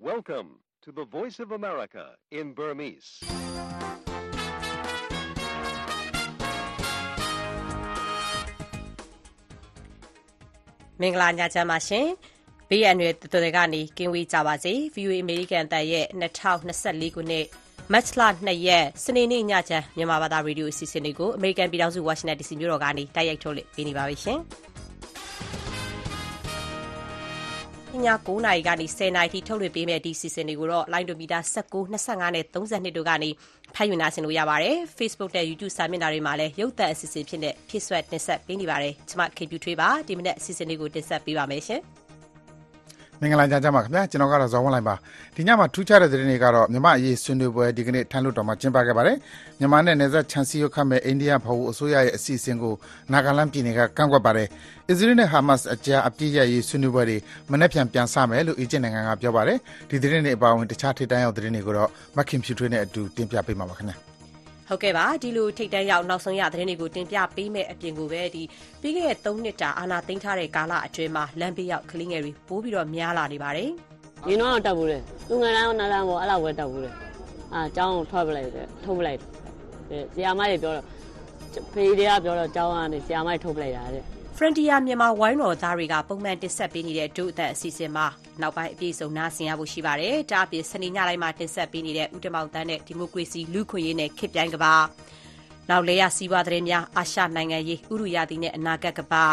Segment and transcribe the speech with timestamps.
[0.00, 3.10] Welcome to the Voice of America in Burmese.
[11.00, 12.06] ။မင်္ဂလာညချမ်းပါရှင်။
[12.68, 17.46] ဘေးရန်တွေတော်တော်ကနေကင်းဝေးကြပါစေ။ VOA American တန်ရဲ့2024ခုနှစ်
[17.92, 24.40] မတ်လ2ရက်စနေနေ့ညချမ်းမြန်မာဘာသာရေဒီယိုအစီအစဉ်လေးကို American ပြည်ထောင်စု Washington DC မြို့တော်ကနေတိုက်ရိုက်ထုတ်လွှင့်ပေးနေပါပြီရှင်။
[27.96, 33.30] ည9နာရီကနေ10နာရီထိ ထုတ်လွှင့်ပေးမယ့် ဒီစီစဉ်တွေကိုတော့ line meter 19 25နဲ့32တို့ကနေ
[33.74, 41.82] ဖတ်ယူနာဆင်လို့ ရပါတယ်။ Facebook နဲ့ YouTube စာမျက်နှာတွေမှာလည်း ရုပ်သံအစီအစဉ်ဖြစ်တဲ့ဖြစ်ဆွဲတင်ဆက်ပေးနေပါတယ်။ကျွန်မ KB ထွေးပါ ဒီမနေ့အစီအစဉ်လေးကို တင်ဆက်ပေးပါမယ်ရှင်။
[43.20, 44.94] မင်္ဂလာကြကြပါခင်ဗျာကျွန်တော်ကတော့ဇော်ဝင်းလိုင်ပါ
[45.36, 49.16] ဒီညမှာထူးခြားတဲ့သတင်းတွေကတော့မြမအရေးဆွေးနွေးပွဲဒီကနေ့ထမ်းလို့တော်မှာကျင်းပခဲ့ပါတယ်
[49.58, 52.74] မြန်မာနဲ့နယ်စပ်ခြံစည်းရုပ်ခတ်မဲ့အိန္ဒိယဘဝအစိုးရရဲ့အစီအစဉ်ကို
[53.12, 54.48] နာဂလန်ပြည်နယ်ကကန့်ကွက်ပါတယ်
[54.88, 57.16] အစ္စရေးနဲ့ဟာမတ်စ်အကြားအပြစ်ရရေးဆွေးနွေးပွဲတွေ
[57.50, 59.58] မနေ့ပြန်ပြန်စမယ်လို့အီဂျစ်နိုင်ငံကပြောပါတယ်
[59.90, 64.17] ဒီသတင်းတွေအပါအဝင်တခြားထိတန်းရောက်သတင်းတွေကိုတော့မခင်ဖြူထွေးနဲ့အတူတင်ပြပေးမှာပါခင်ဗျာ
[64.68, 68.42] ဟုတ်ကဲ့ပါဒီလိုထိတ်တန်းရောက်နောက်ဆုံးရသတင်းတွေကိုတင်ပြပေးမယ့်အပြင်ကိုပဲဒီ
[68.80, 73.70] ပြီးခဲ့တဲ့3နှစ်တာအာနာသိမ်းထားတဲ့ကာလအတွင်းမှာလမ်းဘေးရောက်ကလေးငယ်တွေပိုးပြီးတော့များလာနေပါတယ်။
[74.26, 76.90] ဒီတော့တက်ဘူးလေ။သူငယ်တိုင်းနားလမ်းပေါ်အဲ့လောက်ပဲတက်ဘူးလေ။
[77.54, 79.18] အာကျောင်းကိုထွက်ပလိုက်တယ်ထုတ်ပလိုက်
[79.90, 80.86] တယ်။ဆရာမကြီးပြောတော့
[81.72, 84.04] ဖေးတွေကပြောတော့ကျောင်းကနေဆရာမကြီးထုတ်ပလိုက်တာတဲ့။
[84.40, 88.06] Frontier မြန်မာဝိုင်းတော်သားတွေက ပုံမှန်တင်ဆက်ပေးနေတဲ့ဒုအသက်အစီအစဉ်မှာ
[88.40, 94.74] နောက်ပိုင်း အပြည့်စုံ နားဆင်ရဖို့ရှိပါတယ်။ဒါအပြင် စနေညတိုင်းမှာ တင်ဆက်ပေးနေတဲ့ ဦးတမောင်တန်းနဲ့ ဒီမိုကရေစီ လူခွင့်ရေးနဲ့ ခေတ်ပြိုင်ကဘာ
[95.70, 99.24] နောက်လေရစီးပွားသတင်းများ အာရှနိုင်ငံရေးဥရုယာတီနဲ့ အနာဂတ်ကဘာ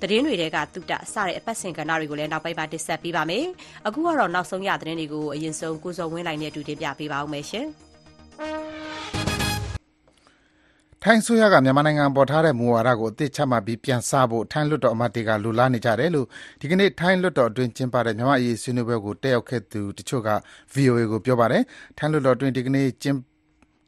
[0.00, 3.44] သတင်းတွေတဲကတုတအစတဲ့ အပတ်စဉ်ကဏ္ဍတွေကိုလည်း နောက်ပိုင်းမှာ တင်ဆက်ပေးပါမယ်။
[3.86, 7.46] အခုကတော့ နောက်ဆုံးရသတင်းတွေကိုအရင်ဆုံးကိုစောဝင်းလိုက်နဲ့အတူ တင်ပြပေးပါအောင်မယ်
[11.04, 16.26] ရှင်။ထိုင်းဆိုရက မြန်မာနိုင်ငံပေါ် ထားတဲ့ မူဝါဒကို အသစ်ချမှတ်ပြီး ပြန်စဖို့ ထိုင်းလွှတ်တော်အမတ်တွေက လိုလားနေကြတယ်လို့
[16.60, 20.30] ဒီကနေ့ ထိုင်းလွှတ်တော်အတွင်း ကျင်းပတဲ့ မြန်မာ့အရေး ဆွေးနွေးပွဲကို တက်ရောက်ခဲ့သူတချို့က
[20.74, 21.62] VOA ကို ပြောပါတယ်။
[21.98, 23.18] ထိုင်းလွှတ်တော်အတွင်းဒီကနေ့ကျင်း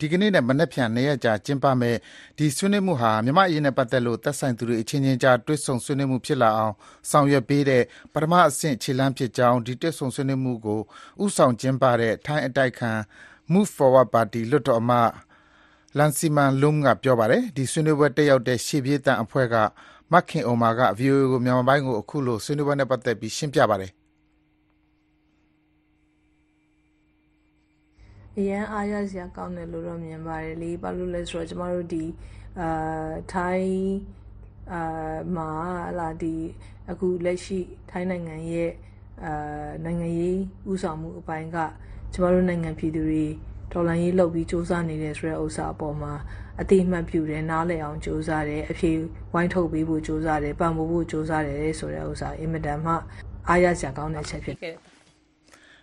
[0.00, 1.98] ဒီကနေ့နဲ့ မနက်ဖြန် ၂ ရက်ကြာ ကျင်းပမယ့်
[2.38, 6.74] ဒီဆွေးနွေးမှုဟာ မြန်မာ့အရေးနဲ့ပတ်သက်လို့ သက်ဆိုင်သူတွေအချင်းချင်းကြား တွေ့ဆုံဆွေးနွေးမှုဖြစ်လာအောင်
[7.10, 7.82] ဆောင်ရွက်ပေးတဲ့
[8.12, 10.80] ပထမအဆင့် ခြေလှမ်းဖြစ်ကြောင်း ဒီတွေ့ဆုံဆွေးနွေးမှုကို
[11.22, 12.92] ဦးဆောင်ကျင်းပတဲ့ ထိုင်းအတိုက်အခံ
[13.52, 15.10] Move Forward Party လွှတ်တော်အမတ်
[15.98, 19.54] Rangsiman Rome ကပြောပါတယ်။ဒီဆွေးနွေးပွဲတက်ရောက်တဲ့ ရှေ့ပြေးသံအဖွဲ့က
[20.12, 23.92] မခင်ဥမ္မာက VOA ကို မြန်မာပိုင်းကို အခုလို ဆွေးနွေးပွဲနဲ့ ပတ်သက်ပြီး ရှင်းပြပါတယ်။
[28.38, 32.04] အရန်အားရစရာကောင်းတယ်လို့တော့ မြင်ပါတယ်လေ ဘာလို့လဲဆိုတော့ ကျမတို့ ဒီ
[32.60, 33.76] အာထိုင်း
[34.72, 35.48] အာမှာ
[35.98, 36.36] လာဒီ
[36.90, 37.58] အခုလက်ရှိ
[37.90, 38.70] ထိုင်းနိုင်ငံရဲ့
[39.24, 40.38] အာနိုင်ငံရေး
[40.70, 41.58] ဥဆောင်မှုအပိုင်းက
[42.12, 43.26] ကျမတို့နိုင်ငံ ပြည်သူတွေ
[43.74, 46.12] ဒေါ်လာရေးလုပ်ပြီးစူးစမ်းနေတဲ့ဆိုတဲ့ဥစ္စာအပေါ်မှာ
[46.60, 48.90] အတိအမှတ်ပြုတယ်နားလည်အောင်စူးစမ်းတယ်အဖြေ
[49.32, 52.92] ဝိုင်းထုတ်ပေးဖို့စူးစမ်းတယ်ပံ့ပိုးဖို့စူးစမ်းတယ်ဆိုတဲ့ဥစ္စာအင်မတန်မှ
[53.48, 54.76] အားရစရာကောင်းတဲ့ချက်ဖြစ်တယ်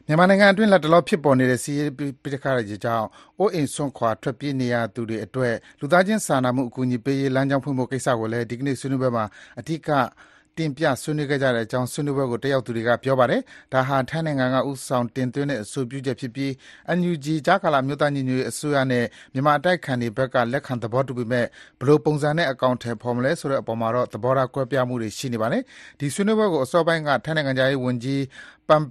[0.07, 3.07] မြန်မာနိုင်ငံအတွင်းလက်တလောဖြစ်ပေါ်နေတဲ့စီးရေးပိဋကတွေကြောင့်
[3.39, 9.25] အိုးအိမ်ဆွန့်ခွာထွက်ပြေးနေရသူတွေအတွက်လူသားချင်းစာနာမှုအကူအညီပေးရေးလမ်းကြောင်းဖွင့်ဖို့ကိစ္စကိုလည်းဒီကနေ့ဆွေးနွေးပွဲမှာ
[9.59, 9.89] အဓိက
[10.57, 13.41] တင်ပြဆွေးနွေးခဲ့ကြတဲ့အကြောင်း ဆွေးနွေးပွဲကို တက်ရောက်သူတွေက ပြောပါတယ်။
[13.73, 16.51] ဒါဟာ ထိုင်းနိုင်ငံက ဦးဆောင်တင်သွင်းတဲ့ အဆိုပြုချက်ဖြစ်ပြီး
[16.97, 21.45] NUG ကြားကာလမျိုးသားညီညွတ်ရေးအစိုးရနဲ့ မြန်မာအတိုက်ခံတွေဘက်က လက်ခံသဘောတူပေမဲ့
[21.79, 25.63] ဘယ်လိုပုံစံနဲ့ အကောင့်ထဲပေါ်မလဲဆိုတဲ့အပေါ်မှာတော့ သဘောထားကွဲပြားမှုတွေ ရှိနေပါတယ်။
[25.99, 28.21] ဒီဆွေးနွေးပွဲကို အစောပိုင်းက ထိုင်းနိုင်ငံသားရေးဝန်ကြီး
[28.67, 28.83] ပမ်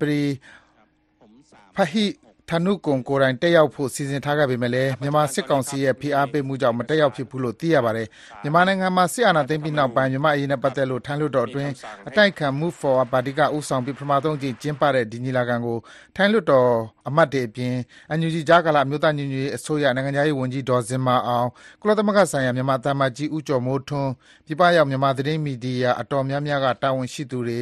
[2.50, 8.08] ပရီဖဟိဌာနုကုံကိုယ်တိုင်တက်ရောက်ဖို့ စီစဉ်ထားခဲ့ပေမဲ့လည်း မြန်မာစစ်ကောင်စီရဲ့ ဖိအားပေးမှုကြောင့် မတက်ရောက်ဖြစ်ဘူးလို့ သိရပါတယ်။
[8.42, 11.72] မြန်မာနိုင်ငံမှာ စစ်အာဏာသိမ်းပြီးနောက်ပိုင်း မြန်မာအရေးနဲ့ပတ်သက်လို့ ထိုင်းလွှတ်တော်အတွင်း
[12.08, 15.76] အတိုက်ခံ Move Forward ပါတီက ဦးဆောင်ပြီး ပထမဆုံးအကြိမ် ကျင်းပတဲ့ ဒီညီလာခံကို
[16.16, 16.70] ထိုင်းလွှတ်တော်
[17.08, 17.74] အမတ်တွေအပြင်
[18.18, 21.48] NUG ကြားကာလ အမျိုးသားညီညွတ်ရေးအစိုးရ နိုင်ငံခြားရေးဝန်ကြီး ဒေါ်ဇင်မာအောင်
[21.80, 24.10] ကုလသမဂ္ဂဆိုင်ရာ မြန်မာသံအမတ်ကြီး ဦးကျော်မိုးထွန်း
[24.46, 27.60] ပြည်ပရောက် မြန်မာသတင်းမီဒီယာ အတော်များများက တာဝန်ရှိသူတွေ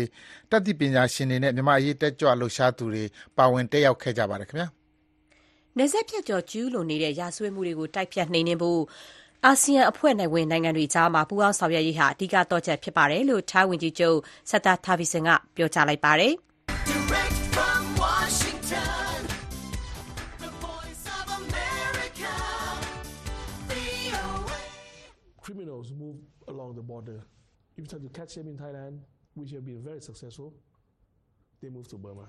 [0.50, 3.04] တတ်သိပညာရှင်တွေနဲ့ မြန်မာအရေး တက်ကြွလှုပ်ရှားသူတွေ
[3.36, 4.77] ပါဝင် တက်ရောက်ခဲ့ကြပါတယ်ခင်ဗျာ
[5.78, 8.80] နယ်စပ်ဖြတ်ကျော် ကျူးလွန်နေတဲ့ ရာဇဝတ်မှုတွေကို တိုက်ဖျက် နှိမ်နင်းဖို့
[9.44, 14.18] အာဆီယံအဖွဲ့ဝင်နိုင်ငံတွေကြား ပူးပေါင်းဆောင်ရွက်ရေးဟာ အဓိက သော့ချက်ဖြစ်တယ်လို့ ထိုင်းဝန်ကြီးချုပ်
[14.50, 16.32] Srettha Thavisin က ပြောကြားလိုက်ပါတယ်။
[25.44, 26.18] criminals move
[26.52, 27.18] along the border.
[27.76, 28.94] If you try to catch them in Thailand,
[29.38, 30.48] which have been very successful,
[31.60, 32.26] they move to Burma.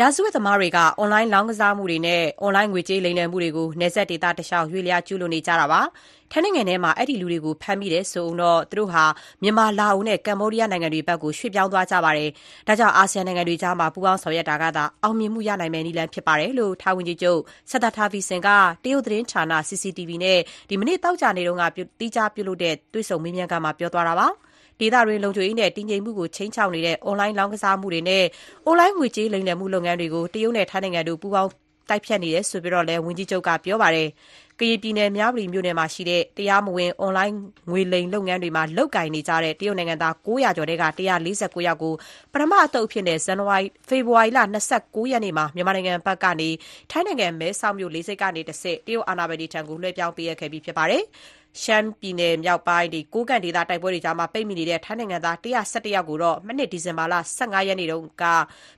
[0.00, 5.80] ရာဇဝတ်သမားတွေက အွန်လိုင်းလောင်းကစားမှုတွေနဲ့ အွန်လိုင်းငွေကြေးလိမ်လည်မှုတွေကို နယ်စပ်ဒေသတလျှောက် ရွေ့လျား ကျူးလွန်နေကြတာပါ။
[6.32, 9.04] ထိုင်းနိုင်ငံထဲမှာ အဲ့ဒီလူတွေကို ဖမ်းမိတယ်ဆိုတော့ သူတို့ဟာ
[9.42, 12.30] မြန်မာ၊လာအိုနဲ့ ကမ္ဘောဒီးယားနိုင်ငံတွေဘက်ကို ရွှေ့ပြောင်းသွားကြပါတယ်။
[12.68, 17.40] ဒါကြောင့် အာဆီယံနိုင်ငံတွေကြားမှာပူးပေါင်းဆောင်ရွက်တာကသာ အောင်မြင်မှုရနိုင်မယ့် နည်းလမ်းဖြစ်ပါတယ်လို့ ထိုင်းဝန်ကြီးချုပ်
[17.70, 18.48] Srettha Thavisin က
[18.84, 20.40] တရုတ်သတင်းဌာန CCTV နဲ့
[20.80, 21.50] မနေ့ သောကြာနေ့က
[21.98, 24.53] သီးခြားပြုလုပ်တဲ့ တွေ့ဆုံမေးမြန်းခန်းမှာ ပြောသွားတာပါ။တ
[24.84, 28.24] ဒေသတွင်း လုံခြုံရေးနဲ့ တည်ငြိမ်မှုကို ခြိမ်းခြောက်နေတဲ့ အွန်လိုင်းလောင်းကစားမှုတွေနဲ့
[28.66, 31.50] အွန်လိုင်းငွေကြေးလိမ်လည်မှု လုပ်ငန်းတွေကို တရုတ်နဲ့ ထိုင်းနိုင်ငံတို့ ပူးပေါင်း
[31.90, 34.08] တိုက်ဖျက်နေတယ်ဆိုပြီးတော့လည်း ဝန်ကြီးချုပ်က ပြောပါတယ်။
[34.60, 37.34] ကရင်ပြည်နယ် မြဝတီမြို့နယ်မှာရှိတဲ့ တရားမဝင် အွန်လိုင်း
[37.70, 40.84] ငွေလိမ်လုပ်ငန်းတွေမှာ လုကင်နေကြတဲ့ တရုတ်နိုင်ငံသား900ကျော်တဲ့က
[41.28, 41.94] 149ယောက်ကို
[42.32, 44.40] ပထမအသုတ်အဖြစ်နဲ့ဇန်နဝါရီဖေဖော်ဝါရီလ
[44.76, 46.48] 29ရက်နေ့မှာ မြန်မာနိုင်ငံဘက်ကနေ
[46.90, 51.02] ထိုင်းနိုင်ငံ မဲဆောက်မြို့ လေးစိတ်ကနေတဆင့် တရုတ်အာဏာပိုင်တွေထံကိုလွှဲပြောင်းပေးခဲ့ပြီး ဖြစ်ပါတယ်။
[51.62, 58.24] ရှမ်းပြည်နယ်မြောက်ပိုင်းဒီကိုကန့်ဒေသ တိုက်ပွဲတွေကြားမှာပိတ်မိနေတဲ့ ထိုင်းနိုင်ငံသား117ယောက်ကိုတော့မနှစ် ဒီဇင်ဘာလ15ရက်နေ့တုန်းက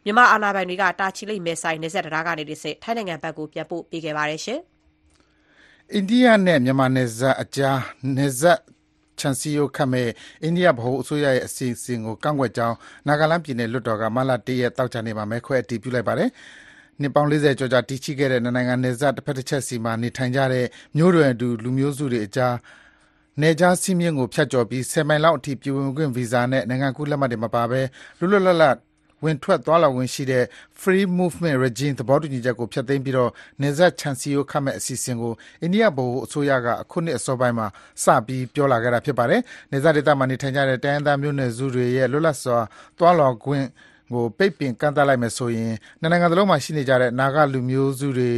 [0.05, 4.61] မြန်မာအာဏာပိုင်တွေက တာချီလိတ်မဲဆိုင်နေဆက်တရားကနေတဆင့် ထိုင်းနိုင်ငံဘက်ကို ပြန်ပို့ပေးခဲ့ပါတယ်ရှင်။
[5.95, 7.81] အိန္ဒိယနဲ့ မြန်မာနယ်စပ်အကြား
[8.17, 8.61] နယ်စပ်
[9.21, 10.11] ခြံစည်းရိုးခတ်မယ့်
[10.43, 12.77] အိန္ဒိယဗဟိုအစိုးရရဲ့ အစီအစဉ်ကို ကန့်ကွက်ကြောင်း
[13.07, 16.31] နာဂလန်းပြည်နယ်လွှတ်တော်က မတ်လ ၁ ရက် သောကြာနေ့မှာ မဲခွဲအတည်ပြုလိုက်ပါတယ်။
[17.01, 20.67] နှစ်ပေါင်း ၄၀ ကျော်ကြာ တည်ရှိခဲ့တဲ့ နှစ်နိုင်ငံနယ်စပ် တဘက်တချက်စီမှာ နေထိုင်ကြတဲ့
[20.97, 22.55] မျိုးနွယ်တူ လူမျိုးစုတွေအကြား
[23.41, 27.81] နယ်ခြားစည်းမျဉ်းကို ဖြတ်ကျော်ပြီး ၁၀ မိုင်လောက်အထိ ပြည်ဝင်ခွင့်ဗီဇာနဲ့ နိုင်ငံကူးလက်မှတ်တွေမပါဘဲ
[28.19, 28.77] လွတ်လွတ်လပ်လပ်
[29.25, 30.45] ဝင်ထွက် သွားလာခွင့်ရှိတဲ့
[30.81, 33.17] Free Movement Regime သဘောတူညီချက်ကို ဖျက်သိမ်းပြီး
[33.61, 35.33] နယ်စပ်ခြံစည်းရိုးခတ်မယ့် အစီအစဉ်ကို
[35.63, 37.67] အိန္ဒိယဗဟိုအစိုးရက အခုနှစ်အစောပိုင်းမှာ
[38.05, 39.41] စပြီး ပြောလာခဲ့တာ ဖြစ်ပါတယ်။
[39.71, 42.59] နယ်စပ်ဒေသမှာ နေထိုင်ကြတဲ့ တိုင်းရင်းသားမျိုးနွယ်စုတွေရဲ့ လွတ်လပ်စွာ
[42.99, 43.67] သွားလာခွင့်
[44.13, 48.33] ကို ပိတ်ပင်ကန့်သတ်လိုက်မယ်ဆိုရင် နှစ်နိုင်ငံစလုံးမှာရှိနေကြတဲ့ နာဂလူမျိုးစုတွေ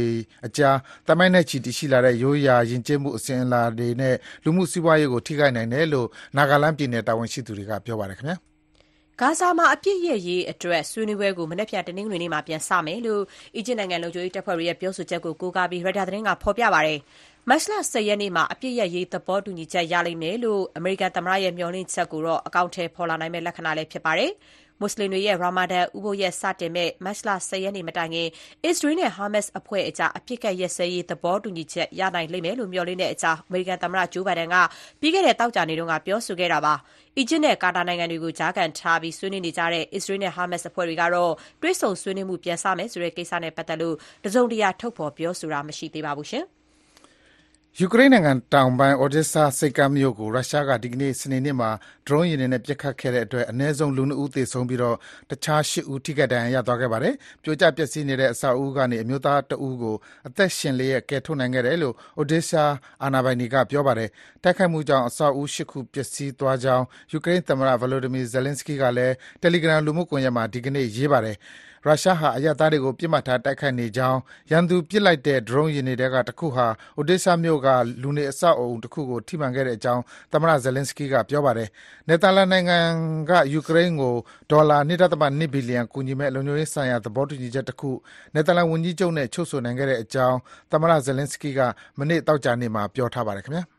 [0.45, 0.77] အကြား
[1.07, 6.07] သမိုင်းနဲ့ချီ တည်ရှိလာတဲ့ ရိုးရာ ယဉ်ကျေးမှု အစဉ်အလာတွေနဲ့ လူမှုစီးပွားရေးကို ထိခိုက်နိုင်တယ်လို့
[6.37, 8.37] နာဂလန်းပြည်နယ် တာဝန်ရှိသူတွေက ပြောပါတယ်ခင်ဗျာ။
[9.21, 13.21] ဂါဇာမှာ အပြစ်ရရေးအတွက် ဆွေးနွေးပွဲကို မနက်ဖြန် တနင်္ဂနွေနေ့မှာ ပြန်စမယ်လို့
[13.55, 16.99] အီဂျစ်နိုင်ငံ လုံခြုံရေးတပ်ဖွဲ့တွေရဲ့ ပြောဆိုချက်ကို ကိုးကားပြီး ရိုက်တာသတင်းက ဖော်ပြပါတယ်။
[17.49, 24.31] မတ်လ10ရက်နေ့မှာ အပြစ်ရရေး သဘောတူညီချက် ရလိမ့်မယ်လို့ အမေရိကန်သမ္မတရဲ့ မျှော်လင့်ချက်ကိုတော့ အကောင့်ထဲပေါ်လာနိုင်မဲ့လက္ခဏာလည်း ဖြစ်ပါတယ်။
[24.79, 28.27] မွတ်စလင်တွေရဲ့ ရာမာဒန် ဥပုသ်ရက် စတင်မယ့် မတ်လ ၁၀ ရက်နေ့ မတိုင်ခင်
[28.65, 34.55] အစ္စရေးနဲ့ ဟာမတ်စ်အဖွဲ့အကြား အပစ်အခတ်ရပ်စဲရေး သဘောတူညီချက် ရနိုင်လိမ့်မယ်လို့ မျှော်လင့်တဲ့အကြောင်း အမေရိကန်သမ္မတဂျိုးဘိုင်ဒန်က
[34.99, 36.73] ပြီးခဲ့တဲ့ သောကြာနေ့တုန်းကပြောဆိုခဲ့တာပါ။
[37.17, 46.45] အီဂျစ်နဲ့ ကာတာနိုင်ငံတွေကို ကြားခံထားပြီး ဆွေးနွေးနေကြတဲ့ အစ္စရေးနဲ့ ဟာမတ်စ်အဖွဲ့တွေကတော့ တွေ့ဆုံဆွေးနွေးမှု ပြန်စမယ်ဆိုတဲ့ ကိစ္စနဲ့ပတ်သက်လို့ တစုံတရာ ထုတ်ဖော် ပြောဆိုတာ မရှိသေးပါဘူး။
[47.77, 51.69] ယူကရိန်းနိုင်ငံတောင်ပိုင်း Odesa ဆိပ်ကမ်းမြို့ကို ရုရှားက ဒီကနေ့ စနေနေ့မှာ
[52.07, 54.81] ဒရုန်းယာဉ်တွေနဲ့ ပစ်ခတ်ခဲ့တဲ့အတွက် အနည်းဆုံး လူ ၂ ဦး သေဆုံးပြီး
[55.29, 57.13] တခြား ၈ ဦး ထိခိုက်ဒဏ်ရာရသွားခဲ့ပါတယ်။
[57.43, 59.95] ပြိုကျပျက်စီးနေတဲ့ အဆောက်အဦးကနေ အမျိုးသားတဦးကို
[60.27, 62.63] အသက်ရှင်လျက် ကယ်ထုတ်နိုင်ခဲ့တယ်လို့ Odesa
[63.03, 64.09] အာဏာပိုင်တွေက ပြောပါတယ်။
[64.43, 71.37] တိုက်ခိုက်မှုကြောင့် အဆောက်အဦး ၈ ခု ပျက်စီးသွားကြောင်း ယူကရိန်းသမ္မတ Volodymyr Zelenskyy ကလည်းတယ်လီဂရမ်လူမှုကွန်ယက်မှာ ဒီကနေ့ ရေးပါတယ်။
[71.85, 74.19] ရုရှားဟာ အရပ်သားတွေကို ပစ်မှတ်ထားတိုက်ခိုက်နေကြောင်း
[74.51, 76.67] ရန်သူပစ်လိုက်တဲ့ ဒရုန်းယာဉ်တွေထဲက တခုဟာ
[76.99, 77.67] Odessa မြို့က
[78.01, 81.69] လူနေအဆောက်အဦတခုကို ထိမှန်ခဲ့ကြောင်း သမ္မတ Zelenskyy က ပြောပါတယ်။
[82.07, 82.77] နယ်သာလန်နိုင်ငံ
[83.29, 84.15] က ယူကရိန်းကို
[84.51, 84.91] ဒေါ်လာ ၂.
[85.21, 87.91] ၂ ဘီလီယံ ကူညီမယ့် လုံခြုံရေးဆိုင်ရာ သဘောတူညီချက်တခု
[88.33, 90.37] နယ်သာလန်ဝန်ကြီးချုပ်နဲ့ ချုပ်ဆိုနိုင်ခဲ့ကြောင်း
[90.71, 91.59] သမ္မတ Zelenskyy က
[91.99, 93.65] မနေ့ သောကြာနေ့မှာ ပြောထားပါတယ်ခင်ဗျာ။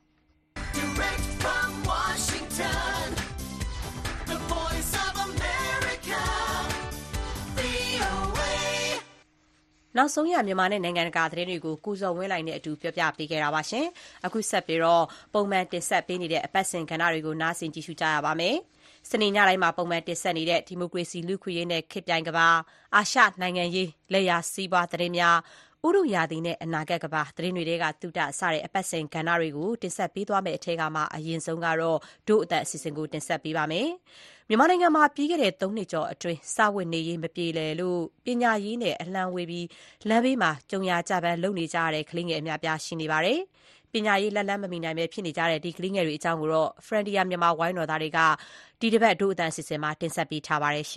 [9.97, 13.63] နောက်ဆုံးရ မြန်မာနဲ့ နိုင်ငံတကာ သတင်းတွေကို ကိုဇော်ဝင်းလှိုင်နဲ့အတူပြောပြပေးခဲ့တာပါ။
[14.27, 14.81] အခုဆက်ပြီး
[15.35, 18.57] ပုံမှန်တင်ဆက်ပေးနေတဲ့ အပတ်စဉ်ကဏ္ဍတွေကို နားဆင်ကြည့်ရှုကြရပါမယ်။
[19.11, 22.49] စနေညတိုင်းမှာ ပုံမှန်တင်ဆက်နေတဲ့ ဒီမိုကရေစီ၊လူ့အခွင့်အရေးနဲ့ ခေတ်ပြိုင်ကမ္ဘာ၊
[22.97, 25.37] အာရှနိုင်ငံရေး၊လက်ယာစီးပွား သတင်းများ၊
[25.89, 31.99] ဥတုရာသီနဲ့ အနာဂတ်ကမ္ဘာ သတင်းတွေထဲက သုတ စတဲ့ အပတ်စဉ်ကဏ္ဍတွေကို တင်ဆက်ပေးသွားမယ့်အထဲကမှအရင်ဆုံးကတော့
[32.29, 33.89] ဒို့အသံအစီအစဉ်ကို တင်ဆက်ပေးပါမယ်။
[34.53, 39.67] မြန်မာနိုင်ငံမှာ ပြီးခဲ့တဲ့ ၃ နှစ်ကျော်အတွင်း စားဝတ်နေရေး မပြေလည်လို့ ပညာရေးနဲ့ အလှမ်းဝေးပြီး
[40.09, 43.39] လမ်းဘေးမှာ ကြုံရာကျဘန်း လုပ်နေကြရတဲ့ ကလေးငယ် အများအပြား ရှိနေပါတယ်။
[43.93, 46.39] ပညာရေး လက်လှမ်းမမီနိုင်ဘဲ ဖြစ်နေကြတဲ့ ဒီကလေးငယ်တွေအကြောင်း
[46.87, 48.19] Frontier Myanmar ဝိုင်းတော်သားတွေက
[48.81, 50.87] ဒီတပတ် ဒို့အသံအစီအစဉ်မှာ တင်ဆက်ပေးထားပါတယ်။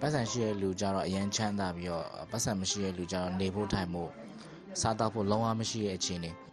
[0.00, 4.10] ပိုက်ဆံရှိတဲ့လူကျတော့ အရမ်းချမ်းသာပြီးတော့ ပိုက်ဆံမရှိတဲ့လူကျတော့ နေဖို့ထိုင်ဖို့
[4.80, 6.32] စားသောက်ဖို့ လုံးဝမရှိတဲ့အခြေအနေ။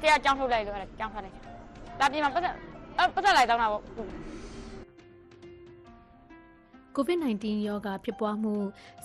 [0.00, 1.36] တရားကြောင်းထုတ်လိုက်လို့အဲ့ဒါကြောင်းထွက်လိုက်။
[2.00, 2.54] လာပြင်မှာပတ်သက်
[2.98, 3.82] အဲ့ပတ်သက်လိုက်တောင်းတာပေါ့။
[6.96, 8.54] COVID-19 ရောဂါဖြစ်ပွားမှု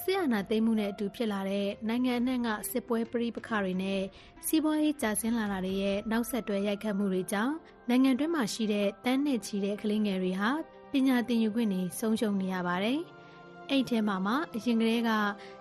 [0.01, 4.01] ဆရာနာသိမ်းမှုနဲ့အတူဖြစ်လာတဲ့နိုင်ငံအနှံ့ကစစ်ပွဲပြိပခါတွေနဲ့
[4.45, 7.53] စီးပွားရေးကျဆင်းလာတာတွေရဲ့နောက်ဆက်တွဲရိုက်ခတ်မှုတွေကြောင့်
[7.89, 10.49] နိုင်ငံတွင်းမှာရှိတဲ့တန်းနဲ့ချီတဲ့ကလေးငယ်တွေဟာ
[10.91, 12.99] ပညာသင်ယူခွင့်တွေဆုံးရှုံးနေရပါတယ်။
[13.69, 15.11] အဲ့ထဲမှာမှအရင်ကတည်းက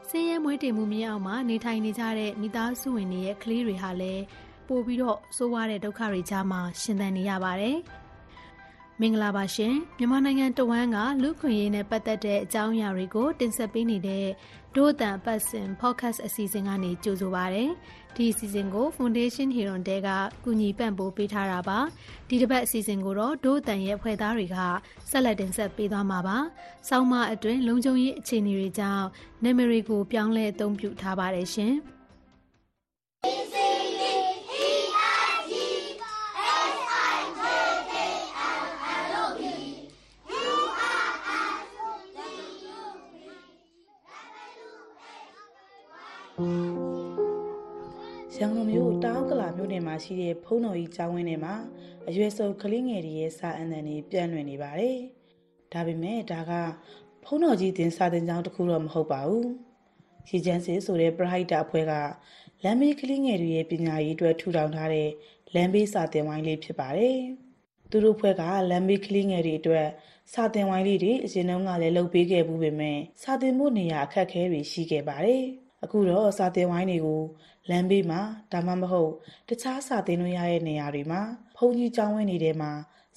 [0.09, 4.23] ဆင်းရဲမွဲတေမှုမြေအောင်မှာနေထိုင်နေကြတဲ့မိသားစုဝင်တွေရဲ့ကလေးတွေဟာလည်း
[4.69, 7.79] ပို့ပြီးတော့ဆိုးဝါးတဲ့ဒုက္ခတွေကြားမှာရှင်သန်နေရပါတယ်။
[9.01, 14.27] မင်္ဂလာပါရှင်မြန်မာနိုင်ငံတဝန်းကလူခွင့်ရေးနဲ့ပတ်သက်တဲ့အကြောင်းအရာတွေကို တင်ဆက်ပေးနေတဲ့
[14.77, 17.65] ဒို့တန်ပတ်စင် podcast အစီအစဉ်ကနေကြိုဆိုပါရစေ
[18.17, 20.09] ဒီအစီအစဉ်ကို Foundation Hero တဲက
[20.45, 21.79] ကူညီပံ့ပိုးပေးထားတာပါ
[22.29, 24.57] ဒီတစ်ပတ်အစီအစဉ်ကိုတော့ဒို့တန်ရဲ့ဖွဲ့သားတွေက
[25.11, 26.39] ဆက်လက်တင်ဆက်ပေးသွားမှာပါ
[26.89, 29.07] စောင်းမအတွင်းလုံခြုံရေးအခြေအနေတွေကြောင့်
[29.45, 31.75] နာမည်တွေကိုပြောင်းလဲအသုံးပြုထားပါတယ်ရှင်
[48.37, 51.55] ရန်ကုန်မြို့တောင်ကလာမြို့နယ်မှာရှိတဲ့ဖုံးတော်ကြီးကျောင်းဝင်းထဲမှာ
[52.09, 54.99] အရွယ်စုံကလေးငယ်တွေရဲ့စာအုပ်အန်တွေပြန့်လွင့်နေပါတယ်။
[55.73, 56.53] ဒါပေမဲ့ဒါက
[57.25, 59.47] ဖုံးတော်ကြီးတင်စာတင်ကျောင်းတစ်ခုတော့မဟုတ်ပါဘူး။
[60.29, 61.93] ရည်ချမ်းစစ်ဆိုတဲ့ပရဟိတအဖွဲ့က
[62.65, 65.09] လမ်းဘေးကလေးငယ်တွေရဲ့ပညာရေးအတွက်ထူထောင်ထားတဲ့
[65.55, 67.19] လမ်းဘေးစာတင်ဝိုင်းလေးဖြစ်ပါတယ်။
[67.91, 69.89] သူတို့ဖွဲ့ကလမ်းဘေးကလေးငယ်တွေအတွက်
[70.33, 75.45] စာတင်ဝိုင်းလေးတွေအရင်တုန်းကလည်းလုပ်ပေးခဲ့ဘူးပေမဲ့စာတင်မှုနေရာအခက်အခဲတွေရှိခဲ့ပါတယ်။
[75.85, 77.23] အခုတော့စာတင်ဝိုင်းတွေကို
[77.71, 78.21] လမ်းဘေးမှာ
[78.53, 79.13] ဒါမှမဟုတ်
[79.49, 81.21] တခြားစာသင်လို့ရတဲ့နေရာတွေမှာ
[81.57, 82.71] ဘုံကြီးကျောင်းဝင်းနေတဲ့မှာ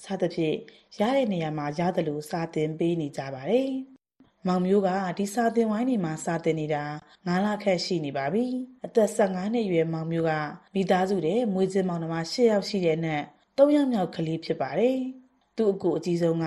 [0.04, 0.56] စသဖြင့်
[1.00, 3.68] ရတဲ့နေရာမှာရတယ်လို့စာသင်ပေးနေကြပါတယ်။
[4.46, 6.84] မောင်မျိုးကဒီစာသင်ဝိုင်းတွေမှာစာသင်နေတာ
[7.26, 8.44] 9လခန့်ရှိနေပါပြီ။
[8.86, 10.32] အသက်15နှစ်အရွယ်မောင်မျိုးက
[10.74, 13.22] မိသားစုတဲ့မွေးချင်းမောင်နှမ10ယောက်ရှိတဲ့နဲ့
[13.56, 14.98] 3ယောက်မြောက်ကလေးဖြစ်ပါတယ်။
[15.56, 16.46] သူ့အကူအကြီးဆုံးက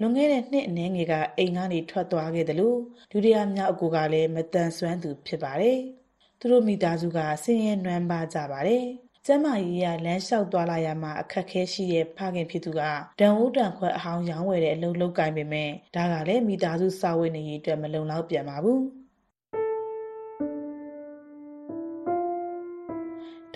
[0.00, 2.78] လွန်ခဲ့တဲ့နှစ်အနည်းငယ်ကအိမ်ကနေထွက်သွားခဲ့တယ်လို့
[3.12, 5.78] ဒုတိယမြောက်အကူကလည်းမတန်ဆွမ်းသူဖြစ်ပါတယ်။
[6.40, 8.84] သူတို့မိသားစုကဆင်းရဲနွမ်းပါကြပါတယ်။
[9.26, 12.82] ကျမ်းမာရေးရလမ်းလျှောက်သွားလာရမှာအခက်ခဲရှိတဲ့ဖခင်ဖြစ်သူက
[13.20, 18.80] ဒံဦးတန်ခွက်အဟောင်းရောင်းဝယ်တဲ့အလုပ်လုပ်ကင်ပေမဲ့ဒါကလည်းမိသားစုစာဝတ်နေရေးအတွက်မလုံလောက်ပြန်ပါဘူး။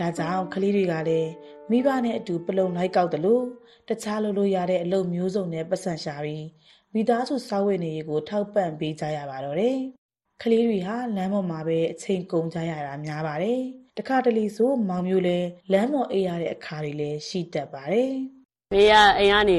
[0.00, 1.30] ဒါကြောင့်ကလေးတွေကလည်း
[1.70, 3.44] မိဘနဲ့အတူပလုံလိုက်ကောက်တယ်လို့
[3.88, 6.46] တခြားလုပ်လို့ရတဲ့အလုပ်မျိုးစုံနဲ့ပတ်စံရှာပြီး
[6.94, 9.76] မိသားစုစာဝတ်နေရေးကိုထောက်ပံ့ပေးကြရပါတော့တယ်။
[10.42, 13.60] ကလေးတွေဟာလမ်းပေါ်မှာပဲအချိန်ကုန်ကြရတာများပါတယ်။
[13.98, 15.38] တခါတလေဆိုမောင်မျိုးလဲ
[15.72, 18.10] လမ်းပေါ်အေးရတဲ့အခါတွေလည်းရှိတတ်ပါတယ်။
[18.72, 19.58] ဘေးကအိမ်ကနေ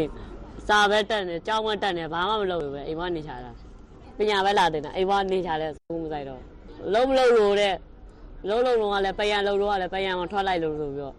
[0.67, 3.51] စာပဲတက်နေကြောင်းပဲတက်နေဘာမှမလုပ်ဘူးပဲအိမ်မနေချတာ
[4.17, 6.41] ပညာပဲလာတင်တာအိမ်မနေချလဲဘူးမဆိုင်တော့
[6.93, 7.75] လုံးမလုံးလို့တဲ့
[8.47, 11.15] လုံးလုံးလုံးကလည်းပယံလုံးလုံးကလည်းပယံမထွက်လိုက်လို့ဆိုပြီးတော့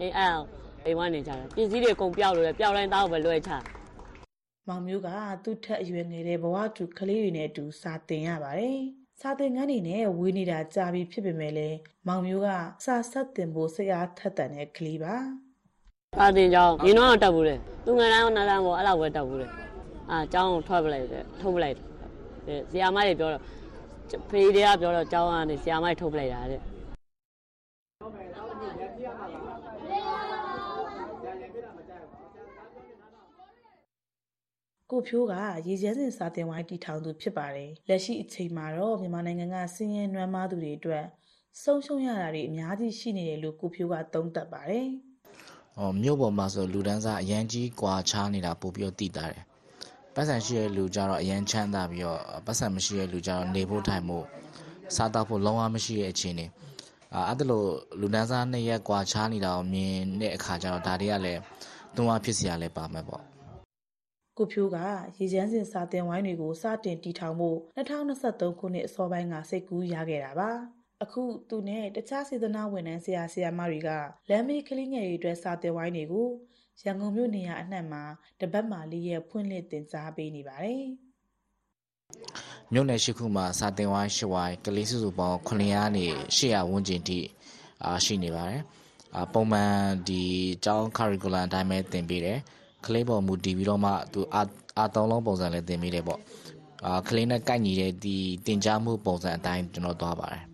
[0.00, 0.32] အိမ်အဲ့
[0.84, 3.50] အိမ်မနေချတာပစ္စည်းတွေကုန်ပြောက်လို့လေပြောက်တိုင်းတောက်ပဲလွှဲချ
[4.68, 5.08] မောင်မျိုးက
[5.44, 8.78] သူ့ထက်အရွယ်ငယ်တဲ့ဘဝတူကလေးတွေနဲ့အတူစာသင်ရပါတယ်။
[9.20, 12.48] စာသင်ခန်းတွေနဲ့ဝေးနေတာကြာပြီဖြစ်ပေမဲ့လည်းမောင်မျိုးက
[12.84, 15.14] စာဆက်သင်ဖို့စိတ်အားထက်သန်တဲ့ကလေးပါ။
[16.20, 19.46] အာတင်ကြောင်းရင်းတော့တက်ဘူးလေသူငယ်တိုင်းနားတန်းပေါ်အဲ့လောက်ပဲတက်ဘူးလေ
[20.10, 21.78] အာကျောင်းကိုထွက်ပလိုက်တယ်ထုတ်ပလိုက်တ
[22.52, 23.42] ယ်ဆရာမတွေပြောတော့
[24.28, 26.60] ဖေးတွေကပြောတော့ကျောင်းကနေဆရာမတွေထုတ်ပလိုက်တာတဲ့
[34.90, 35.34] ကိုဖြိုးက
[35.66, 41.04] ရေချမ်းစင်စာတင်ဝိုင်းတီထောင်သူဖြစ်ပါတယ်။လက်ရှိအချိန်မှာတော့မြန်မာနိုင်ငံကစင်းရဲနွမ်းမားသူတွေအတွက်
[41.62, 44.86] ဆုံးရှုံးရတာတွေအများကြီးရှိနေတယ်လို့ကိုဖြိုးကသုံးသပ်ပါတယ်။
[45.76, 49.42] ဟောမြို့ပေါ်မှာဆိုလူတန်းစားအရန်ကြီးကွာခြားနေတာပို့ပြီးတော့တည်တာတယ်
[50.14, 54.24] ပတ်စံရှိတဲ့လူကြတော့အရန်ချမ်းသာပြီးတော့ပတ်စံမရှိတဲ့လူကြတော့နေဖို့ထိုင်ဖို့
[54.96, 56.46] စားတောက်ဖို့လုံးဝမရှိတဲ့အခြေအနေ
[57.14, 57.68] အာအဲ့ဒါလို့
[58.00, 61.40] လူတန်းစားနှစ်ရက်ကွာခြားနေတာကိုမြင်တဲ့အခါကျတော့ဒါတွေကလည်း
[61.96, 63.22] တွန်းအားဖြစ်စရာလည်းပါမယ်ပေါ့
[64.38, 64.78] ကိုဖြိုးက
[65.18, 70.50] ရေချမ်းစင်စာတင်ဝိုင်းတွေကိုစတင်တီထောင်ဖို့2023ခုနှစ်အစောပိုင်းကစိတ်ကူးရခဲ့တာပါ
[71.02, 73.90] အခုသူနဲ့တခြားစေတနာဝန်ထမ်းဆရာဆရာမတွေက
[74.28, 76.28] လမ်းမေးကလေးငယ်တွေအတွက်စာတင်ဝိုင်းတွေကို
[76.84, 78.02] ရန်ကုန်မြို့နေရာအနှံ့မှာ
[78.40, 80.84] တပတ်မှလေးရက်ဖွင့်လှစ်တင်ကြားပေးနေပါတယ်
[82.72, 86.06] မြို့နယ်ရှိခုမှာစာတင်ဝိုင်းရှိဝိုင်းကလေးစုစုပေါင်း900နေ
[86.36, 87.18] 800ဝန်းကျင်ထိ
[87.84, 88.62] အာရှိနေပါတယ်
[89.16, 89.72] အာပုံမှန်
[90.08, 90.22] ဒီ
[90.64, 92.38] ကျောင်း curriculum အတိုင်းပဲသင်ပေးတယ်
[92.86, 94.42] ကလေးပေါ်မူတည်ပြီးတော့မှသူအာ
[94.78, 96.20] အာသုံးလုံးပုံစံလည်းသင်ပေးတယ်ပေါ့
[96.86, 100.49] အာကလေးနဲ့ကိုက်ညီတဲ့ဒီတင် जा မှုပုံစံအတိုင်းကျွန်တော်သွားပါတယ်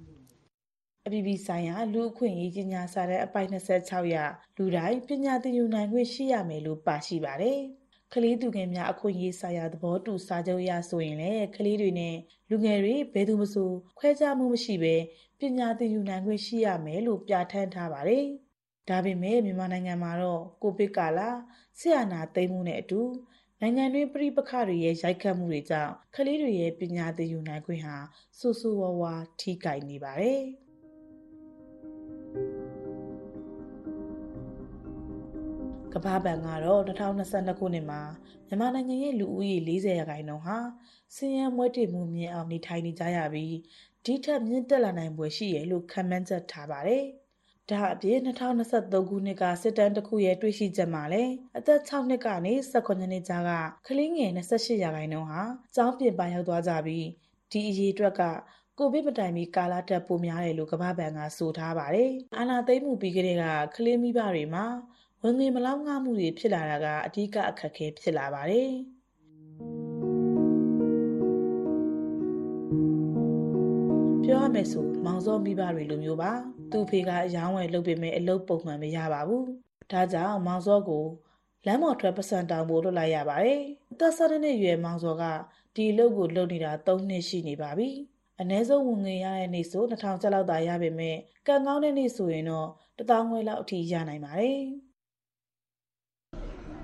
[1.09, 4.17] အပြည်ပြည်ဆိုင်ရာလူအခွင့်အရေးကြီးညာစာတမ်းအပိုင်26ရ
[4.57, 7.59] လူတိုင်းပညာသင်ယူနိုင်ခွင့်ရှိရမယ်လို့ပါရှိပါတယ်။
[8.13, 12.17] ကလေးသူငယ်များအခွင့်အရေးဆိုင်ရာသဘောတူစာချုပ်အရဆိုရင်လည်းကလေးတွေနဲ့
[12.51, 14.95] လူငယ်တွေဘယ်သူမှဆိုခွဲခြားမှုမရှိဘဲ
[15.41, 18.25] ပညာသင်ယူနိုင်ခွင့်ရှိရမယ်လို့ပြဋ္ဌာန်းထားပါတယ်။
[18.89, 21.21] ဒါပေမဲ့မြန်မာနိုင်ငံမှာတော့ကိုဗစ်ကာလ
[21.79, 23.03] ဆရာနာသိမ်းမှုနဲ့အတူ
[23.61, 27.97] နိုင်ငံတွင်းပြည်ပခတွေရဲ့ရိုက်ခတ်မှုတွေကြောင့်ကလေးတွေရဲ့ပညာသင်ယူနိုင်ခွင့်ဟာ
[28.39, 30.43] ဆူဆူဝါးဝါထိခိုက်နေပါတယ်။
[35.97, 38.01] ကမ္ဘာဘဏ်ကတော့2022ခုနှစ်မှာ
[38.47, 40.59] မြန်မာနိုင်ငံရဲ့လူဦးရေ40ရာခိုင်နှုန်းဟာ
[41.15, 43.55] ဆင်းရဲမွဲတေမှုမြင့်အောင်နေထိုင်နေကြရပြီး
[44.05, 47.05] ဒီထက်မြင့်တက်လာနိုင်ပွဲရှိရလို့ခန့်မှန်းချက်ထားပါတယ်။
[47.71, 53.51] ဒါအပြင်2023ခုနှစ်ကစစ်တမ်းတစ်ခုရဲ့တွေ့ရှိချက်မှာလည်းအသက်6နှစ်ကနေ18နှစ်ကြားက
[53.87, 55.43] ကလေးငယ်28ရာခိုင်နှုန်းဟာ
[55.75, 57.07] ကျောင်းပြင်ပရောက်သွားကြပြီး
[57.51, 58.23] ဒီအရေးအတွက်က
[58.79, 63.45] ကိုဗစ်မတိုင်မီကာလတက်ပိုများတယ်လို့ကမ္ဘာ့ဘဏ်ကဆိုထားပါတယ်။အာနာသိမ့်မှုပြီးကလေးက
[63.77, 64.67] ကလေးမိဘတွေမှာ
[65.29, 68.71] ဝင်ငွေမလောက်ငှမှုတွေဖြစ်လာတာကအဓိကအခက်အခဲဖြစ်လာပါတယ်။
[74.25, 76.33] ပြောရမယ်ဆိုမောင်စောမိဘတွေလိုမျိုးပါ။
[76.71, 79.47] သူ့ဖေကအယောင်းဝယ်လုပ်ပေမဲ့အလုပ်ပုံမှန်မရပါဘူး
[79.93, 81.05] ဒါကြောင့်မောင်စောကို
[81.67, 83.61] လမ်းပေါ်ထွက်ပစံတောင်ဖို့လွတ်လိုက်ရပါတယ်
[83.93, 85.25] အသက်၁၇နှစ်အရွယ်မောင်စောက
[85.77, 87.89] ဒီအလုပ်ကိုလုပ်နေတာ၃နှစ်ရှိနေပါပြီ
[88.41, 91.17] အ ਨੇ ဆုံးဝင်ငွေရတဲ့နေ့ဆို2000ကျပ်လောက်သာရပေမဲ့
[91.47, 92.69] ကံကောင်းတဲ့နေ့ဆိုရင်တော့
[92.99, 94.86] 1000ငွေလောက်အထိရနိုင်ပါတယ်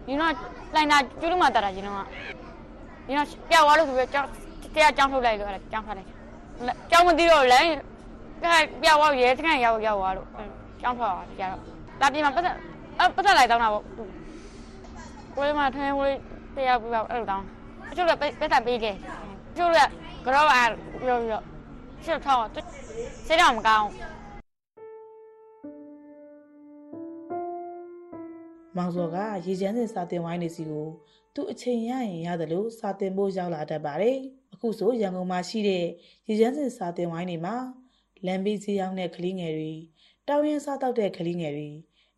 [0.06, 0.32] ဒီတော့
[0.74, 2.04] လိုင်နာကျူးလို့မှတတ်တာဒီတော့
[3.06, 4.28] ဒီတော့ပြက်သွားလို့ဆိုပြီးကြောင်း
[4.74, 6.08] တရားကြောင်းထုတ်လိုက်လို့အဲ့ဒါကြောင်းဖတ်လိုက်
[6.90, 7.60] ကြောင်းမသိတော့လဲ
[8.42, 10.28] ပြက်ပြက်သွားရဲတခန့်ရောက်ရောက်သွားလို့
[10.82, 11.60] ကြောင်းဖတ်သွားကြတော့
[12.00, 12.56] ဒါပြင်မှာပတ်သက်
[13.00, 13.84] အပတ်သက်လိုက်တောင်းတာပေါ့
[15.36, 16.16] ကိုယ်မှထိုင်ဝေး
[16.56, 17.44] တရားပြပါအဲ့လိုတောင်း
[17.90, 18.96] အချို့ကပတ်သက်ပေးတယ်
[19.50, 19.78] အချို့က
[20.26, 20.70] ကတော့အား
[21.04, 21.44] ပြောပြီးတော့
[22.04, 22.42] ရှင်းထောင်း
[23.26, 23.88] စိတ်တော့မကောင်း
[28.76, 30.88] မောင်စောကရေချမ်းစင်စာတင်ဝိုင်းနေစီကို
[31.34, 34.16] သူအချိန်ရရင်ရတယ်လို့စာတင်ဖို့ရောက်လာတတ်ပါတယ်။
[34.54, 35.84] အခုဆိုရန်ကုန်မှာရှိတဲ့
[36.28, 37.56] ရေချမ်းစင်စာတင်ဝိုင်းတွေမှာ
[38.26, 39.72] လမ်းဘေးဈေးရောက်တဲ့ကလေးငယ်တွေ
[40.28, 41.70] တောင်ရင်စားတောက်တဲ့ကလေးငယ်တွေ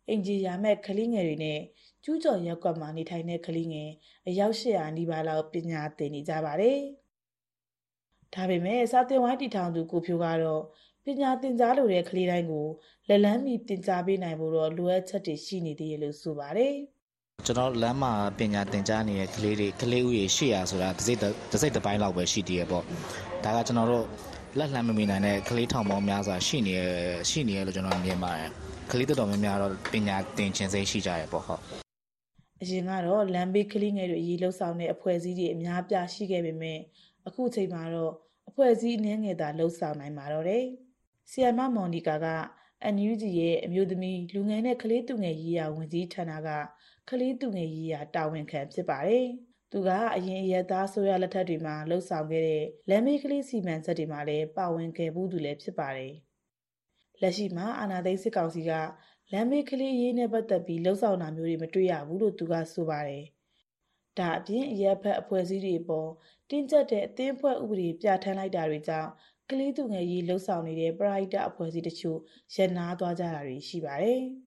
[0.09, 1.59] အင်ဂျီယာမဲ့ကလေးငယ်တွေနဲ့
[2.03, 3.91] ကျူးကျော်ရက်ကွက်မှာနေထိုင်တဲ့ကလေးငယ်
[4.27, 6.79] အယောက်800နီးပါးလောက်ပညာသင်နေကြပါတယ်။
[8.33, 10.63] ဒါပေမဲ့စာတင်ဝိုင်းတီထောင်သူကိုဖြိုးကတော့
[11.05, 12.67] ပညာသင်ကြားလိုတဲ့ကလေးတိုင်းကို
[13.07, 16.73] လက်လန်းမီသင်ကြားပေးနိုင်ဖို့တော့လိုအပ်ချက်တွေရှိနေသေးတယ်လို့ဆိုပါတယ်။
[17.45, 21.23] ကျွန်တော်လမ်းမှာပညာသင်ကြားနေတဲ့ကလေးတွေကလေးဦးရေ800ဆိုတာတစ်စိတ်တ
[21.55, 22.83] စ်စိတ်တစ်ပိုင်းလောက်ပဲရှိသေးရပေါ့
[23.43, 24.05] ဒါကကျွန်တော်တို့
[24.57, 26.81] လက်လှမ်းမမီနိုင်တဲ့ကလေးထောင်ပေါင်းများစွာရှိနေရ
[27.29, 28.49] ရှိနေရလို့ကျွန်တော်မြင်ပါတယ်
[28.91, 31.61] ကလေးတော်တော်များများတော့ပညာသင်ခြင်းစိတ်ရှိကြရပေါ့ဟုတ်
[32.61, 36.79] အရင်ကတော့လမ်းဘေးကလေးငယ်တွေအရေးလှုပ်ဆောင်တဲ့အဖွဲ့အစည်းတွေအများပြားရှိခဲ့ပေမဲ့
[37.27, 38.13] အခုချိန်မှာတော့
[38.49, 40.65] အဖွဲ့အစည်းအနည်းငယ်သာလှုပ်ဆောင်နိုင်ပါတော့တယ်။
[41.31, 42.25] ဆီယမမော်နီကာက
[42.83, 46.49] အန်ယူဂျီရဲ့အမျိုးသမီးလူငယ်နဲ့ကလေးသူငယ်ရေးရာဝန်ကြီးဌာနက
[47.09, 49.25] ကလေးသူငယ်ရေးရာတာဝန်ခံဖြစ်ပါတယ်။
[49.71, 56.13] သူကအရင်အရက်သားဆိုရလက်ထက်တွေမှာလှုပ်ဆောင်ခဲ့တဲ့လမ်းဘေးကလေးစီမံချက်တွေမှာလည်းပါဝင်ခဲ့မှုသူလည်းဖြစ်ပါတယ်။
[57.21, 58.71] လက်ရှိမှာအာနာသိန်းစစ်ကောင်စီက
[59.31, 63.23] လမ်းမေးကလေးရေးနဲ့ပတ်သက်ပြီးလှုပ်ဆောင်တာမျိုးတွေမတွေ့ရဘူးလို့သူကဆိုပါတယ်။
[64.17, 66.09] ဒါအပြင်အရက်ဖက်အဖွဲ့အစည်းတွေပေါ်
[66.49, 69.11] တင်းကျပ်တဲ့အသင်းဖွဲ့ဥပဒေပြဋ္ဌာန်းလိုက်တာတွေကြောင့်
[69.51, 72.19] ကလေးသူငယ်ရေးလှုပ်ဆောင်နေတဲ့ပရိုက်တာအဖွဲ့အစည်းတချို့
[72.55, 74.21] ရန်နာသွားကြတာတွေရှိပါတယ်။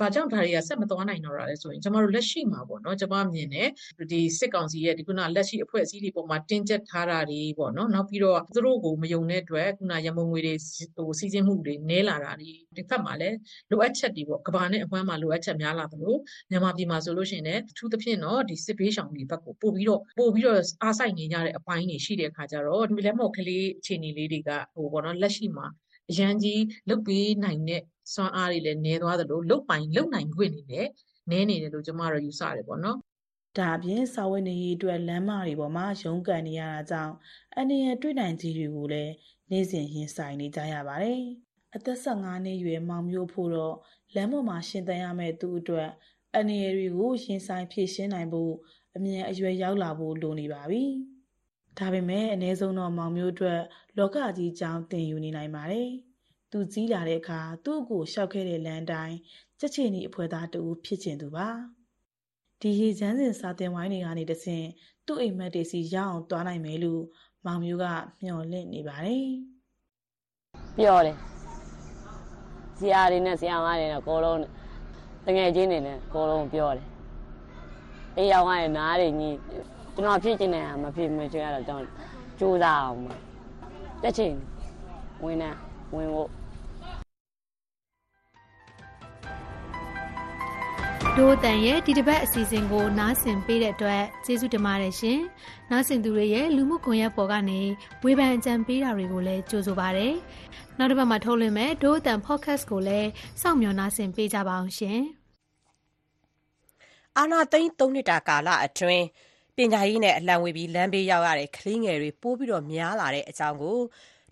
[0.00, 3.68] ဘာကြောင့်ဒါတွေကဆက်မသွားနိုင်တော့တာလဲဆိုရင်ကျမတို့လက်ရှိမှာပေါ့နော်ကျမမြင်တယ်
[4.10, 10.54] ဒီစစ်ကောင်စီရဲ့ဒီခုနလက်ရှိအဖွဲ့အစည်းတွေပေါ်မှာတင်းကျပ်ထားတာတွေပေါ့နော်နောက်ပြီးတော့သူတို့ကိုမယုံတဲ့အတွက်ခုနရမုံငွေတွေ
[10.96, 13.36] ဟိုစီစဉ်မှုတွေနည်းလာတာတွေတစ်ဖက်မှာလည်း
[13.70, 16.14] လိုအပ်ချက်တွေပေါ့ကဘာနဲ့အဝမ်းမှာလိုအပ်ချက်များလာသလို
[16.50, 25.66] မြန်မာပြည်မှာဆိုလို့ရှိရင်လည်းအထူးသဖြင့်တော့ဒီစစ်ဘေးရှောင်တွေဘက်ကိုပို့ပြီးတော့ပို့ပြီးတော့အားဆိုင်နေကြတဲ့အပိုင်းတွေရှိတဲ့အခါကျတော့ဒီလက်မော်ကလေးအခြေအနေလေးတွေကဟိုပေါ့နော်လက်ရှိမှာ
[26.10, 27.82] အရန်ကြီးလုတ်ပေးနိုင်တဲ့
[28.12, 30.90] စွမ်းအားတွေလည်းနည်းသွားသလိုလုတ်ပိုင်လုတ်နိုင်ခွင့်တွေလည်း
[31.30, 32.98] နည်းနေတယ်လို့ကျမတို့ယူဆတယ်ပေါ့နော်
[33.58, 37.14] ဒါအပြင်စာဝတ်နေရေးအတွက်လမ်းမတွေပေါ်မှာရုန်းကန်နေရတာကြောင့်
[37.58, 39.12] အနေရတွေ့နိုင်ကြီးတွေကိုလည်း
[39.50, 41.20] နေ့စဉ်ရင်ဆိုင်နေကြရပါတယ်။
[41.74, 43.76] အသက်15နှစ်ရွယ်မောင်မျိုးဖို့တော့
[44.14, 45.90] လမ်းပေါ်မှာရှင်သန်ရမယ့်သူအတွက်
[46.36, 48.52] အနေရတွေကိုရင်ဆိုင်ဖြည့်ရှင်းနိုင်ဖို့
[48.96, 50.82] အမြင်အရွယ်ရောက်လာဖို့လိုနေပါပြီ။
[51.78, 53.60] ဒါပေမဲ့အ ਨੇ ဆုံးတော့မောင်မျိုးအတွက်
[53.98, 55.88] လောကကြီးကြောင်းတင်ယူနေနိုင်ပါတယ်။
[56.50, 59.16] သူကြီးလာတဲ့အခါသူ့ကိုရှောက်ခဲ့တဲ့လမ်းတိုင်း
[59.58, 61.48] ချက်ချီနီအဖွဲသားတူဖြစ်ကျင်သူပါ။
[62.62, 64.66] ဒီရေချမ်းစင်စာတင်ဝိုင်းတွေကနေတဆင့်
[65.06, 67.02] သူ့အိမ်မက်တွေစီရအောင်သွားနိုင်မယ်လို့
[67.44, 67.86] မောင်မျိုးက
[68.22, 69.28] မျှော်လင့်နေပါတယ်
[70.76, 71.16] ပြောတယ်
[72.78, 74.38] ဆရာတွေနဲ့ဆရာမတွေနဲ့အကုန်လုံး
[75.26, 76.86] တငယ်ချင်းတွေနဲ့အကုန်လုံးပြောတယ်
[78.16, 79.30] အေးရောက်ရင်နားတွေညီ
[79.94, 81.90] ကျွန်တော်ဖြစ်ချင်တယ်မဖြစ်မချင်ရတော့ကျွန်တော်
[82.38, 83.14] ကြိုးစားအောင်ပါ
[84.02, 84.32] တက်ချင်
[85.24, 85.50] ဝင်နေ
[85.94, 86.37] ဝင်ဖို့
[91.20, 95.20] ဒိုးအတန်ရဲ့ဒီတစ်ပတ်အစီအစဉ်ကို နားဆင်ပေးတဲ့အတွက်ကျေးဇူးတင်ပါတယ်ရှင်။
[95.70, 97.60] နားဆင်သူတွေရဲ့လူမှုကွန်ရက်ပေါ်ကနေ
[98.04, 100.08] ဝေဖန်အကြံပေးတာတွေကိုလည်းကြိုဆိုပါရစေ။
[100.78, 103.08] နောက်တစ်ပတ်မှာထုတ်လွှင့်မဲ့ဒိုးအတန် podcast ကိုလည်း
[103.40, 105.00] စောင့်မျှော်နားဆင်ပေးကြပါအောင်ရှင်။
[107.18, 109.06] အာနာသိန်း3နှစ်တာကာလအတွင်း
[109.56, 113.78] ပညာရေးနဲ့အလံဝေပြီးလမ်းဘေးရောက်ရတဲ့ကလေးငယ်တွေပိုးပြီးတော့များလာတဲ့အကြောင်းကို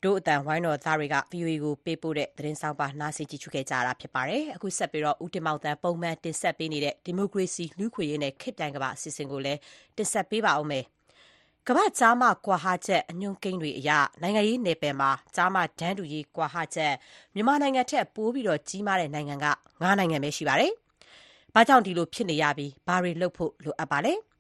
[0.06, 9.58] တို့အတန်ဝိုင်းတော်သားတွေက VOA ကို ပေးပို့တဲ့သတင်းဆောင်ပါနားဆင်ကြည့်ချူခဲ့ကြတာဖြစ်ပါတယ်။အခုဆက်ပြီးတော့ဦးတင်မောင်တန်ပုံမှန်တင်ဆက်ပေးနေတဲ့ ဒီမိုကရေစီ လူ့ခွေရေးနဲ့ ခေတ်ပြိုင်ကမ္ဘာ အစီအစဉ်ကိုလည်း
[9.96, 10.84] တင်ဆက်ပေးပါဦးမယ်။
[11.68, 13.90] ကမ္ဘာကြားမှာကွာဟချက် အညွှန်းကိန်းတွေအရ
[14.22, 16.94] နိုင်ငံရေးနယ်ပယ်မှာကြားမှာဒန်းတူရေး ကွာဟချက်
[17.34, 20.72] မြန်မာနိုင်ငံထက် ပိုပြီးတော့ကြီးမားတဲ့နိုင်ငံက9နိုင်ငံပဲ ရှိပါတယ်။
[21.54, 24.14] ဘာကြောင့် ဒီလိုဖြစ်နေရပြီး ဘာတွေလုပ်ဖို့ လိုအပ်ပါလဲ။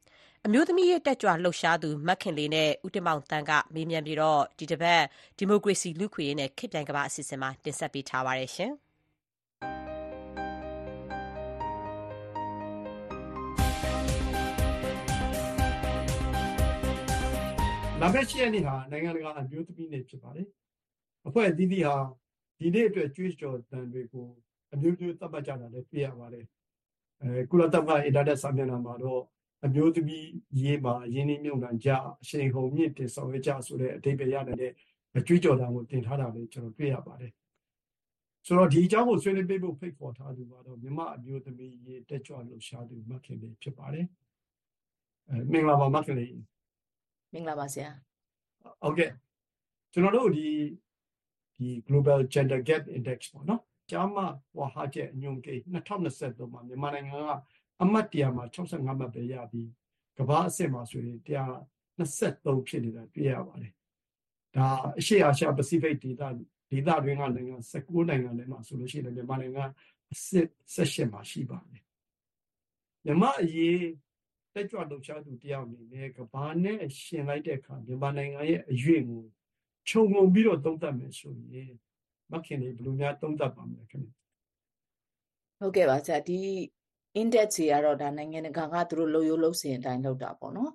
[0.48, 5.02] အမျိုးသမီးရေးတက်ကြွလှုပ်ရှားသူမက်ခင်လေးနဲ့ ဦးတင်မောင်တန်းက မေးမြန်းပြီးတော့ဒီတစ်ပတ်
[5.38, 8.72] ဒီမိုကရေစီ လူ့ခွေရေးနဲ့ ခေတ်ပြိုင်ကမ္ဘာအစီအစဉ်မှာ တင်ဆက်ပေးထားပါတယ်ရှင်။
[18.00, 20.46] လာမယ့် ၈ ရက်နေ့ဟာ နိုင်ငံတကာ အမျိုးသမီးနေ့ ဖြစ်ပါတယ်။
[21.26, 21.96] အဖွဲ့အသီးသီးဟာ
[22.58, 24.26] ဒီနေ့အတွက် ကြွေးကြော်တန်တွေကို
[24.74, 26.44] အမျိုးမျိုး သတ်မှတ်ကြတာလည်း တွေ့ရပါတယ်
[27.22, 29.22] အဲကုလသမဂ္ဂ အင်တာနက် စာမျက်နှာမှာတော့
[29.64, 30.26] အမျိုးသမီး
[30.60, 31.88] ရေးမှာရင်းနှီးမြှုပ်နှံကြ
[32.20, 34.72] အရှိန်ဟုန်မြင့်တင်ဆောင်ရွက်ကြဆိုတဲ့အဓိပ္ပာယ်ရတဲ့
[35.18, 37.32] အကြွေးကြော်တန်ကိုတင်ထားတာလည်းကျွန်တော်တွေ့ရပါတယ်
[38.46, 44.06] ဆိုတော့ဒီအကြောင်းကိုဆွေးနွေးပေးဖို့ဖိတ်ခေါ်ထားသူကတော့မြမအမျိုးသမီးရေးတက်ကြွလှူရှားသူမခင်လေးဖြစ်ပါတယ်
[45.28, 46.32] အဲမင်္ဂလာပါမခင်လေး
[47.32, 47.90] မင်္ဂလာပါဆရာ
[48.82, 49.10] ဟုတ်ကဲ့
[49.92, 50.46] ကျွန်တော်တို့ဒီ
[51.58, 54.16] ဒီ global gender gap index ပေါ့နော်ကျားမ
[54.58, 57.30] ဝါဟာချက်အညွန်ကိန်း2023မှာမြန်မာနိုင်ငံက
[57.82, 59.70] အမှတ်တရမှာ65မှတ်ပဲရပြီး
[60.18, 61.18] ကမ္ဘာအဆင့်မှာဆိုရင်
[61.98, 63.72] 123ဖြစ်နေတာတွေ့ရပါတယ်
[64.56, 64.66] ဒါ
[64.98, 66.22] အရှေ့အာရှပစိဖိတ်ဒေသ
[66.70, 69.64] ဒေသတွင်းကနိုင်ငံ19နိုင်ငံထဲမှာဆိုလို့ရှိရင်မြန်မာနိုင်ငံ
[70.12, 71.82] အဆင့်18မှာရှိပါတယ်
[73.04, 73.80] မြန်မာအရေး
[74.54, 79.22] တက်ကြွလှုပ်ရှားသူတယောက်အနေနဲ့ကဘာနဲ့ရှင်လိုက်တဲ့အခါမြန်မာနိုင်ငံရဲ့အရွေ့ကို
[79.88, 81.72] ခြုံငုံပြီးတော့သုံးသပ်မယ်ဆိုရင်
[82.32, 84.10] မခင်လေးဘယ်လိုများသုံးသပ်ပါမလဲခင်ဗျ
[85.58, 86.38] ဟုတ်ကဲ့ပါဆရာဒီ
[87.20, 90.72] index တွေကတော့ဒါနိုင်ငံတကာကသူတို့လို့ရိုးလို့စင်အတိုင်းလောက်တာပေါ့နော်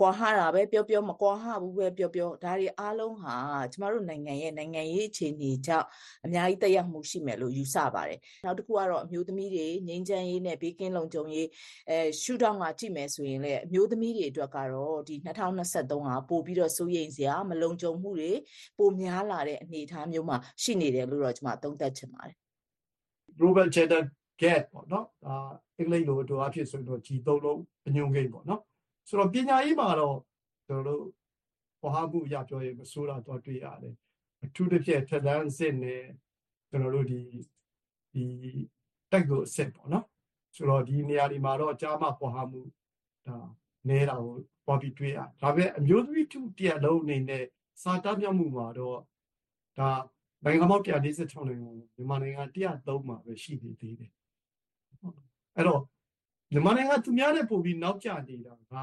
[0.00, 3.34] ကွာဟတာပဲပြောပြောမကွာဟဘူးပဲပြောပြောဒါတွေအားလုံးဟာ
[3.72, 5.86] ကျမတို့နိုင်ငံရဲ့နိုင်ငံရေးအခြေအနေကြောင့်
[6.24, 11.48] အများကြီးတက်ရောက်မှုရှိမယ်လို့ယူဆပါတယ်နောက်တစ်ခုကတော့အမျိုးသမီးတွေငြိမ်းချမ်းရေးနဲ့ဘေးကင်းလုံခြုံရေး
[11.90, 18.32] အဲရှုထောင့်ကကြည့်မယ်ဆိုရင်လည်းအမျိုးသမီးတွေအတွက်ကတော့ဒီ2023ဟာပို့ပြီးတော့စိုးရိမ်စရာမလုံခြုံမှုတွေ
[18.78, 22.36] ပိုများလာတဲ့အနေအထားမျိုးမှာရှိနေတယ်လို့တော့ကျမသုံးသပ်ချင်ပါတယ်
[23.38, 24.02] global gender
[24.40, 25.34] gap ပေါ့နော်ဒါ
[25.78, 28.60] အင်္ဂလိပ်လိုအတူအဖြစ်ဆိုရင်တော့ G3 လုံးအညွန်ကိန်းပေါ့နော်
[29.08, 30.18] ဆိုတော့ပညာရေးမှာတော့
[30.66, 31.10] ကျွန်တော်တို့
[31.82, 33.94] ဘဝမှုအရပြောရင်မဆိုးတာတော့တွေ့ရတယ်
[34.44, 36.02] အထူးသဖြင့်ထက်တန်းစစ်နဲ့
[36.70, 37.20] ကျွန်တော်တို့ဒီ
[38.14, 38.24] ဒီ
[39.10, 40.04] တိုက်ကိုအစစ်ပေါ့နော်
[40.56, 42.60] ဆိုတော့ဒီနေရာဒီမှာတော့ကြားမှဘဝမှု
[43.26, 43.36] ဒါ
[43.88, 47.44] နေတာကိုပေါ်ပြီးတွေ့ရဒါပေမဲ့အမျိုးသမီးထုတရလုံးအနေနဲ့
[47.82, 48.98] စာတတ်မြောက်မှုမှာတော့
[49.78, 49.88] ဒါ
[50.44, 54.10] နိုင်ငံပေါင်း146နိုင်ငံမြန်မာနိုင်ငံ103မှာပဲရှိနေသေးတယ်
[55.56, 55.82] အဲ့တော့
[56.52, 58.74] မြန်မာနိုင်ငံသူများနဲ့ပို့ပြီးနောက်ကျနေတာက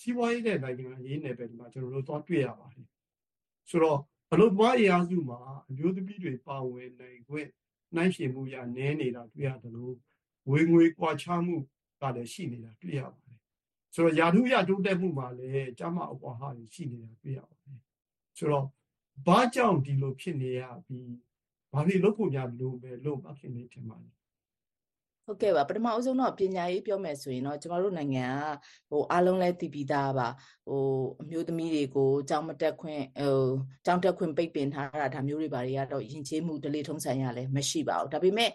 [0.00, 2.86] စီးပွားရေးနဲ့နိုင်ငံရေးနယ်ပယ်ဒီမှာကျွန်တော်တို့သွားတွေ့ရပါတယ်
[3.70, 3.98] ဆိုတော့
[4.32, 7.48] အလုပ်သမားအင်အားစုမှာအမျိုးသမီးတွေပါဝင်နိုင်ခွင့်
[7.94, 9.94] နှိုင်းယှဉ်မှုရနည်းနေတာတွေ့ရတယ်လို့
[10.50, 11.56] ဝေငွေကွာခြားမှု
[12.00, 13.38] ကလည်းရှိနေတာတွေ့ရပါတယ်
[13.94, 17.78] ဆိုတော့ယာထုရတိုးတက်မှုမှာလည်းကျမအပွားဟာရှိနေတာတွေ့ရပါတယ်
[18.38, 18.66] ဆိုတော့
[19.26, 21.14] ဘာကြောင့်ဒီလိုဖြစ်နေရပြီး
[21.72, 24.14] ဘာဖြစ်လို့ဖို့များလို့ပဲလို့မခင်နေထင်ပါတယ်
[25.25, 28.25] ဟုတ်ကဲ့ပါပထမအဆုံးတော့ပညာရေးပြောမယ်ဆိုရင်တော့ကျမတို့နိုင်ငံ
[28.89, 30.27] ကဟိုအားလုံးလဲတည်ပြီးသားပါ
[30.67, 30.83] ဟို
[31.21, 33.39] အမျိုးသမီးတွေကိုကြောင်းမတက်ခွင့်ဟို
[33.85, 38.51] ကြောင်းတက်ခွင့်ပိတ်ပင်ထားတာဒါမျိုးတွေဘာတွေကတော့ယဉ်ကျေးမှုဒလေထုံးဆိုင်ရလဲမရှိပါဘူးဒါပေမဲ့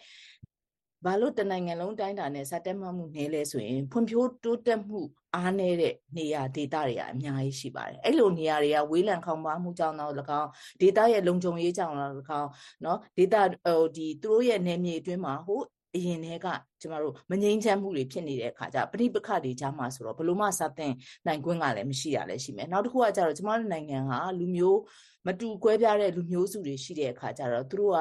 [1.04, 5.00] ဘာလို့တနိုင်ငံလုံးတိုင်းတာနဲ့စတက်မှမှုနေလဲဆိုရင်ဖွံ့ဖြိုးတိုးတက်မှု
[5.34, 10.48] အားနည်းတဲ့နေရာဒေသတွေကအများကြီးရှိပါတယ်အဲ့လိုနေရာတွေကဝေးလံခေါင်ပါမှုကြောင့်တော့၎င်း
[10.80, 12.50] ဒေသရဲ့လုံခြုံရေးကြောင့်တော့၎င်း
[12.82, 13.34] เนาะဒေသ
[13.64, 15.60] ဟိုဒီသူတို့ရဲ့နယ်မြေအတွင်းမှာဟို
[15.95, 16.47] အရင်တည်းက
[16.81, 20.93] ကျမတို့မငြိမ်းချမ်းမှုတွေဖြစ်နေတဲ့အခါကျပဋိပက္ခတွေကြားမှာဆိုတော့ဘလို့မှစတဲ့
[21.27, 24.79] နိုင်ကွင်းကလည်းမရှိရလဲရှိမယ်နောက်တစ်ခုကကျတော့ကျမတို့နိုင်ငံဟာလူမျိုး
[25.27, 27.97] မတူကွဲပြားတဲ့လူမျိုးစုတွေရှိတဲ့အခါကျတော့သူတို့က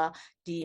[0.46, 0.56] ဒီ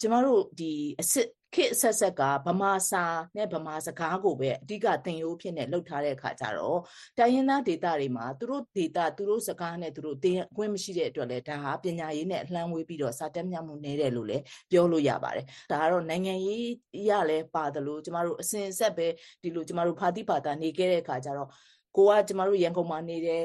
[0.00, 3.04] ကျမတို့ဒီအစ်စ် ခေတ်ဆက်ဆက်ကဗမာစာ
[3.36, 6.78] နဲ့ဗမာစကားကိုပဲအဓိကသင်ရိုးဖြစ်နေလှုပ်ထားတဲ့အခါကျတော့
[7.18, 16.66] တိုင်းရင်းသားဒေသတွေမှာသူတို့ဒေသသူတို့စကားနဲ့သူတို့သင်ခွင့်မရှိတဲ့အတွက်လည်းဒါဟာပညာရေးနဲ့အလှမ်းဝေးပြီးတော့စာတက်မြောက်မှုနည်းတယ်လို့လည်းပြောလို့ရပါတယ်ဒါကတော့နိုင်ငံရေး
[17.08, 19.06] ရလည်းပါတယ်လို့ကျမတို့အစဉ်အဆက်ပဲ
[19.42, 21.50] ဒီလိုကျမတို့ဖာတိပါတာနေခဲ့တဲ့အခါကျတော့
[21.97, 23.43] ကိုကကျမတို့ရန်ကုန်မှာနေတဲ့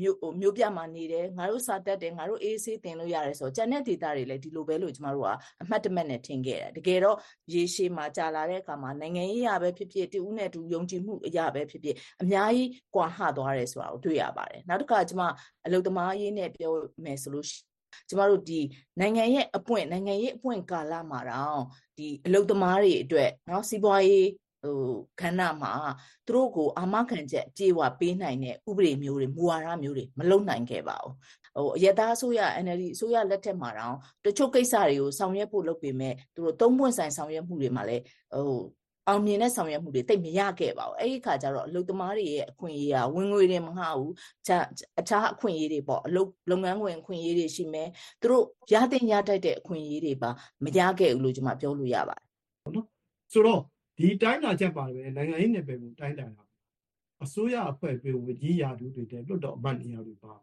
[0.00, 5.28] မြို့မြို့ပြမှာနေတယ်ငါတို့စာတက်တယ်ငါတို့အေးဆေးတင်လို့ရတယ်ဆိုတော့ကျန်တဲ့ဒေတာတွေလည်းဒီလိုပဲလို့ကျမတို့က
[5.62, 7.16] အမှတ်တမဲ့နဲ့ထင်ခဲ့တယ်တကယ်တော့
[7.54, 15.22] ရေရှည်မှာကြာလာတဲ့အခါမှာနိုင်ငံရေးရပဲဖြစ်ဖြစ်တူဦးနဲ့တူယုံကြည်မှုအရာပဲဖြစ်ဖြစ်အများကြီးကွာဟသွားတယ်ဆိုတာကိုတွေ့ရပါတယ်နောက်တစ်ခါကျမ
[15.66, 16.72] အလုတ္တမရေးနဲ့ပြော
[17.04, 17.46] မယ်ဆိုလို့
[18.08, 18.60] ကျမတို့ဒီ
[19.00, 21.62] နိုင်ငံရဲ့အပွင့်နိုင်ငံရေးအပွင့်ကာလမှာတော့
[21.98, 24.26] ဒီအလုတ္တမားတွေအတွက်เนาะစီးပွားရေး
[24.63, 24.77] ဟို
[25.19, 25.73] ခန္ဓာမှာ
[26.27, 31.13] သူတို့ကိုအာမခံချက်အကြေဝပေးနိုင်တဲ့ဥပဒေမျိုးတွေမူဝါဒမျိုးတွေမလုပ်နိုင်ခဲ့ပါဘူး
[31.55, 33.95] ဟိုအယက်သားအစိုးရ NLD အစိုးရလက်ထက်မှာတော့
[34.25, 38.59] တချို့ကိစ္စတွေကိုဆောင်ရွက်ဖို့လုပ်ပေမဲ့သူတို့သုံးပွင့်ဆိုင်ဆောင်ရွက်မှုတွေမှာလည်းဟို
[39.07, 47.87] အောင်မြင်တဲ့ဆောင်ရွက်မှုတွေတိတ်မရခဲ့ပါဘူးအဲ့ဒီခါကျတော့အလုပ်သမားတွေရဲ့အခွင့်အရေးကဝင်ငွေတွေမငှဘူးအခြားအခွင့်အရေးတွေပေါ့အလုပ်လုပ်ငန်းခွင်အခွင့်အရေးတွေရှိမယ်
[48.21, 50.29] သူတို့ရတဲ့ရတတ်တဲ့အခွင့်အရေးတွေပါ
[50.63, 52.85] မရခဲ့ဘူးလို့ကျွန်မပြောလို့ရပါတယ်နော်
[53.33, 53.61] ဆိုတော့
[53.99, 56.43] ဒီတိုင်းတာချက်ပါပဲနိုင်ငံရေးနယ်ပယ်ကိုတိုင်းတာတာ
[57.23, 60.33] အစိုးရအဖွဲ့ပေးဝကြီးရာထူးတွေတဲ့လွတ်တော်အမတ်နေရာတွေပါ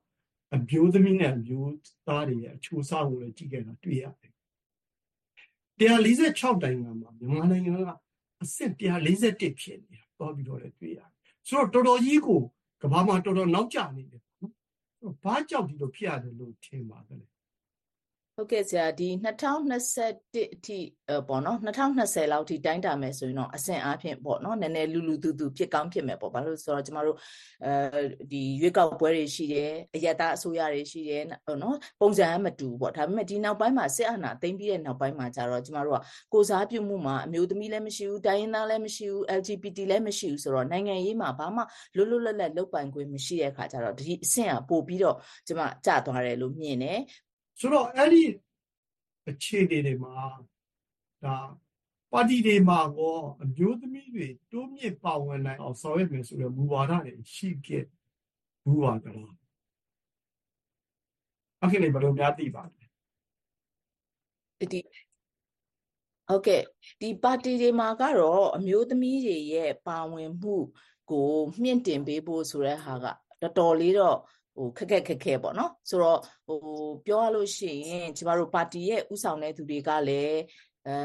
[0.55, 1.71] အမျိုးသမီးနဲ့အမျိုး
[2.07, 4.33] သားတွေရဲ့အချိုးအစားကိုလည်းကြည့်ခဲ့တာတွေ့ရတယ်
[5.79, 7.91] 146နိုင်ငံမှာမြန်မာနိုင်ငံက
[8.43, 11.11] အဆင့်141ဖြစ်နေတာတော့ပြီးတော့လည်းတွေ့ရတယ်
[11.49, 12.41] ဆိုတော့တော်တော်ကြီးကို
[12.83, 17.27] ကမ္ဘာမှာတော်တော်နောက်ကျနေတယ်နော်ဘာကြောင့်ဒီလိုဖြစ်ရတယ်လို့ထင်ပါသလဲ
[18.39, 20.79] ဟုတ်ကဲ့ဆရာဒီ2021အထိ
[21.29, 27.17] ပေါ့နော်2020လောက်ထိတိုင်းတာမယ်ဆိုရင်တော့အဆင့်အားဖြင့်ပေါ့နော်နည်းနည်းလူလူသူသူဖြစ်ကောင်းဖြစ်မယ်ပေါ့ဘာလို့ဆိုတော့ကျမတို့
[27.65, 31.23] အဲဒီရွေးကောက်ပွဲတွေရှိတယ်အယက်သားအစိုးရတွေရှိတယ်
[31.63, 36.01] နော်ပုံစံမတူပေါ့ဒါပေမဲ့ဒီနောက်ပိုင်းမှာစစ်အာဏာသိမ်းပြီးတဲ့နောက်ပိုင်းမှာကျတော့ကျမတို့က
[36.35, 41.63] ကိုစားပြုမှုမှာအမျိုးသမီးလည်းမရှိဘူးတိုင်းရင်းသားလည်းမရှိဘူး LGBT လည်းမရှိဘူးဆိုတော့နိုင်ငံရေးမှာဘာမှ
[41.97, 47.01] လွတ်လွတ်လပ်လပ်လုပ်ပိုင်ခွင့်မရှိတဲ့အခါကျတော့ဒီအဆင့်ကပို့ပြီးတော့ကျမကြသွားတယ်လို့မြင်တယ်
[47.61, 48.25] ဆိုတော့အဲ့ဒီ
[49.29, 50.15] အခြေအနေတွေမှာ
[51.25, 51.37] ဒါ
[52.13, 57.85] ပါတီတွေမှာကောအမျိုးသမီးတွေတိုးမြင့်ပါဝင်နိုင်အောင်ဆောင်ရွက်မယ်ဆိုတဲ့မူဝါဒတွေရှိခဲ့
[58.65, 59.35] ဘူးပါကြလား
[61.63, 62.85] အခုလည်းဘယ်လိုများသိပါလဲ
[64.73, 64.81] ဒီ
[66.29, 66.63] ဟုတ်ကဲ့
[67.01, 70.57] ဒီပါတီတွေမှာကတော့အမျိုးသမီးတွေရဲ့ပါဝင်မှု
[71.11, 71.31] ကို
[71.63, 73.07] မြင့်တင်ပေးဖို့ဆိုတဲ့ဟာက
[73.43, 74.19] တော်တော်လေးတော့
[74.57, 76.59] ဟိုခက်ခက်ခက်ခဲပေါ့နော်ဆိုတော့ဟို
[77.07, 80.41] ပြောရလို့ရှိရင်ကျမတို့ပါတီရဲ့ဥဆောင်တဲ့သူတွေကလည်း
[80.89, 80.97] အဲ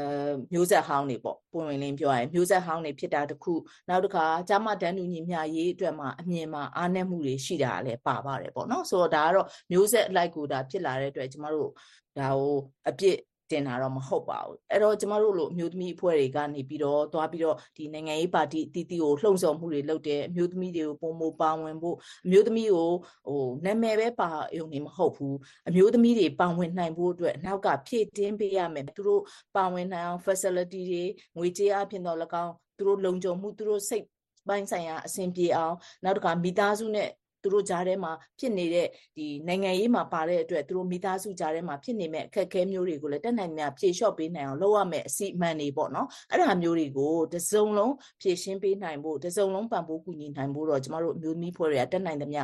[0.52, 3.54] မျိုးဆက်ဟောင်းတွေပေါ့ပုံဝင်လင်းပြောရရင်မျိုးဆက်ဟောင်းတွေဖြစ်တာတခု
[3.88, 11.70] နောက်တစ်ခါဂျာမတန်းတူညီမျှရေးအတွက်မှာအမြင်မှာအားနည်းမှုတွေရှိတာလည်းပါပါတယ်ပေါ့နော်ဆိုတော့ဒါကတော့မျိုးဆက်အလိုက်ကိုဒါဖြစ်လာတဲ့အတွက်ကျမတို့
[12.18, 12.56] ဒါဟို
[12.88, 13.16] အပြစ်
[13.52, 22.90] တင်တာတော့မဟုတ်ပါဘူးအဲ့တော့ကျမတို့လိုအမျိုးသမီးအဖွဲ့တွေကနေပြီးတော့သွားပြီးတော့ဒီနိုင်ငံရေးပါတီအတီးတီကိုလှုံ့ဆော်မှုတွေလုပ်တယ်အမျိုးသမီးတွေကိုပုံမပါဝင်ဖို့အမျိုးသမီးကို
[23.28, 25.36] ဟိုနာမည်ပဲပါရုံနေမဟုတ်ဘူး
[25.68, 29.22] အမျိုးသမီးတွေပါဝင်နိုင်ဖို့အတွက်နောက်ကဖြည့်တင်းပေးရမယ်သူတို့
[29.56, 31.02] ပါဝင်နိုင်အောင် facility တွေ
[31.36, 34.04] ငွေကြေးအပြင်တော့၎င်းသူတို့လုံခြုံမှုသူတို့စိတ်
[34.48, 37.08] ပိုင်းဆိုင်ရာအဆင်ပြေအောင်နောက်တစ်ခါမိသားစုနဲ့
[37.42, 52.42] သူတို့ကြားထဲမှာဖြစ်နေတဲ့ဒီနိုင်ငံရေးမှာပါတဲ့အတွက်သူတို့မိသားစုကြားထဲမှာဖြစ်နေမဲ့အခက်အခဲမျိုးတွေကိုလည်းတက်နိုင်များဖြေလျှော့ပေးနိုင်အောင်လုပ်ရမယ်အစီအမံတွေပေါ့နော်အဲ့ဒါမျိုးတွေကိုတစုံလုံးဖြည့်ရှင်းပေးနိုင်ဖို့တစုံလုံးပံ့ပိုးကူညီနိုင်ဖို့တော့ကျမတို့အမျိုးသမီးဖွဲ့တွေကတက်နိုင်သမျှ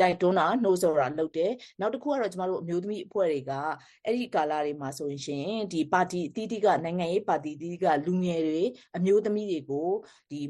[0.00, 3.52] တိုင်တွန်းတာနှိုးဆော်တာလုပ်တယ်နောက်တစ်ခုကတော့ကျမတို့အမျိုးသမီးအဖွဲ့တွေက
[4.04, 8.62] အဲ့ဒီကာလတွေမှာဆိုရင်ဒီပါတီအသီးသီးကနိုင်ငံရေးပါတီအသီးသီးကလူငယ်တွေ
[8.96, 9.88] အမျိုးသမီးတွေကို
[10.30, 10.40] ဒီ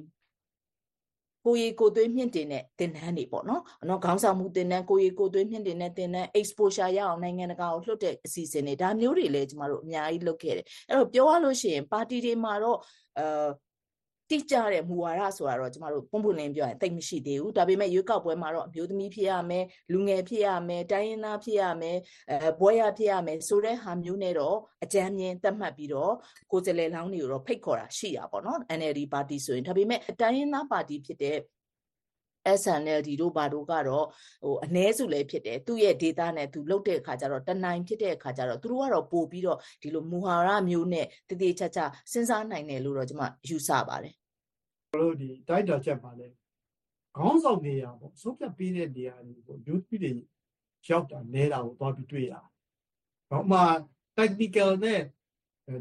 [1.44, 12.78] ကိုရီကိုသွေးမြင့်တင်တဲ့တင်တန်းတွေပေါ့နော်။နော်ခေါင်းဆောင်မှုတင်တန်းကိုရီကိုသွေးမြင့်တင်တဲ့တင်တန်း exposure ရအောင်နိုင်ငံတကာကိုလွှတ်တဲ့အစီအစဉ်တွေဒါမျိုးတွေလည်းကျမတို့အများကြီးလုပ်ခဲ့တယ်။အဲ့တော့ပြောရလို့ရှိရင်ပါတီတွေမှာတော့
[13.18, 13.48] အာ
[14.30, 21.98] တိကျတဲ့မူဝါဒဆိုတာတော့ကျမတို့ပုံပွင့်လင်းပြောရင်တိတ်မရှိသေးဘူးဒါပေမဲ့ရွေးကောက်ပွဲမှာတော့အမျိုးသမီးဖြစ်ရမယ်လူငယ်ဖြစ်ရမယ်တိုင်းရင်းသားဖြစ်ရမယ်
[22.30, 26.12] အဲဘွဲရဖြစ်ရမယ်ဆိုတဲ့ဟာမျိုးနဲ့တော့အကြမ်းမြင်သတ်မှတ်ပြီးတော့
[26.52, 31.38] ကိုယ်စလဲလောင်းတွေကိုတော့ဖိတ်ခေါ်တာရှိတာပေါ့နော် NLD ပါတီဆိုရင်ဒါပေမဲ့တိုင်းရင်းသားပါတီဖြစ်တဲ့
[32.60, 34.06] SNLD တို့ဘာတို့ကတော့
[34.44, 44.19] ဟိုအ ਨੇ စုလည်းဖြစ်တယ်သူ့ရဲ့ data နဲ့သူလုတ်တဲ့အခါကျတော့တနိုင်ဖြစ်တဲ့အခါကျတော့သူတို့ကတော့ပို့ပြီးတော့ဒီလိုမူဟာရမျိုးနဲ့တည်တည်ချာချာစဉ်းစားနိုင်တယ်လို့တော့ကျွန်မယူဆပါတယ်
[44.94, 46.28] တို့ဒီတိုက်တာချက်ပါလဲ
[47.16, 50.12] ခေါင်းဆောင်နေရပေါ့ဆုံးဖြတ်ပေးတဲ့နေရာတွေပေါ့ယူပြီးတွေ
[50.88, 52.44] ရောက်တာနေတာကိုသွားပြီးတွေ့ရတယ်။
[53.30, 53.60] ဘာမှ
[54.18, 55.00] technical နဲ့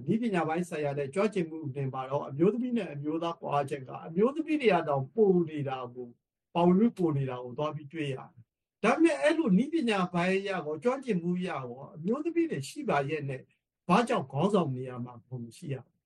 [0.07, 6.07] ဒီပညာပိုင်းဆိုင်ရာတဲ့ကြွကျင်မှုတင်ပါတော့အမျိုးသမီးနဲ့အမျိုးသားပွားချက်ကအမျိုးသမီးတွေကတော့ပိုနေတာကို
[6.53, 8.43] ပေါဝင်မှုပိုနေတာကိုသွားပြီးတွေ့ရတယ်။
[8.83, 13.41] ဒါပေမဲ့အဲ့လိုဤပညာပိုင်းရကိုကြွကျင်မှုရကိုအမျိုးသမီးတွေရှိပါရဲ့နဲ့
[13.87, 15.97] ဘာကြောင့်ခေါင်းဆောင်နေရမှာဘုံမရှိရဘူး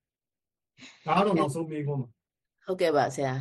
[1.06, 2.10] ။ဒါကတော့နောက်ဆုံးမေးခွန်းပါ။
[2.65, 3.34] ဟုတ်ကဲ့ပါဆရာ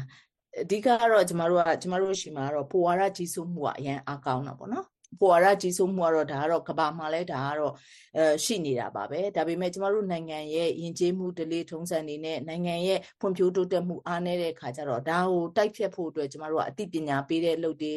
[0.61, 4.87] အဓိကတော့ကျမတို့ကကျမတို့ရှိမှာကတော့ပိုဝါရကြီးစိုးမှုကအရန်အကောင်းတာပေါ့နော်
[5.21, 7.75] ပိုဝါရကြီးစိုးမှုကတော့ဒါကတော့ကဘာမှာလဲဒါကတော့
[8.17, 17.93] အဲရှိနေတာပါပဲဒါပေမဲ့ကျမတို့နိုင်ငံရဲ့ယဉ်ကျေးမှုဒလေးထုံးစံတွေနဲ့နိုင်ငံရဲ့ဖွံ့ဖြိုးတိုးတက်မှုအားနည်းတဲ့ခါကျတော့ဒါကိုတိုက်ဖြတ်ဖို့အတွက်ကျမတို့ကအသိပညာပေးတဲ့လုပ်တွေ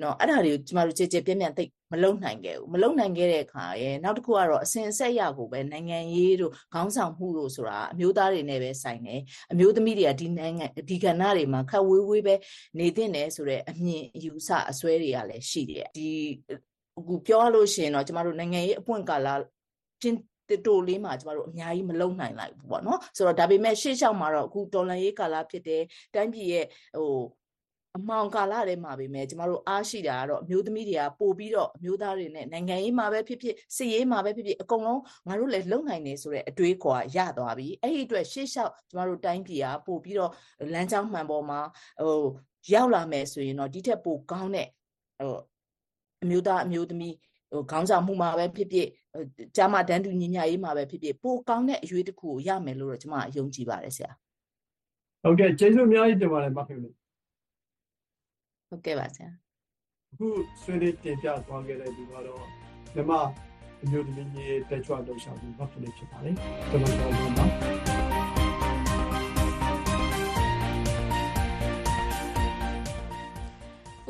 [0.00, 9.20] နော်အဲ့ဒါတွေကိုကျမတို့ကြည်ကြည်ပြန့်ပြန့်သိ မလုံနိုင်ခဲ့ဘူးမလုံနိုင်ခဲ့တဲ့အခါရဲ့နောက်တစ်ခုကတော့အစဉ်အဆက်ရကိုပဲနိုင်ငံရေးတို့ခေါင်းဆောင်မှုတို့ဆိုတာအမျိုးသားတွေနဲ့ပဲဆိုင်တယ်
[9.52, 12.34] အမျိုးသမီးတွေကဒီနိုင်ငံဒီကဏ္ဍတွေမှာခက်ဝေးဝေးပဲ
[12.78, 16.08] နေသင့်တယ်ဆိုတဲ့အမြင်အယူဆအစွဲတွေကလည်းရှိတယ်ဒီ
[16.98, 19.28] အခုပြောရလို့ရှိရင်တော့ကျမတို့နိုင်ငံရေးအပွင့်ကာလ
[20.02, 20.18] ချင်း
[20.66, 25.82] တိုလေးမှာကျမတို့အများကြီးမလုံနိုင်လိုက်ဘူးပေါ့နော်ဆိုတော့ဒါပေမဲ့ရှေ့လျှောက်မှာတော့အခုတော်လန်ရေးကာလဖြစ်တဲ့
[26.14, 27.12] တိုင်းပြည်ရဲ့ဟို
[27.98, 40.30] အမှောင်ကာလထဲမှာပဲကျမတို့အားရှိတာကတော့အမျိုးသမီးတွေကပို့ပြီးတော့အမျိုးသားတွေနဲ့နိုင်ငံရေးမှာပဲဖြစ်ဖြစ်စစ်ရေးမှာပဲဖြစ်ဖြစ်အကုန်လုံးငါတို့လည်းလုံနိုင်နေဆိုတဲ့အတွေးခေါ်ရသွားပြီအဲ့ဒီအတွက်ရှေ့လျှောက်ကျမတို့တိုင်းပြည်ကပို့ပြီးတော့
[40.72, 41.60] လမ်းကြောင်းမှန်ပေါ်မှာ
[42.06, 42.22] ဟို
[42.72, 44.68] ရောက်လာမယ်ဆိုရင်တော့ဒီထက်ပိုကောင်းတဲ့
[45.18, 45.36] ဟို
[46.22, 47.14] အမျိုးသားအမျိုးသမီး
[47.52, 48.88] ဟိုခေါင်းဆောင်မှုမှာပဲဖြစ်ဖြစ်
[49.56, 54.10] ဂျာမတန်းတူညီမျှရေးမှာပဲဖြစ်ဖြစ်ပိုကောင်းတဲ့အရွေးတစ်ခုကိုရမယ်လို့တော့ကျွန်မယုံကြည်ပါတယ်ဆရာ
[55.22, 56.94] ဟုတ်ကဲ့ကျေးဇူးအများကြီးတင်ပါတယ်မခင်လေး
[58.74, 59.30] ဟုတ်ကဲ့ပါဆရာ
[60.12, 60.28] အခု
[60.62, 62.42] ဆွေးနွေးတင်ပြသွားခဲ့တဲ့ဒီကတော့
[62.96, 63.12] ဓမ္မ
[63.82, 66.34] အမျိုးသမီးကြီးတက်ကြွလှုပ်ရှားမှုမခင်လေးဖြစ်ပါတယ်
[66.70, 67.44] ကျွန်တော်တို့ပါ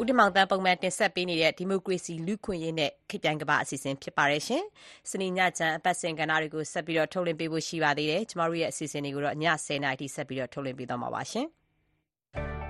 [0.01, 4.63] ဦးတင်မောင်သန်းပုံမှန်တင်ဆက်ပေးနေတဲ့ဒီမိုကရေစီလူ့ခွင့်ရေးနဲ့ခေတ်ပြိုင်ကမ္ဘာအစီအစဉ်ဖြစ်ပါတယ်ရှင်။
[5.11, 11.47] စနေညချမ်းအပတ်စဉ်ကဏ္ဍတွေကိုဆက်ပြီးတော့ထုတ်လွှင့်ပေးဖို့ရှိပါသေးတယ်။ကျမတို့ရဲ့အစီအစဉ်တွေကိုတော့ည10:00နာရီထိဆက်ပြီးတော့ထုတ်လွှင့်ပေးသွားမှာပါရှင်။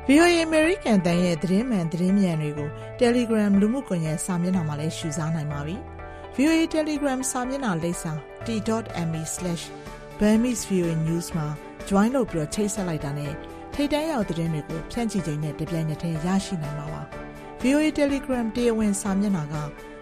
[0.09, 2.69] VOA American တန်ရဲ့သတင်းမှန်သတင်းမြန်တွေကို
[3.01, 5.77] Telegram လူမှုကွန်ရက်စာမျက်နှာမှာလည်းရှုစားနိုင်ပါပြီ။
[6.37, 8.13] VOA Telegram စာမျက်နှာလိပ်စာ
[8.47, 11.47] t.me/burmese.voanews မှာ
[11.89, 13.33] join လုပ်ပြီးတော့ချိတ်ဆက်လိုက်တာနဲ့
[13.75, 17.03] ထိတ်တန်းရောက်သတင်းတွေကိုဖြန့်ချိချိန်နဲ့တပြိုင်နက်တည်းရရှိနိုင်မှာပါ။
[17.63, 19.57] VOA Telegram တရားဝင်စာမျက်နှာက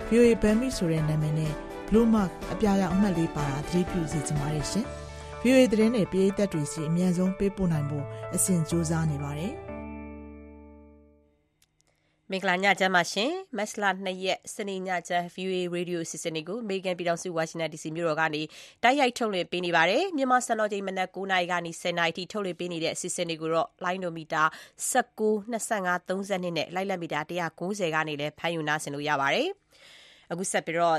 [0.08, 1.52] VOA Burmese ဆိုတဲ့နာမည်နဲ့
[1.88, 4.86] blue mark အပြာရောင်အမှတ်လေးပါတာသတိပြုစီချင်ပါတယ်ရှင်။
[5.42, 9.52] VOA သတင်းတွေပြည်သက်တွေစီအမြန်ဆုံးပေးပို့နိုင်ဖို့အစဉ်ကြိုးစားနေပါတယ်။
[12.30, 18.42] မင်္ဂလာညချမ်းပါရှင်မက်စလာ2ရက်စနေညချမ်း VOA Radio အစီအစဉ်လေးကိုအမေရိကန်ပြည်ထောင်စုဝါရှင်တန် DC မြို့တော်ကနေ
[18.82, 24.42] တိုက်ရိုက်ထုတ်လွှင့်ပေးနေပါတယ်မြန်မာစံတော်ချိန်မနက်9:00နာရီကနေ10:00နာရီထိထုတ်လွှင့်ပေးနေတဲ့အစီအစဉ်တွေကိုတော့လိုင်းဒိုမီတာ
[24.92, 29.48] 19 25 32နဲ့လိုက်လက်မီတာ190ကနေလည်းဖမ်းယူနာဆင်လို့ရပါတယ်
[30.30, 30.98] အခုဆက်ပြီးတော့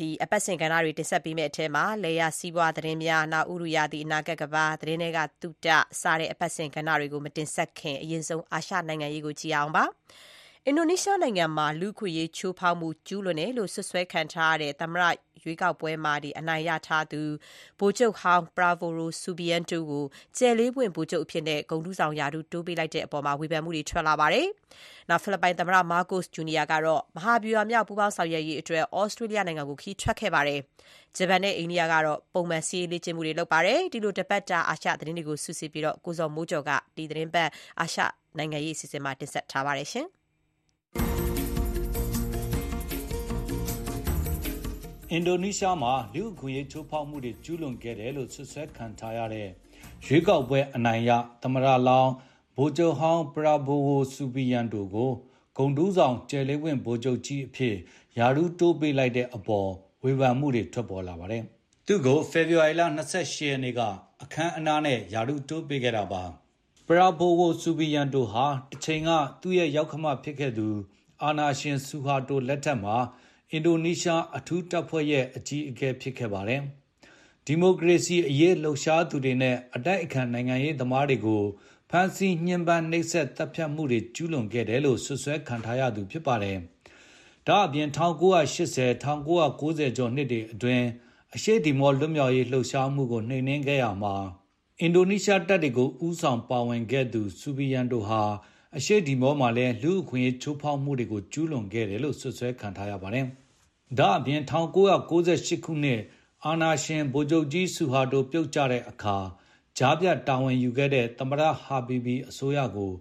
[0.00, 5.66] ဒီအပတ်စဉ်ကဏ္ဍတွေတင်ဆက်ပေးမယ့်အထက်မှာလေယာစီးပွားသတင်းများနာဥရယာဒီအနာဂတ်ကဘာသတင်းတွေကတုတ
[6.00, 9.84] စားတဲ့အပတ်စဉ်ကဏ္ဍတွေကိုမတင်ဆက်ခင်အရင်ဆုံးအာရှနိုင်ငံရေးကိုကြည့်အောင်ပါ။
[10.66, 15.02] အင်ဒိုနီးရှားနိုင်ငံမှာ လူ့အခွင့်အရေး ချိုးဖောက်မှု ကျူးလွန်တယ်လို့ စွပ်စွဲခံထားရတဲ့ သမ္မတ
[15.42, 17.22] ရွေးကောက်ပွဲမှာ အနိုင်ရထားသူ
[17.78, 20.04] ဗိုလ်ချုပ်ဟောင်း Prabowo Subianto ကို
[20.36, 24.46] ကြယ်လေးပွင့် ဗိုလ်ချုပ်အဖြစ် ဂုဏ်ထူးဆောင်ရာထူး တိုးပေးလိုက်တဲ့အပေါ် ဝေဖန်မှုတွေ ထွက်လာပါတယ်။
[25.22, 30.60] ဖိလစ်ပိုင်သမ္မတ Marcos Jr ကတော့ မဟာဗျူဟာမြောက် ပူးပေါင်းဆောင်ရွက်ရေးအတွက် သြစတြေးလျနိုင်ငံကို ခရီးထွက်ခဲ့ပါတယ်။
[31.16, 37.48] ဂျပန်နဲ့ အိန္ဒိယကတော့ ပုံမှန် စစ်ရေးလေ့ကျင့်မှုတွေ လုပ်ပါတယ်။ဒီလို တပတ်တာ အာရှသတင်းတွေကို စုစည်းပြီး ကိုဇော်မိုးကျော်က ဒီသီတင်းပတ်
[37.80, 38.00] အာရှ
[38.38, 40.06] နိုင်ငံရေး အစီအစဉ်မှာ တင်ဆက်ထားပါတယ်။
[45.14, 49.48] အင်ဒိုနီးရှားမှာလူ့အခွင့်အရေးချိုးဖောက်မှုတွေကျူးလွန်ခဲ့တယ်လို့ဆွဆွဲခံထားရတဲ့
[50.06, 51.10] ရွေးကောက်ပွဲအနိုင်ရ
[51.42, 52.12] သမရလောင်း
[52.56, 55.10] ဗိုလ်ချုပ်ဟောင်းပရာဘိုဝိုဆူပီယန်တိုကို
[55.56, 57.76] ဂုံတူးဆောင်ကျယ်လေးဝင့်ဗိုလ်ချုပ်ကြီးအဖြစ်
[58.18, 59.68] ယာရုတိုးပေးလိုက်တဲ့အပေါ်
[60.02, 61.42] ဝေဖန်မှုတွေထွက်ပေါ်လာပါတယ်။
[61.86, 63.80] သူ့ကိုဖေဖော်ဝါရီလ28ရက်နေ့က
[64.22, 66.22] အခမ်းအနားနဲ့ယာရုတိုးပေးခဲ့တာပါ။
[66.86, 70.68] ပရာဘိုဝိုဆူပီယန်တိုဟာတစ်ချိန်ကသူ့ရဲ့ရောက်ခမဖြစ်ခဲ့သူ
[71.22, 72.96] အာနာရှင်ဆူဟာတိုလက်ထက်မှာ
[73.54, 76.60] အင်ဒိုနီးရှားအထူးတပ်ဖွဲ့ရဲ့အကြီးအကဲဖြစ်ခဲ့ပါတယ်။
[77.46, 81.42] ဒီမိုကရေစီအရေးလှုပ်ရှားသူတွေနဲ့အတိုက်အခံနိုင်ငံရေးသမားတွေကို
[81.90, 86.58] ဖမ်းဆီးညှဉ်းပန်းနှိပ်စက်တပ်ဖြတ်မှုတွေကျူးလွန်ခဲ့တယ်လို့ဆွဆွဲခံထားရသူဖြစ်ပါတယ်။
[87.46, 90.86] ဒါအပြင်1980 1990ကျော်နှစ်တွေအတွင်း
[91.34, 94.14] အရှိတီမောလွတ်မြောက်ရေးလှုပ်ရှားမှုကိုနှိမ်နင်းခဲ့ရမှာ
[94.80, 98.22] အင်ဒိုနီးရှားတပ်တွေကိုဥဆောင်ပါဝင်ခဲ့သူစူဘီယန်တိုဟာ
[98.76, 103.26] အရှိတီမောမှာလည်းလူအခွင့်အရေးချိုးဖောက်မှုတွေကိုကျူးလွန်ခဲ့တယ်လို့ဆွဆွဲခံထားရပါတယ်။
[103.98, 106.00] ဒါ့အပြင်1998ခုနှစ်
[106.46, 109.16] အာဏာရှင်ဗိုလ်ချုပ်ကြီး ဆူဟာတို ပြုတ်ကျတဲ့အခါ
[109.78, 112.92] ကြားဖြတ်တာဝန်ယူခဲ့တဲ့ သမ္မတဟာဘီဘီအစိုးရကို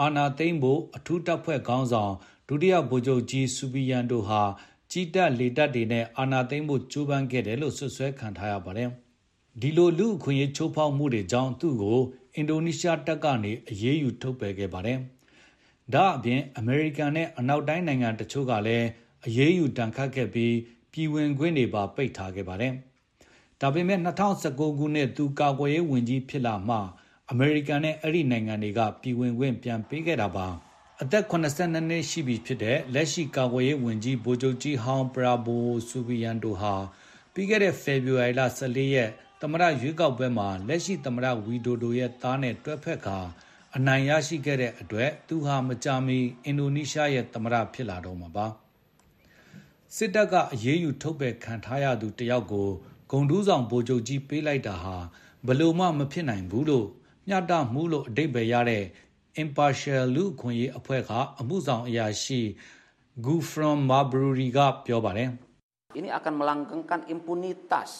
[0.00, 2.12] အာဏာသိမ်းဖို့ အထူးတပ်ဖွဲ့ခေါင်းဆောင်
[2.48, 4.42] ဒုတိယဗိုလ်ချုပ်ကြီး ဆူဘီယန်တိုဟာ
[4.90, 8.90] ကြီးတပ် လေတပ်တွေနဲ့ အာဏာသိမ်းဖို့ကြိုးပမ်းခဲ့တယ်လို့ဆွဆွဲခံထားရပါတယ်။
[9.60, 12.00] ဒီလို လူအခွင့်အရေးချိုးဖောက်မှုတွေကြောင့် သူ့ကို
[12.34, 14.98] အင်ဒိုနီးရှားတပ်ကနေ အရေးယူ ထုတ်ပယ်ခဲ့ပါတယ်။
[15.94, 18.86] ဒါအပြင် အမေရိကန်နဲ့ အနောက်တိုင်းနိုင်ငံတချို့ကလည်း
[19.26, 20.54] အရေးယူဒဏ်ခတ်ခဲ့ပြီး
[20.92, 22.72] ပြည်ဝင်ခွင့်တွေပါပိတ်ထားခဲ့ပါတယ်။
[23.60, 26.78] ဒါပေမဲ့2019ခုနှစ်သူကာကွယ်ရေးဝန်ကြီးဖြစ်လာမှ
[27.30, 30.46] အမေရိကန်နဲ့အဲ့ဒီနိုင်ငံတွေကပြည်ဝင်ခွင့်ပြန်ပေးခဲ့တာပါ။
[31.02, 36.74] အသက်82နှစ်ရှိပြီဖြစ်တဲ့လက်ရှိကာကွယ်ရေးဝန်ကြီးဗိုလ်ချုပ်ကြီးဟောင်းပရာဘိုဆူဘီယန်တိုဟာ
[37.32, 43.18] ပြီးခဲ့တဲ့ဖေဖော်ဝါရီလ14ရက်သမရရွေးကောက်ပွဲမှာလက်ရှိသမရဝီဒိုဒိုရဲ့သားနဲ့တွဲဖက်ကာ
[43.76, 48.48] အနိုင်ရရှိခဲ့တဲ့အတွက်သူဟာမကြာမီအင်ဒိုနီးရှားရဲ့သမရဖြစ်လာတော့မှာပါ။
[49.96, 52.68] စစ်တပ်ကအရေးယူထုတ်ပယ်ခံထားရသူတယောက်ကို
[53.10, 54.96] ဂုံတူးဆောင်ဗိုလ်ချုပ်ကြီးပေးလိုက်တာဟာ
[55.46, 56.86] ဘလို့မှမဖြစ်နိုင်ဘူးလို့
[57.28, 58.84] မျှတမှုလို့အတိတ်ပဲရတဲ့
[59.42, 62.40] Impartial လူအခွင့်အရေးအဖွဲ့ကအမှုဆောင်အရာရှိ
[63.24, 65.30] Gufron Marbury ကပြောပါတယ်
[65.98, 67.90] Ini akan melanggengkan impunitas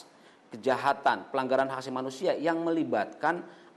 [0.53, 3.35] kejahatan pelanggaran hak asasi manusia yang melibatkan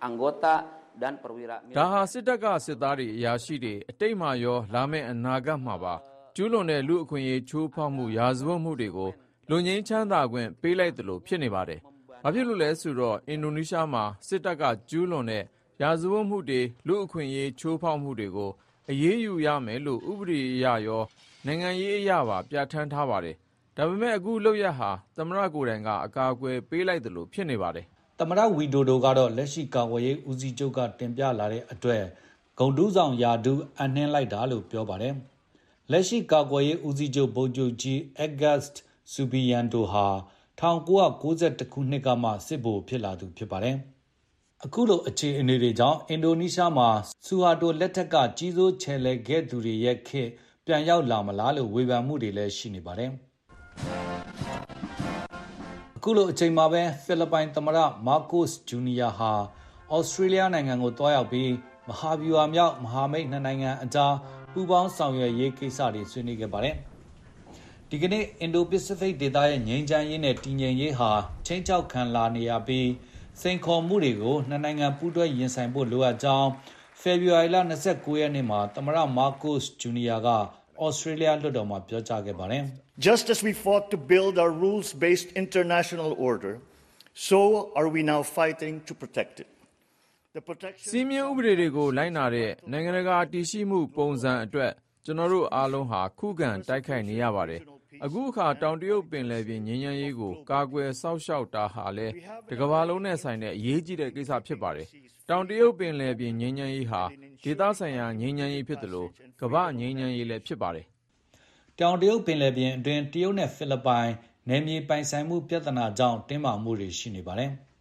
[0.08, 0.56] anggota
[1.02, 9.12] dan perwira ဒါဟာစစ်တပ်ကစစ်သားတွေအရာရှိတွေအတိတ်မှာရောလာမယ့်အနာဂတ်မှာပါ ကျူးလွန်တဲ့ လူအခွင့်အရေး ချိုးဖောက်မှု ရာဇဝတ်မှုတွေကို
[9.50, 11.80] လွန်ငင်းချမ်းသာခွင့် ပေးလိုက်သလို ဖြစ်နေပါတယ်။
[12.24, 15.44] ဘာဖြစ်လို့လဲဆိုတော့ အင်ဒိုနီးရှားမှာ စစ်တပ်က ကျူးလွန်တဲ့
[15.82, 18.52] ရာဇဝတ်မှုတွေ လူအခွင့်အရေး ချိုးဖောက်မှုတွေကို
[18.90, 21.04] အရေးယူရမယ်လို့ ဥပဒေအရရော
[21.46, 23.36] နိုင်ငံရေးအရပါ ပြဋ္ဌာန်းထားပါတယ်။
[23.78, 27.86] ဒါပေမဲ့ အခုလုပ်ရဟာ သမရကိုယ်တိုင်က အကာအကွယ်ပေးလိုက်သလို ဖြစ်နေပါတယ်။
[28.20, 32.04] သမရဝီဒိုဒိုကတော့ လက်ရှိ ကာကွယ်ရေးဦးစီးချုပ်က တင်ပြလာတဲ့အတွက်
[32.60, 35.16] ဂုံတူးဆောင်ယာဒူးအနှင်းလိုက်တာလို့ ပြောပါတယ်။
[35.96, 38.72] လက်ရှိကာကွယ်ရေးဦးစီးချုပ်ဗိုလ်ချုပ်ကြီးအဂတ်စ်
[39.14, 40.08] ဆူဘီယန်တိုဟာ
[40.60, 43.78] 1992ခုနှစ်ကမှစစ်ဗိုလ်ဖြစ်လာသူဖြစ်ပါတယ်
[44.66, 46.90] အခုလိုအခြေအနေတွေကြောင့်အင်ဒိုနီးရှားမှာ
[47.26, 50.30] ဆူဟာတိုလက်ထက်ကကြီးစိုးချယ်လှယ်ခဲ့သူတွေရဲ့ခေတ်
[50.66, 53.12] ပြန်ရောက်လာမလားလို့ဝေဖန်မှုတွေလည်းရှိနေပါတယ်။
[55.98, 57.78] အခုလိုအချိန်မှာပဲဖိလစ်ပိုင်သမ္မတ
[58.08, 59.32] မာကိုစ်ဂျူနီယာဟာ
[59.94, 61.52] ဩစတြေးလျနိုင်ငံကိုတွားရောက်ပြီး
[61.90, 64.14] မဟာဗျူဟာမြောက်မဟာမိတ်နှစ်နိုင်ငံအကြား
[64.54, 66.76] ပူးပေါင်းဆောင်ရွက်ရေးကိစ္စတွေဆွေးနွေးခဲ့ပါတယ်။
[67.90, 71.12] ဒီကနေ့အင်ဒိုပစိဖိတ်ဒေသရဲ့ငြိမ်းချမ်းရေးနဲ့တည်ငြိမ်ရေးဟာ
[71.46, 72.90] ချင်းချောက်ခံလာနေရပြီး
[73.42, 76.50] စိန်ခေါ်မှုတွေကိုနှစ်နိုင်ငံပူးတွဲရင်ဆိုင်ဖို့လိုအပ်ကြောင်း
[77.02, 77.58] ဖေဖော်ဝါရီလ
[77.90, 80.28] 29ရက်နေ့မှာသမ္မတမာကိုစ်ဂျူနီယာက
[80.82, 82.64] ဩစတြေးလျလွှတ်တော်မှာပြောကြားခဲ့ပါတယ်။
[83.08, 86.54] Just as we fought to build our rules-based international order,
[87.28, 87.40] so
[87.80, 89.48] are we now fighting to protect it.
[90.90, 94.72] စီးမြင်ဥပဒေတွေကို လိုက်နာတဲ့ နိုင်ငံတကာတည်ရှိမှုပုံစံအတွက်
[95.06, 97.62] ကျွန်တော်တို့အားလုံးဟာ ခုခံတိုက်ခိုက်နေရပါတယ်။
[98.04, 102.14] အခုအခါ တောင်တရုတ်ပင်လယ်ပြင် ငြိမ်းချမ်းရေးကို ကာကွယ်စောင့်ရှောက်တာဟာလည်း
[102.50, 104.88] တကမ္ဘာလုံးနဲ့ဆိုင်တဲ့ အရေးကြီးတဲ့ကိစ္စ ဖြစ်ပါတယ်။
[105.30, 107.02] တောင်တရုတ်ပင်လယ်ပြင် ငြိမ်းချမ်းရေးဟာ
[107.44, 109.10] ဒေသဆိုင်ရာ ငြိမ်းချမ်းရေးဖြစ်တယ်လို့
[109.42, 110.86] ကမ္ဘာငြိမ်းချမ်းရေးလည်း ဖြစ်ပါတယ်။
[111.80, 114.12] တောင်တရုတ်ပင်လယ်ပြင်အတွင်း တရုတ်နဲ့ ဖိလစ်ပိုင်
[114.50, 117.52] နယ်မြေပိုင်ဆိုင်မှုပြဿနာကြောင့် တင်းမာမှုတွေ ရှိနေပါတယ်။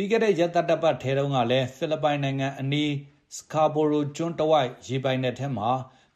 [0.02, 2.92] ီးခဲ့တဲ့ရက်သတ္တပတ်ထဲတုန်းကလည်းဖိလစ်ပိုင်နိုင်ငံအနီး
[3.36, 5.70] စကာဘိုရိုကျွန်းတဝိုက်ရေပိုင်နက်ထဲမှာ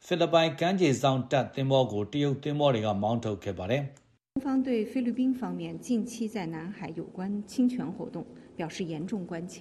[0.05, 3.83] ဖိလစ်ပိုင်ကမ်းခြေစောင့်တပ်သင်္ဘောကိုတရုတ်သင်္ဘောတွေကမောင်းထုတ်ခဲ့ပါတယ်။
[4.43, 7.19] 方对菲律宾方面近期在南海有关
[7.51, 8.17] 侵权活动
[8.57, 9.53] 表示严重关切，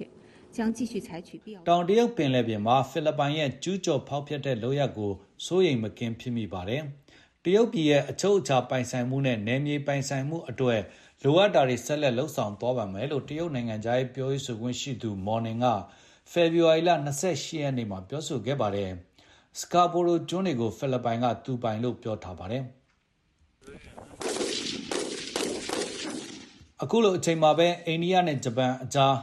[0.56, 1.56] 将继续采取必要。
[1.68, 5.12] တောင်တရုတ်ပင်လယ်ပြင်မှာဖိလစ်ပိုင်ရဲ့ကျူးကျော်ဖောက်ဖျက်တဲ့လုပ်ရပ်ကို
[5.46, 6.82] စိုးရိမ်မကင်းဖြစ်မိပါတယ်။
[7.44, 10.80] တရုတ်ပြည်ရဲ့အချုပ်အခြာပိုင်ဆိုင်မှုနဲ့နယ်မြေပိုင်ဆိုင်မှုအတွက်
[11.28, 15.65] လိုအပ်တာတွေဆက်လက်လှုပ်ဆောင်သွားပါမယ်လို့တရုတ်နိုင်ငံသားရေးပြောရေးဆိုခွင့်ရှိသူမော်နင်က
[16.32, 16.89] ဖေဖော်ဝါရီလ
[17.26, 18.89] 28ရက်နေ့မှာပြောဆိုခဲ့ပါတယ်။
[19.59, 22.63] စကာဘိုရိုကျွန်းတွေကိုဖိလစ်ပိုင်ကသူပိုင်လို့ပြောထားပါတယ်။
[26.84, 29.13] အခုလိုအချိန်မှာပဲအိန္ဒိယနဲ့ဂျပန်အကြား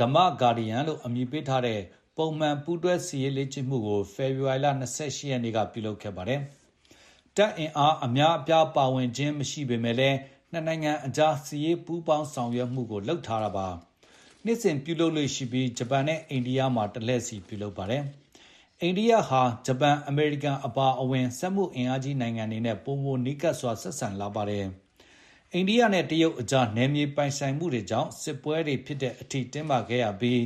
[0.00, 1.80] ဓမ္မဂါဒီယန်လို့အမည်ပေးထားတဲ့
[2.16, 4.66] ပုံမှန်ပူးတွဲစီရေးလေ့ကျင့်မှုကိုဖေဖော်ဝါရီလ
[4.98, 6.40] 28ရက်နေ့ကပြုလုပ်ခဲ့ပါတယ်။
[7.36, 10.18] တပ်အင်အားအများအပြားပါဝင်ခြင်းမရှိပေမဲ့လည်း
[10.52, 13.68] နှစ်နိုင်ငံအကြားစစ်ရေးပူးပေါင်းဆောင်ရွက်မှုကိုလုပ်ထားတာပါ။
[14.44, 18.02] နှစ်စဉ်ပြုလုပ်လို့ရှိပြီးဂျပန်နဲ့အိန္ဒိယမှာတလှည့်စီပြုလုပ်ပါတယ်။
[18.80, 24.64] အိန္ဒိယဟာဂျပန်အမေရိကန်အပါအဝင်စက်မှုအင်အားကြီးနိုင်ငံတွေနဲ့ပုံမနီးကပ်စွာဆက်ဆံလာပါတယ်။
[25.52, 30.40] အိန္ဒိယနဲ့တရုတ်အကြားနယ်မြေပိုင်ဆိုင်မှုတွေကြောင့်စစ်ပွဲတွေဖြစ်တဲ့အထိတင်းမာခဲ့ရပြီး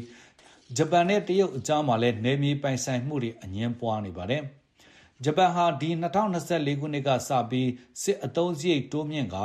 [0.77, 4.43] ဂျပန်နဲ့တရုတ်အကြားမှာလည်းနယ်မြေပိုင်ဆိုင်မှုတွေအငင်းပွားနေပါတယ်။
[5.25, 5.89] ဂျပန်ဟာဒီ
[6.33, 7.71] 2024ခုနှစ်ကစပြီး
[8.03, 9.37] စစ်အုံစရိတ်တိုးမြင့်က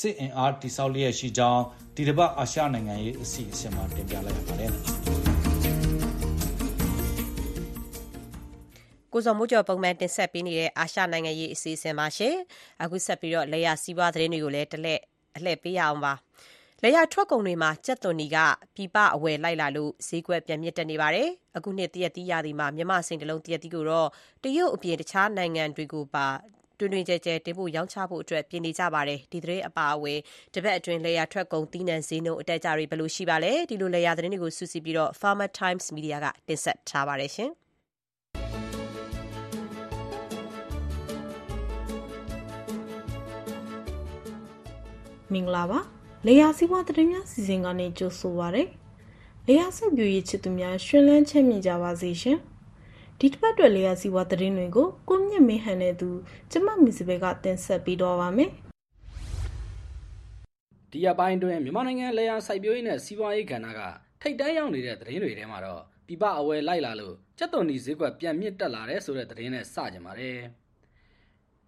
[0.00, 1.62] စစ်အင်အားတိဆောက်လျက်ရှိကြောင်း
[1.96, 4.70] ဒီတစ်ပတ်အာရှနိုင်ငံရေးအစီအစဉ်မှာတင်ပြလိုက်ရပါတယ်။
[9.12, 12.34] ကိုဇော်မိုးကျော်ပုံမှန်တင်ဆက်ပေးနေတဲ့အာရှနိုင်ငံရေးအစီအစဉ်ပါရှင်။
[12.82, 14.94] အခုဆက်ပြီးတော့လေယာစီးပွားသတင်းတွေကိုလည်းတလဲ
[15.36, 16.12] အလှည့်ပေးရအောင်ပါ။
[16.82, 18.36] လေယာထွက်ကုန်တွေမှာကြက်သွန်နီက
[18.76, 24.08] ပြပအဝယ်လိုက်လာလို့ဈေးကွက်ပြန်မြင့်တက်နေပါတယ်။အခုနှစ်တရက်တီးရာသီမှာမြမစိန်တလုံးတရက်တီးကိုတော့
[24.42, 26.26] တရုတ်အပြင်တခြားနိုင်ငံတွေကိုပါ
[26.78, 30.18] တွင်တွင်ကျဲကျဲတင်ဖို့ရောင်းချဖို့အတွက်ပြင်နေကြပါတယ် ဒီသတင်းအပါအဝင်
[30.54, 37.50] တပတ်အတွင်းလေယာထွက်ကုန်တီးနှံဈေးနှုန်း အတက်ကြတွေ ဘယ်လိုရှိပါလဲ ဒီလိုလေယာသတင်းတွေကို စုစည်းပြီးတော့ Farmer Times Media ကတင်ဆက်ထားပါတယ်ရှင်
[45.32, 45.80] မင်္ဂလာပါ
[46.26, 48.64] လေယာစီးပွားသတင်းများစီစဉ်ကနေ ကြိုဆိုပါရစေ
[49.46, 52.38] လေယာဆက်ပြူရေး ချစ်သူများရှင်လန်းချမ်းမြေကြပါစေရှင်။
[53.20, 56.08] ဒီတစ်ပတ်အတွက်လေယာစီဝါသတင်းတွေကိုကိုမြင့်မင်းဟန်တဲ့သူ
[56.50, 58.50] ကျမမီစပယ်ကတင်ဆက်ပေးတော့ပါမယ်
[60.90, 63.80] ဒီရပိုင်းတွင်မြန်မာနိုင်ငံလေယာစိုက်ပျိုးရေးနဲ့စီးပွားရေးကဏ္ဍက
[64.20, 70.38] ထိတ်တန်းရောက်နေတဲ့သတင်းတွေထဲမှာတော့ပြပအဝယ်လိုက်လာလို့ကြက်သွန်ဒီဈေးကွက်ပြန်မြင့်တက်လာတဲ့ဆိုတဲ့သတင်းနဲ့စကြပါတယ်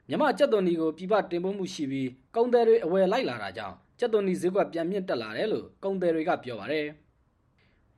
[0.08, 6.86] မြန်မာကြက်သွန်ဒီကိုပြပတင်ပို့မှုရှိပြီးကုန်သည်တွေအဝယ်လိုက်လာတာကြောင့်ကြက်သွန်ဒီဈေးကွက်ပြန်မြင့်တက်လာတယ်လို့ကုန်သည်တွေကပြောပါတယ်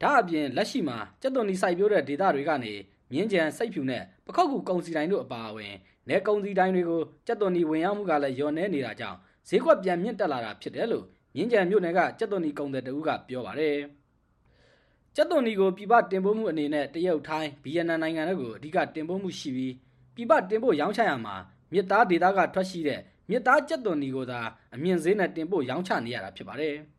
[0.03, 2.75] ဒါအပြင်လက်ရှိမှာကြက်သွန်ဒီစိုက်ပျိုးတဲ့ဒေသတွေကနေ
[3.13, 5.75] မြင်းကြံစိတ်ဖြူနဲ့ပခောက်ကူကုံစီတိုင်းတို့အပါအဝင်
[6.09, 11.05] နဲကုံစီတိုင်းတွေကိုကြက်သွန်နီဝင်ရောက်မှုကလည်းလျော်နှဲနေတာကြောင့်ဈေးကွက်ပြန်မြင့်တက်လာတာဖြစ်တယ်လို့
[11.35, 13.77] မြင်းကြံမြို့နယ်ကကြက်သွန်နီကုံတဲ့တဦးကပြောပါတယ်။
[15.17, 19.75] ကြက်သွန်နီကိုပြပတင်ပို့မှုအနေနဲ့တရုတ်ထိုင်းဗီယက်နမ်နိုင်ငံတို့ကိုအဓိကတင်ပို့မှုရှိပြီး
[20.17, 21.35] ပြပတင်ပို့ရောင်းချရမှာ
[21.73, 23.01] မြစ်သားဒေသကထွက်ရှိတဲ့
[23.31, 24.41] မြစ်သားကြက်သွန်နီကိုသာ
[24.75, 26.75] အမြင့်ဈေးနဲ့တင်ပို့ရောင်းချနေရတာဖြစ်ပါတယ်။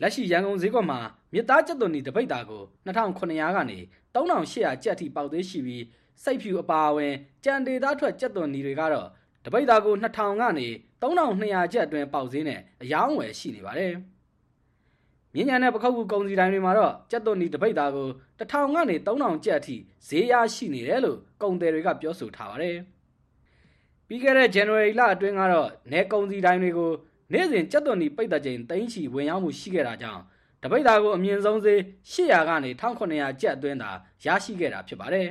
[0.00, 1.00] လက်ရှိရန်ကုန်ဈေးကွက်မှာ
[1.32, 3.78] မြစ်သားကြက်သွန်နီတပိတ်တာကို2900ကနေ
[4.14, 5.84] 3800ကျပ်ထိပေါက်သေးရှိပြီး
[6.24, 9.08] စိတ်ဖြူအပါအဝင်ကြံဒေသားထွက်ကြက်သွန်နီတွေကတော့
[9.44, 10.68] တပိတ်တာကို2000ကနေ
[11.02, 13.94] 3200ကျပ်အတွင်းပေါက်ဈေးနဲ့အယောင်းဝယ်ရှိနေပါတယ်။
[15.34, 19.76] မြင်းညာနဲ့ပခုတ်ကူကုံစီတိုင်းတွေမှာတော့ကြက်သွန်နီတပိတ်တာကို1000ကနေ3000ကျပ်အထိ
[20.08, 22.76] ဈေးရရှိနေတယ်လို့ကုံတယ်တွေကပြောဆိုထားပါတယ်။
[24.06, 26.90] ပြီးခဲ့တဲ့ January လအတွင်းကတော့နယ်ကုံစီတိုင်းတွေကို
[27.32, 30.22] နေ့စဉ်ကြက်သွန်နီပိတ်တဲ့ချိန်သိန်းချီဝင်ရောက်မှုရှိခဲ့တာကြောင့်
[30.62, 31.78] တပိတ်သားကိုအမြင့်ဆုံးဈေး
[32.12, 33.90] 800ကနေ1900ကျပ်အတွင်းသာ
[34.24, 35.28] ရရှိခဲ့တာဖြစ်ပါတယ်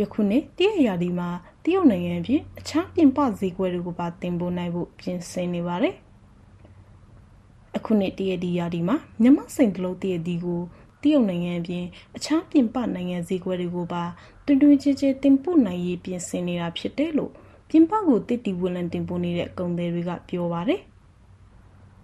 [0.00, 1.28] ယခုနှစ်တရရာဒီမှာ
[1.64, 5.94] တရုတ်နိုင်ငံပြင်အခြားပြင်ပဈေးကွက်တွေကိုပါတင်ပို့နိုင်ဖို့ပြင်ဆင်နေပါတယ်။
[7.76, 10.60] အခုနှစ်တရဒီရာဒီမှာမြမစိန်တလုံးတရဒီကို
[11.02, 11.84] တရုတ်နိုင်ငံပြင်
[12.16, 14.04] အခြားပြင်ပနိုင်ငံဈေးကွက်တွေကိုပါ
[14.44, 17.32] တွင်တွင်ကျကျတင်ပို့နိုင်ရေးပြင်ဆင်နေတာဖြစ်တယ်လို့
[17.68, 20.82] ပြင်ပကိုတစ်တီဝန်လန်တင်ပို့နေတဲ့ကုန်သည်တွေကပြောပါတယ်။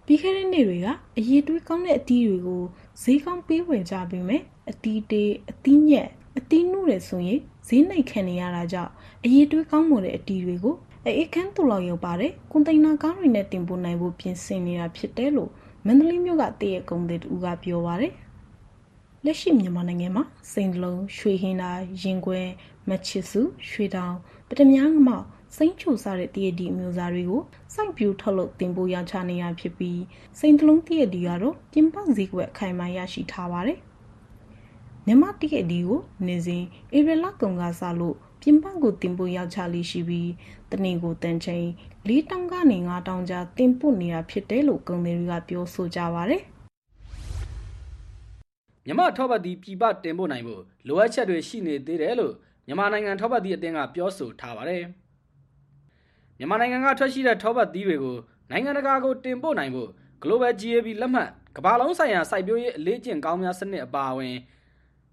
[0.06, 0.86] ပြီးခဲ့တဲ့နေ့တွေက
[1.18, 2.62] အရေးတွေးကောင်းတဲ့အသီးတွေကို
[3.02, 6.08] ဈေးကောင်းပေးဝယ်ကြပြီးမယ်အတီးတေးအသီးညက်
[6.38, 8.92] အသီးနှုတယ်ဆိုရင်ဈေးနှိမ်ခံနေရတာကြောင့်
[9.24, 15.50] အရေးတွေးကောင်းမွန်တဲ့အတီးတွေကိုအေးခန်းတူလောက်ရောက်ပါတယ်ကွန်တိန်နာကားတွေနဲ့တင်ပို့နိုင်ဖို့ပြင်ဆင်နေတာဖြစ်တယ်လို့
[15.86, 18.12] မန္တလေးမြို့ကတည့်ရဲ့ကုန်သည်တူကပြောပါတယ်
[19.24, 22.40] လက်ရှိမြန်မာနိုင်ငံမှာစိန်လုံးရွှေဟင်းသားရင်ခွဲ
[22.88, 24.14] မချစ်စုရွှေတောင်
[24.48, 25.26] ပထမငမောက်
[25.57, 27.42] စိမ့်ချိုစားတဲ့တည့်ဒီအမျိုးသားတွေကို
[27.74, 30.00] စိုက်ပြူထုတ်လုပ်တင်ပို့ရောင်းချနေရဖြစ်ပြီး
[30.38, 33.78] စိန်တလုံးတည့်ဒီကတော့ပြင်ပဈေးကွက်အခိုင်အမာရရှိထားပါတယ်
[35.07, 36.62] မြန်မာတည့်ဒီကိုနေစဉ်
[36.96, 40.30] ဧပြီလကုန်ကစလို့ပြင်ပကိုတင်ပို့ရောက်ချလေးရှိပြီး
[40.70, 41.66] တနင်္ကိုတန်ချိန်
[42.09, 46.42] ၄တောင်ကနေ၅တောင်ကြားတင်ပို့နေတာဖြစ်တယ်လို့ကုန်သည်တွေကပြောဆိုကြပါတယ်
[48.86, 52.34] မြမထောပတ်တီပြည်ပတင်ပို့နိုင်ဖို့လိုအပ်ချက်တွေရှိနေသေးတယ်လို့
[52.66, 54.84] မြန်မာနိုင်ငံထောပတ်တီအသင်းကပြောဆိုထားပါတယ်
[56.43, 58.16] မြန်မာနိုင်ငံကထွက်ရှိတဲ့ထောပတ်တီတွေကို
[58.51, 59.88] နိုင်ငံတကာကိုတင်ပို့နိုင်ဖို့
[60.22, 64.36] Global GAB လက်မှတ်ကမ္ဘာလုံးဆိုင်ရာစိုက်ပျိုးရေးအလေးကျင့်ကောင်းများစနစ်အပါအဝင်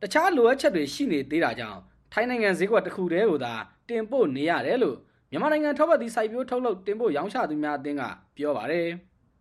[0.01, 1.79] တခြားလိုအပ်ချက်တွေရှိနေသေးတာကြောင့်
[2.13, 3.53] ထိုင်းနိုင်ငံဈေးကွက်တစ်ခုတည်းကိုသာ
[3.89, 4.97] တင်ပို့နေရတယ်လို့
[5.31, 8.03] မြန်မာနိုင်ငံထောပတ်သီးစိုက်ပျိုးထုတ်လုပ်တင်ပို့ရောင်းချသူများအသင်းက
[8.35, 8.87] ပြောပါတယ်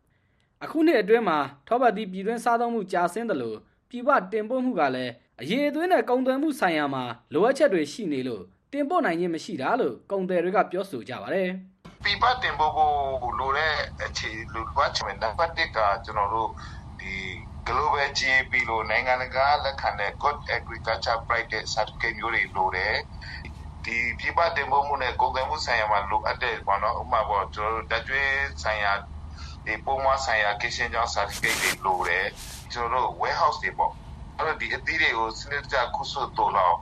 [0.64, 3.58] ။အခုနှစ်အတွင်းမှာထောပတ်သီးပြည်တွင်းစားသုံးမှုကျဆင်းတယ်လို့
[3.90, 11.48] ပြည်ပတင်ပို့မှုကလည်းအရေးအသွေးနဲ့ကုန်သွယ်မှုဆိုင်ရာမှာလိုအပ်ချက်တွေရှိနေလို့တင်ပို့နိုင်ခြင်းမရှိတာလို့ကုန်သည်တွေကပြောဆိုကြပါတယ်။
[12.04, 13.74] ပြည်ပတင်ပို့ဖို့လိုတဲ့
[14.04, 16.50] အခြေလိုအပ်ချက်နံပါတ်1ကကျွန်တော်တို့
[17.00, 17.14] ဒီ
[17.66, 22.94] global GAP လို့နိုင်ငံတကာလက်ခံတဲ့ good agriculture practice certificate မျိုးတွေလိုတယ်
[23.84, 28.32] ဒီပြပတင်ပို့မှုနဲ့ကုန်သွယ်မှုဆိုင်ရာမှာလိုအပ်တဲ့ပေါ့နော်ဥပမာပေါ့ကျွန်တော်တို့တက်ကျွေး
[28.62, 28.92] ဆိုင်ရာ
[29.66, 32.26] ဒီပုံမှန်ဆိုင်ရာ kitchen ကြောင့် certificate တွေလိုတယ်
[32.72, 33.92] ကျွန်တော်တို့ warehouse တွေပေါ့
[34.36, 36.76] အဲ့တော့ဒီအသီးတွေကိုစနစ်တကျခုဆွတ်တိုးလောက်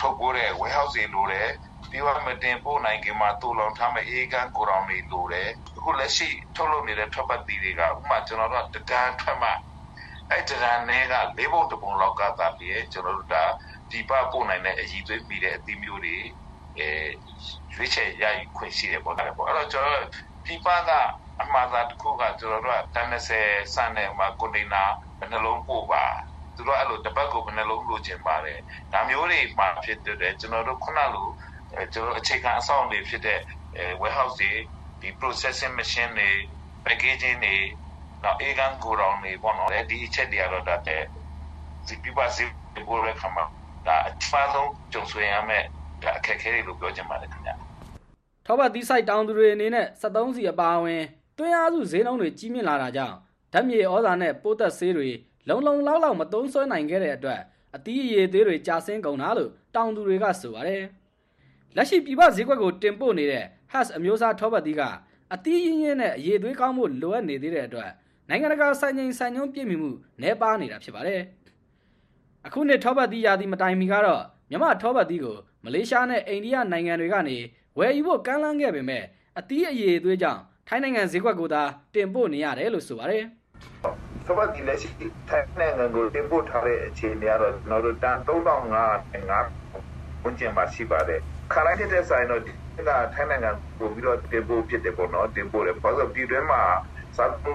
[0.00, 1.48] ထုတ်ပိုးတဲ့ warehouse တွေလိုတယ်
[1.90, 9.50] ပြီးတော့မတင်ပို့နိုင်ခင်မှာတူလောင်ထားမဲ့အေးကန်းကိုရောင်တွေလိုတယ်အခုလက်ရှိထုတ်လုပ်နေတဲ့ထွက်ပတ်သီးတွေကဥပမာကျွန်တော်တို့တဒန်းထွက်မှ
[10.30, 13.44] အဲ့တရန်နဲ့ကလေးပုံတပုံလောက်ကသာပြည့်ကျွန်တော်တို့ဒါ
[13.90, 16.16] ဒီပပို့နိုင်တဲ့အည်သွေးမိတဲ့အသီးမျိုးတွေ
[16.78, 16.88] အဲ
[17.74, 20.04] ရွေးချယ်ရယူခွင့်ရှိတယ်ပေါ့နော်ပေါ့အဲ့တော့ကျွန်တော်
[20.46, 20.90] ဒီပက
[21.42, 23.28] အမှားသာတစ်ခုကကျွန်တော်တို့ကတန်း30
[23.74, 24.84] စတဲ့မှာကွန်တိန်နာ
[25.18, 26.04] ဘယ်နှလုံးပို့ပါ
[26.54, 28.58] သူတို့အဲ့လိုတစ်ပတ်ကိုဘယ်နှလုံးလိုချင်ပါတယ်
[28.92, 31.26] ဒါမျိုးတွေမှာဖြစ်တဲ့ကျွန်တော်တို့ခုနလို
[31.94, 33.40] ကျွန်တော်အခြေခံအဆောက်အအုံတွေဖြစ်တဲ့
[34.00, 34.52] warehouse တွေ
[35.00, 36.30] ဒီ processing machine တွေ
[36.86, 37.56] packaging တွေ
[38.24, 41.02] နောက်အေဂန်ကိုရောင်နေပေါ့နော်ဒီအချက်တွေကတော့ဒါတဲ့
[41.86, 42.44] ဒီပြပါစီ
[42.88, 43.44] ဘောရခမှာ
[43.86, 45.64] ဒါအဖာဆုံးကြုံဆွေရမယ်
[46.02, 47.54] ဒါအခက်ခဲတွေလို့ပြောချင်ပါတယ်ခင်ဗျာ
[48.46, 51.02] ထောပတ်သီးဆိုင်တောင်သူတွေအနေနဲ့73စီအပါအဝင်
[51.38, 53.16] တွင်းအားစုဈေးနှုန်းတွေကြီးမြင့်လာတာကြောင့်
[53.52, 55.10] ဓာတ်မြေဩဇာနဲ့ပိုးသက်ဆေးတွေ
[55.48, 57.40] လုံလုံလောက်လောက်မသုံးစွဲနိုင်ခဲ့တဲ့အတွက်
[57.76, 60.82] အသီးအရေသေးတွေကြာဆင်းကုန်တာလို့တောင်သူတွေကဆိုပါတယ်
[61.76, 64.82] လက်ရှိပြည်ပဈေးကွက်ကိုတင်ပို့နေတဲ့ Has အမျိုးအစားထောပတ်သီးက
[65.34, 67.90] အသီးရင်းရင်းနဲ့အရေသွေးကောင်းမှုလိုအပ်နေသေးတဲ့အတွက်
[68.28, 69.90] နိုင်ငံတကာဆိုင်ငိန်ဆိုင်ညုံပြည့်မီမှု
[70.20, 71.20] နှဲပါနေတာဖြစ်ပါတယ်။
[72.46, 77.36] အခုနှစ်ထောပတ်သီးရာသီမတိုင်မီကတော့မြမထောပတ်သီးကိုမလေးရှားနဲ့အိန္ဒိယနိုင်ငံတွေကနေ
[77.78, 79.04] ဝယ်ယူဖို့ကမ်းလှမ်းခဲ့ပေမဲ့
[79.38, 81.62] အသီးအယေသွေးကြောင့်ထိုင်းနိုင်ငံဈေးကွက်ကိုသာ
[81.94, 83.24] တင်ပို့နေရတယ်လို့ဆိုပါတယ်။
[84.26, 84.88] ထောပတ်သီးလက်ရှိ
[85.28, 91.20] ထိုင်းနိုင်ငံကိုတင်ပို့ထားတဲ့အခြေအနေကတော့ကျွန်တော်တို့တန်3500ဝန်ကျင်ပါရှိပါတယ်။
[91.52, 92.52] ခါလိုက်တဲ့ဆိုင်တော့ဒီ
[92.88, 96.60] ကထိုင်းနိုင်ငံကိုပြီးတော့တင်ပို့ဖြစ်တယ်ပေါ့နော်တင်ပို့တယ်။ဘာလို့ဒီတွဲမှာ
[97.16, 97.52] စားမှု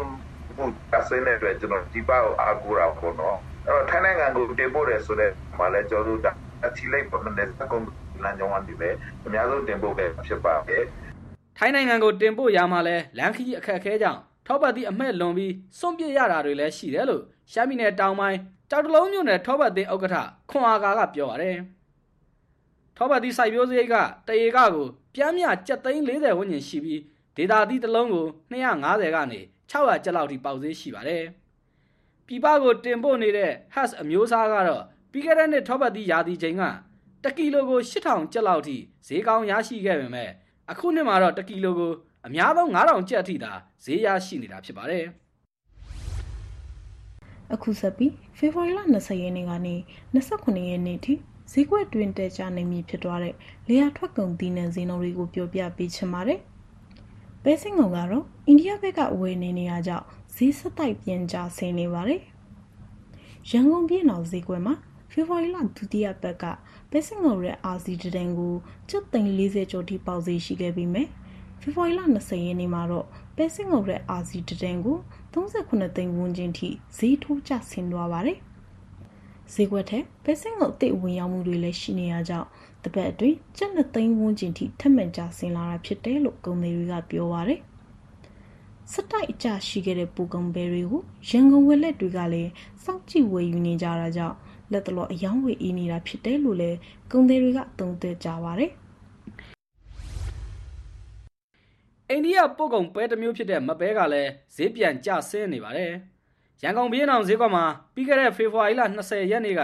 [0.98, 3.38] အစင်းတဲ့အတွက်ကျွန်တော်ဒီပါကိုအားကိုးတာပေါ့နော်
[3.68, 6.36] အဲ့တော့ထိုင်းနိုင်ငံကိုတင်ပို့တယ်ဆိုတော့မှလည်းကျွန်တော်တို့
[6.66, 7.80] အထီလိုက်ပါမနဲ့စကုံ
[8.24, 8.90] လမ်းကြောင်းကနေပဲ
[9.26, 10.84] အများဆုံးတင်ပို့ပဲဖြစ်ပါတယ်
[11.58, 18.40] ထိုင်းနိုင်ငံကိုတင်ပို့ရမှာလဲလန်ခီအခက်အခဲကြောင့်ထောပတ်သီးအမဲ့လွန်ပြီးစွန့်ပစ်ရတာတွေလည်းရှိတယ်လို့ရှမ်းပြည်နယ်တောင်ပိုင်း
[18.70, 20.18] ကြောက်တလုံးမြို့နယ်ထောပတ်သီးဥက္ကဋ္ဌ
[20.50, 21.56] ခွန်အာကာကပြောပါတယ်
[22.98, 23.96] ထောပတ်သီးစိုက်ပျိုးစရိတ်က
[24.28, 27.02] တရေကကိုပြမ်းမြ740ဝန်းကျင်ရှိပြီး
[27.36, 29.40] ဒေတာသီးတစ်လုံးကို250ကနေ
[29.72, 31.24] 600ကျပ်လောက်ထိပေါက်ဈေးရှိပါတယ်။
[32.28, 36.64] ပြည်ပကိုတင်ပို့နေတဲ့ Has အမျိုးအစားကတော့ပြီးခဲ့တဲ့နှစ်ထောပတ်သီးရာသီချိန်က
[37.24, 38.78] 1ကီလိုကို8000ကျပ်လောက်ထိ
[39.08, 40.30] ဈေးကောင်းရရှိခဲ့ပေမဲ့
[40.72, 41.94] အခုနှစ်မှာတော့1ကီလိုကို
[42.28, 43.52] အများဆုံး9000ကျပ်အထိသာ
[43.84, 45.06] ဈေးရရှိနေတာဖြစ်ပါတယ်။
[47.54, 49.76] အခုဆက်ပြီးဖေဖော်ဝါရီလ20ရက်နေ့ကနေ
[50.16, 51.14] 29ရက်နေ့ထိ
[51.52, 53.36] ဈေးကွက်တွင်တက်ကြနေပြီဖြစ်သွားတဲ့
[53.68, 56.40] လေယာထွက်ကုန်သီးနှံဈေးနှုန်းတွေကိုပြောပြပေးချင်ပါတယ်။
[57.44, 62.22] ပဲစင်ငုံကတော့အိန္ဒိယဘက်ကဝယ်နေနေရကြောင့်ဈေးစတိုက်ပြန်ကျဆင်းနေပါတယ်။
[63.52, 64.76] ရန်ကုန်ပြည်တော်ဈေးကွက်မှာ
[65.12, 66.44] ဖေဖော်ဝါရီလဒုတိယပတ်က
[66.92, 68.54] ပဲစင်ငုံရဲ့အာစီတန်ကို
[68.90, 71.04] ကျပ်သိန်း40ကျော်ထိပေါက်ဈေးရှိခဲ့ပြီးမြဲ
[71.62, 74.98] ဖေဖော်ဝါရီလ20ရက်နေ့မှာတော့ပဲစင်ငုံရဲ့အာစီတန်ကို
[75.34, 78.40] 38သိန်းဝန်းကျင်ထိဈေးထိုးကျဆင်းသွားပါတယ်။
[79.54, 82.48] ဈေးကွက်ထဲပဲစင်ငုံအစ်စ်ဝင်ရောက်မှုတွေလည်းရှိနေရကြောင်း
[82.84, 87.60] တပတ်အတွင်းကျပ်2သိန်းဝန်းကျင်ထိထပ်မံကျဆင်းလာတာဖြစ်တယ်လို့ကုန်သည်တွေကပြောပါတယ်။
[88.92, 92.52] စတိုက်အကျရှိခဲ့တဲ့ပူကုန်ဘဲတွေကိုရန်ကုန်ဝက်လက်တွေကလည်း
[92.84, 94.36] စောင့်ကြည့်ဝယ်ယူနေကြတာကြောင့်
[94.72, 96.78] လက်တလောအယောင်းဝယ်အေးနေတာဖြစ်တယ်လို့လည်း
[97.12, 98.72] ကုန်သည်တွေကသုံးသပ်ကြပါတယ်။
[102.10, 105.94] အိန္ဒိယပို့ကုန်ပဲတစ်မျိုးဖြစ်တဲ့မပဲကလည်းဈေးပြန်ကျဆင်းနေပါတယ်။
[106.64, 109.62] ရန်ကုန်ပြည်အောင်ဈေးကွက်မှာပြီးခဲ့တဲ့ဖေဖော်ဝါရီလ20ရက်နေ့က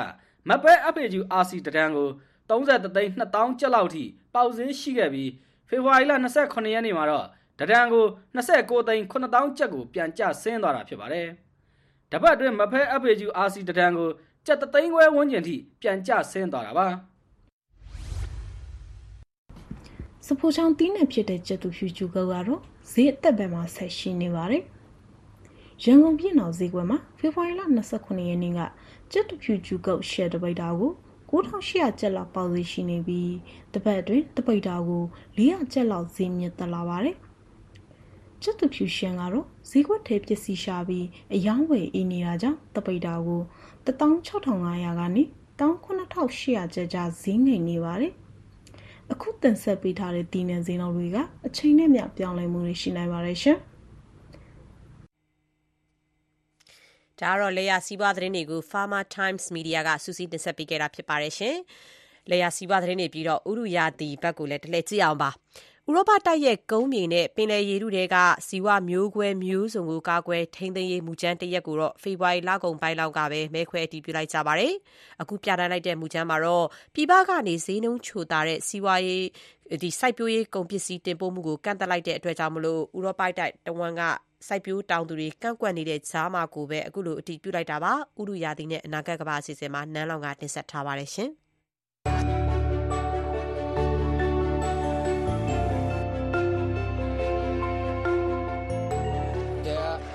[0.49, 2.09] မပဲ FAQ RC တန်းကို
[2.49, 5.31] 33သိန်း2000ကျပ်လောက်ထိပေါက်ဈေးရှိခဲ့ပြီး
[5.69, 7.27] ဖေဖော်ဝါရီလ28ရက်နေ့မှာတော့
[7.59, 11.27] တဒံကို29သိန်း9000ကျပ်ကိုပြန်ကျဆင်းသွားတာဖြစ်ပါတယ်။
[12.11, 14.09] တပတ်အတွင်းမဖဲ FAQ RC တဒံကို
[14.45, 16.87] ကျပ်3သိန်းခွဲဝန်းကျင်ထိပြန်ကျဆင်းသွားတာပါ။
[20.25, 22.61] စဖိုချောင်းတီးနဲ့ဖြစ်တဲ့ကျက်သူဖြူကျူကုတ်ကတော့
[22.91, 24.63] ဈေးအသက်ဘက်မှာဆက်ရှိနေပါတယ်။
[25.85, 27.61] ရန်ကုန်ပြည်တော်ဈေးကွက်မှာဖေဖော်ဝါရီလ
[27.93, 28.59] 29ရက်နေ့က
[29.11, 30.91] ကျက်သူဖြူကျူကုတ်ရှယ်တပိတ်တာကို
[31.29, 33.33] 9800ကျပ်လောက်ပေါက်ဈေးရှိနေပြီး
[33.73, 35.03] တပတ်အတွင်းတပိတ်တာကို
[35.37, 37.15] 400ကျပ်လောက်ဈေးမြင့်တက်လာပါတယ်။
[38.41, 43.41] ကျက်သူဖြူရှန်ကတော့ဈေးကွက်ထဲပစ္စည်းရှာပြီးအယောင်းဝယ်အေးနေတာကြောင့်တပိတ်တာကို
[43.85, 45.23] 16500ကနေ
[45.59, 48.13] 19800ကျပ်ကြားဈေးငိမ်နေပါတယ်။
[49.11, 51.17] အခုတင်ဆက်ပေးထားတဲ့ဒီနယ်ဈေးနှုန်းတွေက
[51.47, 53.59] အချိန်နဲ့မျှပြောင်းလဲမှုတွေရှိနိုင်ပါတယ်ရှင်။
[57.21, 61.55] ဒါကတော့လေယာစီးပွားသတင်းတွေကို Farmer Times Media ကစူးစီးတင်ဆက်ပေးခဲ့တာဖြစ်ပါတယ်ရှင်။
[62.29, 65.29] လေယာစီးပွားသတင်းတွေပြီးတော့ဥရုယာတီဘက်ကိုလည်း တလဲကြည့်အောင်ပါ။
[65.89, 68.17] ဥရောပတိုက်ရဲ့ ကုန်းမြေနဲ့ ပင်လယ်ရေထုတွေက
[68.47, 74.73] ဇီဝမျိုးကွဲမျိုးစုံကို ကာကွယ်ထိန်းသိမ်းရေး မူကြမ်းတရက်ကိုတော့ဖေဖော်ဝါရီလကုန်ပိုင်းလောက်ကပဲ မဲခွဲအတည်ပြုလိုက်ကြပါတယ်။
[75.21, 79.25] အခုပြဋ္ဌာန်းလိုက်တဲ့ မူကြမ်းမှာတော့ ပြည်ပကနေ ဈေးနှုန်းချိုသာတဲ့စီးပွားရေး
[79.81, 84.01] ဒီစိုက်ပျိုးရေးကုန်ပစ္စည်း တင်ပို့မှုကို ကန့်သတ်လိုက်တဲ့အတွက်ကြောင့်မလို့ဥရောပတိုက်တဝန်က
[84.47, 91.31] စိုက်ပျိုးတောင်သူတွေကန့်ကွက်နေတဲ့ကြားမှာကိုပဲ အခုလို အတည်ပြုလိုက်တာပါဥရုယာတိနဲ့ အနာဂတ်ကဘာအစီအစဉ်မှာ နန်းလောင်ကတင်ဆက်ထားပါတယ်ရှင်။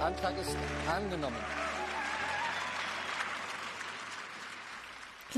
[0.07, 0.55] Antrag ist
[0.97, 1.45] angenommen.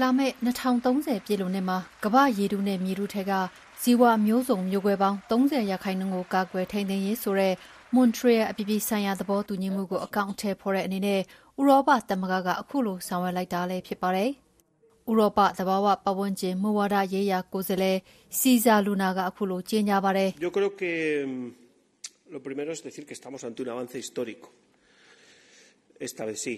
[0.01, 3.33] လာမယ့်2030ပြည်လုံးနှစ်မှာ ကမ္ဘာရေထုနဲ့ မြေထုထက်က
[3.83, 7.55] ဇီဝမျိုးစုံမျိုးကွဲပေါင်း30ရာခိုင်နှုန်းကို ကာကွယ်ထိန်းသိမ်းရေးဆိုတဲ့
[7.95, 11.21] မွန်ထရီယယ်အပြည်ပြည်ဆိုင်ရာသဘောတူညီမှုကိုအကောင့်အထည်ဖော်တဲ့အနေနဲ့
[11.61, 14.31] ဥရောပသမဂ္ဂကအခုလိုဆောင်ရွက်လိုက်တာလည်းဖြစ်ပါတယ်။
[15.11, 17.99] ဥရောပသဘာဝပတ်ဝန်းကျင်မူဝါဒရေးရာကိုယ်စားလှယ်
[18.39, 20.93] စီဇာလူနာကအခုလိုကြေညာပါတယ်။ Yo creo que
[22.35, 24.49] lo primero es decir que estamos ante un avance histórico.
[26.07, 26.57] esta vez sí.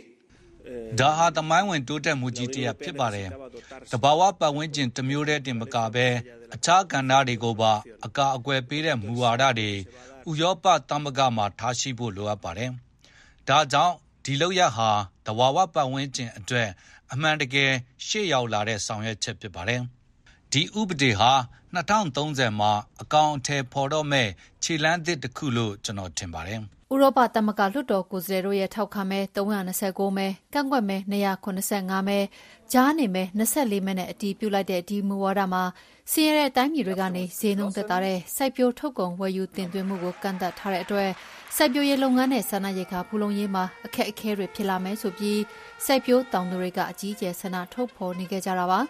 [1.01, 3.29] ဒါဟာတမိုင်းဝင်တိုးတက်မှုကြီးတစ်ရပ်ဖြစ်ပါတယ်။
[3.93, 6.07] တဘာဝပတ်ဝန်းကျင်တစ်မျိုးတည်းတင်မကပဲ
[6.55, 7.73] အခြားကဏ္ဍတွေကိုပါ
[8.07, 9.71] အကာအကွယ်ပေးတဲ့မူဝါဒတွေ
[10.29, 12.71] ဥရောပသမဂ္ဂမှာ ထားရှိဖို့ လိုအပ်ပါတယ်။
[13.49, 13.95] ဒါကြောင့်
[14.25, 14.91] ဒီလောက်ရဟာ
[15.27, 16.69] တဘာဝပတ်ဝန်းကျင်အတွက်
[17.13, 17.73] အမှန်တကယ်
[18.07, 19.81] ရှေ့ရောက်လာတဲ့ ဆောင်ရွက်ချက် ဖြစ်ပါတယ်။
[20.53, 21.33] ဒီဥပဒေဟာ
[21.75, 24.29] 2030မှာ အကောင်အထည်ဖော်တော့မဲ့
[24.63, 26.61] ခြေလမ်းသစ်တစ်ခုလို့ ကျွန်တော်ထင်ပါတယ်။
[26.93, 32.19] ဥရောပသမဂ္ဂလွှတ်တော်ကိုယ်စားလှယ်တို့ရဲ့ထောက်ခံမဲ329မဲကန့်ကွက်မဲ285မဲ
[32.73, 35.63] ကြားနေမဲ24မဲနဲ့အတည်ပြုလိုက်တဲ့ဒီမူဝါဒမှာ
[36.11, 41.11] စီးရဲတဲ့တိုင်းပြည်တွေကနေဈေးနှုန်းသက်သာတဲ့စိုက်ပျိုးထုတ်ကုန်ဝယ်ယူတင်သွင်းမှုကိုကန့်သတ်ထားတဲ့အတွက်
[41.57, 45.41] စိုက်ပျိုးရေးလုပ်ငန်းနဲ့ဆန္ဒရိက္ခာဖူလုံရေးမှာအခက်အခဲတွေဖြစ်လာမယ်ဆိုပြီး
[45.85, 48.81] စိုက်ပျိုးတောင်သူတွေကအကြီးအကျယ်ဆန္ဒထုတ်ဖော်နေကြတာပါ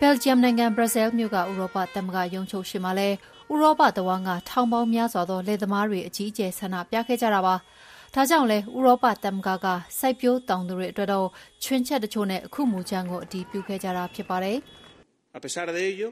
[0.00, 3.16] ဘယ်လ်ဂျီယမ်နိုင်ငံဘရပ်ဆဲလ်မြို့ကဥရောပသမဂ္ဂရုံးချုပ်ရှိမှလည်း
[3.52, 7.54] ဥရောပတဝန်းကထောင်ပေါင်းများစွာသောလယ်သမားတွေအကြီးအကျယ်ဆန္ဒပြခဲ့ကြတာပါ။
[8.14, 9.66] ဒါကြောင့်လဲဥရောပသမဂ္ဂက
[9.98, 11.28] စိုက်ပျိုးတောင်သူတွေအတွက်တော့
[11.64, 14.58] ချွင်းချက်တချို့နဲ့အခုမူချမ်းကိုအတည်ပြုခဲ့ကြတာဖြစ်ပါတယ်။
[15.38, 16.08] A pesar de ello,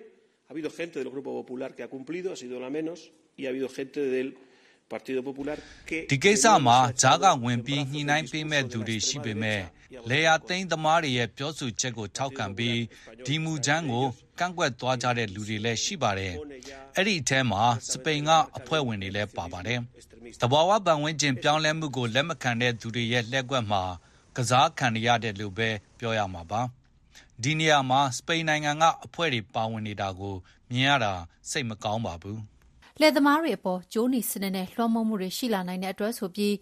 [0.48, 2.98] ha habido gente del Grupo Popular que ha cumplido, ha sido la menos,
[3.36, 4.47] y ha habido gente del Partido Popular que
[6.10, 9.62] ဒီကိစ္စမှာဂျားကဝင်ပြီး ညှိနှိုင်းပေးမဲ့သူတွေရှိပေမဲ့
[10.10, 12.78] လေယာသိန်းသမားတွေရဲ့ပြောဆိုချက်ကို ထောက်ခံပြီး
[13.26, 14.06] ဒီမူချမ်းကို
[14.38, 16.34] ကန့်ကွက်သွားကြတဲ့လူတွေလည်းရှိပါတယ်။
[16.96, 19.80] အဲ့ဒီအထဲမှာ စပိန်ကအဖွဲ့ဝင်တွေလည်းပါပါတယ်။
[20.40, 23.82] တဘာဝပတ်ဝန်းကျင်ပြောင်းလဲမှုကို လက်မခံတဲ့သူတွေရဲ့လက်ကွက်မှာ
[24.36, 25.68] ကစားခံရတဲ့လို့ပဲ
[25.98, 26.60] ပြောရမှာပါ။
[27.42, 30.34] ဒီနေရာမှာ စပိန်နိုင်ငံကအဖွဲ့တွေပါဝင်နေတာကို
[30.70, 31.12] မြင်ရတာ
[31.50, 32.38] စိတ်မကောင်းပါဘူး။
[33.02, 36.52] လယ်သမားတွေအပေါ် ကြိုးနီစနစ်နဲ့ လွှမ်းမိုးမှုတွေရှိလာနိုင်တဲ့အတွက်ဆိုပြီး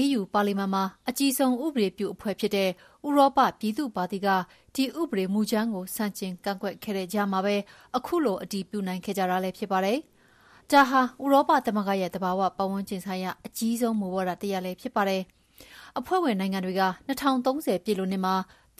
[0.00, 2.68] EU ပါလီမန်မှာ အကြီးဆုံးဥပဒေပြုအဖွဲ့ဖြစ်တဲ့
[3.06, 4.28] ဥရောပပြည်သူ့ပါတီက
[4.74, 7.56] ဒီဥပဒေမူကြမ်းကို ဆန့်ကျင်ကန့်ကွက်ခဲ့တဲ့ကြားမှာပဲ
[7.96, 9.98] အခုလို အတည်ပြုနိုင်ခဲ့ကြတာလည်းဖြစ်ပါတယ်။
[10.70, 15.22] ဒါဟာ ဥရောပသမဂ္ဂရဲ့ သဘာဝပတ်ဝန်းကျင်ဆိုင်ရာ အကြီးဆုံးမူဝါဒတရပ်လည်းဖြစ်ပါတယ်။
[15.98, 18.34] အဖွဲ့ဝင်နိုင်ငံတွေက2030ပြည့်လို့နှစ်မှာ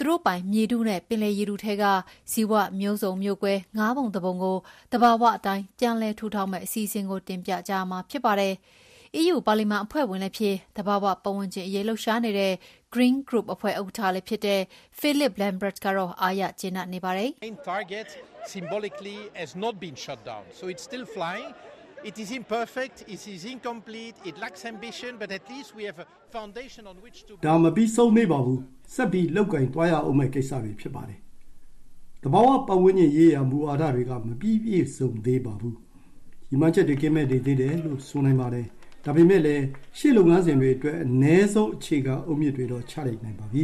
[0.04, 1.84] သူတို့ပိုင်မြေထုနဲ့ပင်လယ်ရေထုထဲက
[2.32, 4.56] ဇီဝမျိုးစုံမျိုးကွဲငါးပုံတစ်ပုံကို
[4.92, 8.54] တဘာဝအတိုင်းပြန်လည်ထူထောင်မဲ့အစီအစဉ်ကိုတင်ပြကြမှာဖြစ်ပါတယ်။
[9.20, 12.52] EU ပါလီမန်အဖွဲ့ဝင်လည်းဖြစ်တဘာဝပတ်ဝန်းကျင်အရေးလှုပ်ရှားနေတဲ့
[12.94, 14.60] Green Group အဖွဲ့ဥက္ကဋ္ဌလည်းဖြစ်တဲ့
[15.00, 18.08] Philip Lambert ကတော့အားရကျေနပ်နေပါတယ်။ Main target
[18.54, 20.44] symbolically has not been shut down.
[20.58, 21.50] So it's still flying.
[22.04, 26.06] It is imperfect, it is incomplete, it lacks ambition, but at least we have a
[26.32, 28.60] foundation on which to ဒါမပြီးဆုံးသေးပါဘူး
[28.94, 31.18] ဆက်ပြီးလောက်ကင်တွားရအောင်မဲ့ကိစ္စတွေဖြစ်ပါတယ်
[32.22, 35.76] တဘာဝပတ်ဝန်းကျင်ရေးရာမူဝါဒတွေကမပြီးပြည့်စုံသေးပါဘူး
[36.48, 38.66] ဒီမှချက်တွေကင်းမဲ့နေသေးတယ်လို့ဆိုနိုင်ပါတယ်
[39.04, 39.64] ဒါပေမဲ့လည်း
[39.98, 43.62] ရှေ့လုပ်ငန်းစဉ်တွေအတွက်အ ਨੇ ဆုံးအခြေခံအုတ်မြစ်တွေတော့ချလိုက်နိုင်ပါပြီ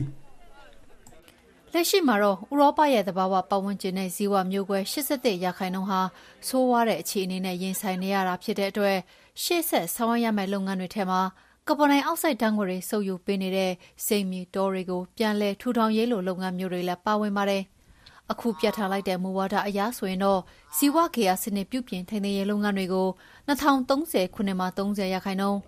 [1.74, 6.00] လက်ရှိမှာတော့ဥရောပရဲ့သဘာဝပတ်ဝန်းကျင်နဲ့ဇီဝမျိုးကွဲ87ရာခိုင်နှုန်းဟာ
[6.46, 8.96] ဆိုးဝါးတဲ့အခြေအနေနဲ့ရင်ဆိုင်နေရတာဖြစ်တဲ့အတွက်
[9.42, 11.20] ရှေ့ဆက်ဆောင်ရွက်ရမယ့်လုပ်ငန်းတွေထဲမှာ
[11.66, 13.72] ကာဗွန်ဒိုင်အောက်ဆိုက်ဓာတ်ငွေ့တွေစုပ်ယူပေးနေတဲ့
[14.06, 17.62] စိတ်မြေတောတွေကိုပြန်လည်ထူထောင်ရေးလိုလုပ်ငန်းမျိုးတွေလည်းပါဝင်ပါတယ်။
[18.32, 20.40] အခုပြဋ္ဌာန်းလိုက်တဲ့မူဝါဒအရဆိုရင်တော့
[20.76, 23.08] ဇီဝဂေဟစနစ်ပြုပြင်ထိန်းသိမ်းရေးလုပ်ငန်းတွေကို
[23.48, 25.58] 2030ခုနှစ်မှာ30ရာခိုင်နှုန်း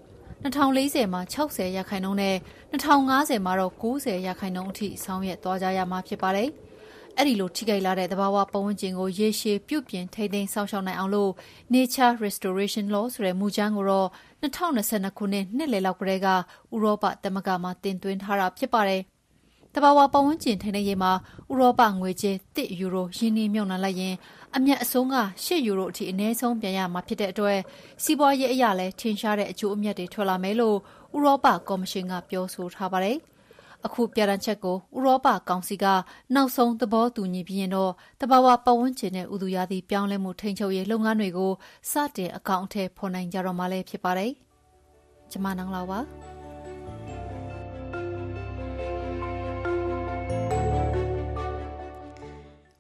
[0.45, 2.37] 2040မှာ60ရာခိုင်နှုန်းနဲ့
[2.73, 6.49] 2050မှာတော့90ရာခိုင်နှုန်းအထိဆောင်ရွက်သွားကြရမှာဖြစ်ပါတယ်။
[7.17, 11.33] အဲ့ဒီလိုထိခိုက်လာတဲ့သဘာဝပတ်ဝန်းကျင်ကိုရေရှည်ပြုပြင်ထိန်းသိမ်းစောင့်ရှောက်နိုင်အောင်လို့
[11.75, 14.09] Nature Restoration Law ဆိုတဲ့မူကြမ်းကိုတော့
[14.43, 16.35] 2022ခုနှစ်နှစ်လယ်လောက်ကတည်းကဥ
[16.83, 19.03] ရောပသမဂ္ဂမှာတင်သွင်းထားတာဖြစ်ပါတယ်။
[19.75, 21.13] တဘာဝပတ်ဝန်းကျင်ထိန်းသိမ်းရေးမှာ
[21.53, 24.15] ဥရောပငွေကြေး1ယူရိုရင်းနှီးမြှုပ်နှံလိုက်ရင်
[24.57, 27.59] အမြတ်အဆုံးက8ယူရိုအထိအနည်းဆုံးပြန်ရမှာဖြစ်တဲ့အတွက်
[28.03, 30.77] စီးပွားရေးအရလည်းထင်ရှားတဲ့အကျိုးအမြတ်တွေထွက်လာမယ်လို့
[31.17, 33.19] ဥရောပကော်မရှင်ကပြောဆိုထားပါတယ်။
[33.87, 35.87] အခုပြဋ္ဌာန်းချက်ကိုဥရောပကောင်စီက
[36.35, 41.53] နောက်ဆုံးသဘောတူညီပြီးရင်တော့တဘာဝပတ်ဝန်းကျင်နဲ့ဥသူရာသီပြောင်းလဲမှုထိန်းချုပ်ရေးလုပ်ငန်းတွေကို
[41.91, 44.33] စတင်အကောင့်အထည်ဖော်နိုင်ကြတော့မှလည်းဖြစ်ပါတယ်။
[45.31, 46.40] ကျွန်မနန်းလာပါ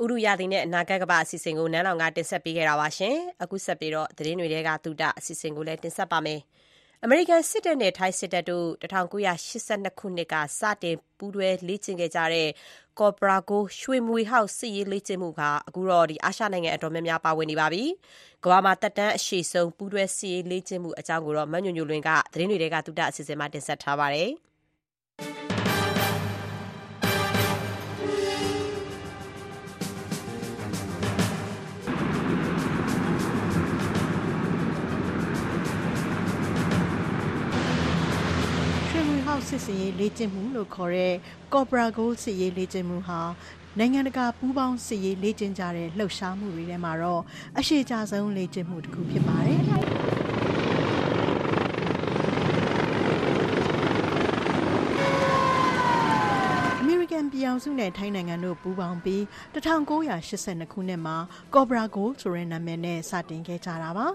[0.03, 6.41] ဥရုရာသီနဲ့ အနာဂတ်ကပအစီအစဉ်ကို နန်းလောင်ကတင်ဆက်ပေးခဲ့တာပါရှင်။အခုဆက်ပြီးတော့သတင်းတွေကတူတအစီအစဉ်ကိုလည်းတင်ဆက်ပါမယ်။
[7.05, 12.49] အမေရိကန်စစ်တပ်နဲ့ ထိုင်းစစ်တပ်တို့1982ခုနှစ်က စတင် ပူးတွဲလေ့ကျင့်ခဲ့ကြတဲ့
[12.99, 17.85] Cobra Go ရွှေမွေဟောက် စစ်ရေးလေ့ကျင့်မှုကအခုတော့ဒီအာရှနိုင်ငံ အတော်များများ ပါဝင်နေပါပြီ။
[18.45, 24.31] ကမ္ဘာမှာတက်တန်းအရှိဆုံး ပူးတွဲ စစ်ရေးလေ့ကျင့်မှုအကြောင်းကိုတော့မညွညွလွင်က သတင်းတွေကတူတအစီအစဉ်မှာ တင်ဆက်ထားပါတယ်။
[39.49, 41.15] စစ်စင်ရေးလေ့ကျင့်မှုလို့ခေါ်တဲ့
[41.53, 43.21] Cobra Gold စစ်ရေးလေ့ကျင့်မှုဟာ
[43.79, 47.23] နိုင်ငံတကာပူးပေါင်းစစ်ရေးလေ့ကျင့်ကြတဲ့လှုပ်ရှားမှုတွေထဲမှာတော့
[47.59, 49.61] အရှိကြဆုံးလေ့ကျင့်မှုတစ်ခုဖြစ်ပါတယ်။
[57.11, 59.23] ကန်ပြည်အောင်စုနဲ့ထိုင်းနိုင်ငံတို့ပူးပေါင်းပြီး
[59.55, 61.17] 1982ခုနှစ်မှာ
[61.55, 64.07] Cobra Gold ဆိုတဲ့နာမည်နဲ့စတင်ခဲ့ကြတာပါ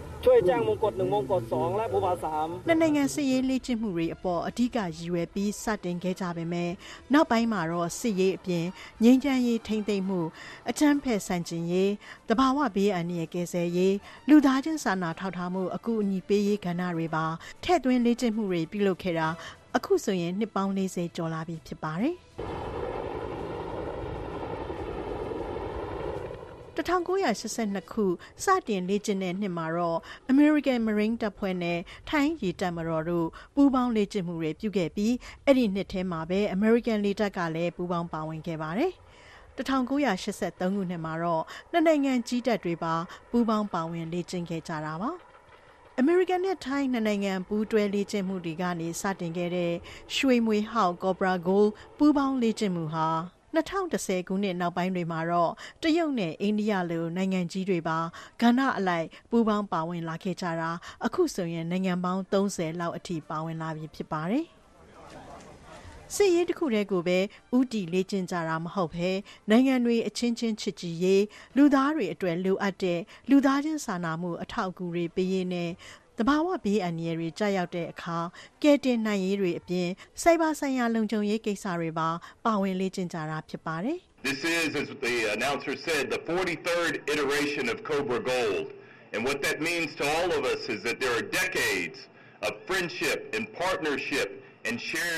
[0.23, 6.71] ။ပေါင်းในการไม่ไปสองช่วยแจ้งมงกฎ1มงกฎ2และဘူပါ3နှစ်နိုင်ငံစစ်ရေးလေ့ကျင့်မှုတွေအပေါ်အဓိကရည်ရွယ်ပြီးစတင်ခဲ့ကြပေမဲ့
[7.13, 8.65] နောက်ပိုင်းမှာတော့စစ်ရေးအပြင်
[9.03, 10.21] ငြိမ်းချမ်းရေးထိန်းသိမ်းမှု
[10.69, 11.91] အချမ်းဖက်ဆန့်ကျင်ရေး
[12.29, 13.95] တဘာဝဘေးအန္တရာယ်ကယ်ဆယ်ရေး
[14.29, 17.25] လူသားချင်းစာနာထောက်ထားမှုအကူအညီပေးရေးကဏ္ဍတွေပါ
[17.63, 19.27] ထည့်သွင်းလေ့ကျင့်မှုတွေပြုလုပ်ခဲ့တာ
[19.75, 22.15] အခုဆိုရင်နှစ်ပေါင်း40ကျော်လာပြီဖြစ်ပါတယ်။
[26.76, 28.04] 1982ခု
[28.44, 29.98] စတင်လေ့ကျင့်တဲ့နှစ်မှာတော့
[30.32, 35.14] American Marine တပ်ဖွဲ့နဲ့ထိုင်းရေတပ်မတော်တို့ပူးပေါင်းလေ့ကျင့်မှုတွေပြုခဲ့ပြီး
[35.44, 38.92] အဲ့ဒီနှစ်ထဲမှာပဲ American လေတပ်ကလည်းပူးပေါင်းပါဝင်ခဲ့ပါတယ်။
[39.56, 41.42] 1983ခုနှစ်မှာတော့
[41.72, 42.94] နှစ်နိုင်ငံကြီးတပ်တွေပါ
[43.30, 45.10] ပူးပေါင်းပါဝင်လေ့ကျင့်ခဲ့ကြတာပါ။
[46.02, 49.72] American နဲ့ Thai နှစ်နိုင်ငံပူးတွဲလေ့ကျင့်မှုတွေကနေစတင်ခဲ့တဲ့
[50.16, 53.08] ရွှေမွေဟောက် Cobra Gold ပူးပေါင်းလေ့ကျင့်မှုဟာ
[53.56, 57.98] 2010ခုနှစ်နောက်ပိုင်းတွေမှာတော့တရုတ်နဲ့အိန္ဒိယလိုနိုင်ငံကြီးတွေပါ
[58.42, 60.70] ကဏ္ဍအလိုက်ပူးပေါင်းပါဝင်လာခဲ့ကြတာ
[61.04, 64.46] အခုဆိုရင်နိုင်ငံပေါင်း30လောက်အထိပါဝင်လာပြီဖြစ်ပါတယ်
[66.16, 67.18] စစ်ရေးတစ်ခုတည်းကိုပဲ
[67.56, 69.10] ဥတီလေ့ကျင့်ကြတာမဟုတ်ဘဲ
[69.50, 71.24] နိုင်ငံတွေအချင်းချင်းချစ်ကြည်ရေး
[71.56, 73.00] လူသားတွေအတွက်လိုအပ်တဲ့
[73.30, 78.18] လူသားချင်းစာနာမှုအထောက်အကူတွေပေးရေးနဲ့တ ဘာဝဘေးအန္တရာယ်တွေကြာရောက်တဲ့အခါ
[78.62, 79.88] ကဲတင်နိုင်ရေးတွေအပြင်
[80.22, 82.08] စိုက်ဘာဆိုင်ရာလုံခြုံရေးကိစ္စတွေပါ
[82.44, 83.98] ပါဝင်လေ့ကျင့်ကြတာဖြစ်ပါတယ်
[84.28, 88.66] This is as the announcer said the 43rd iteration of Cobra Gold
[89.12, 91.98] and what that means to all of us is that there are decades
[92.46, 94.41] of friendship and partnership and shared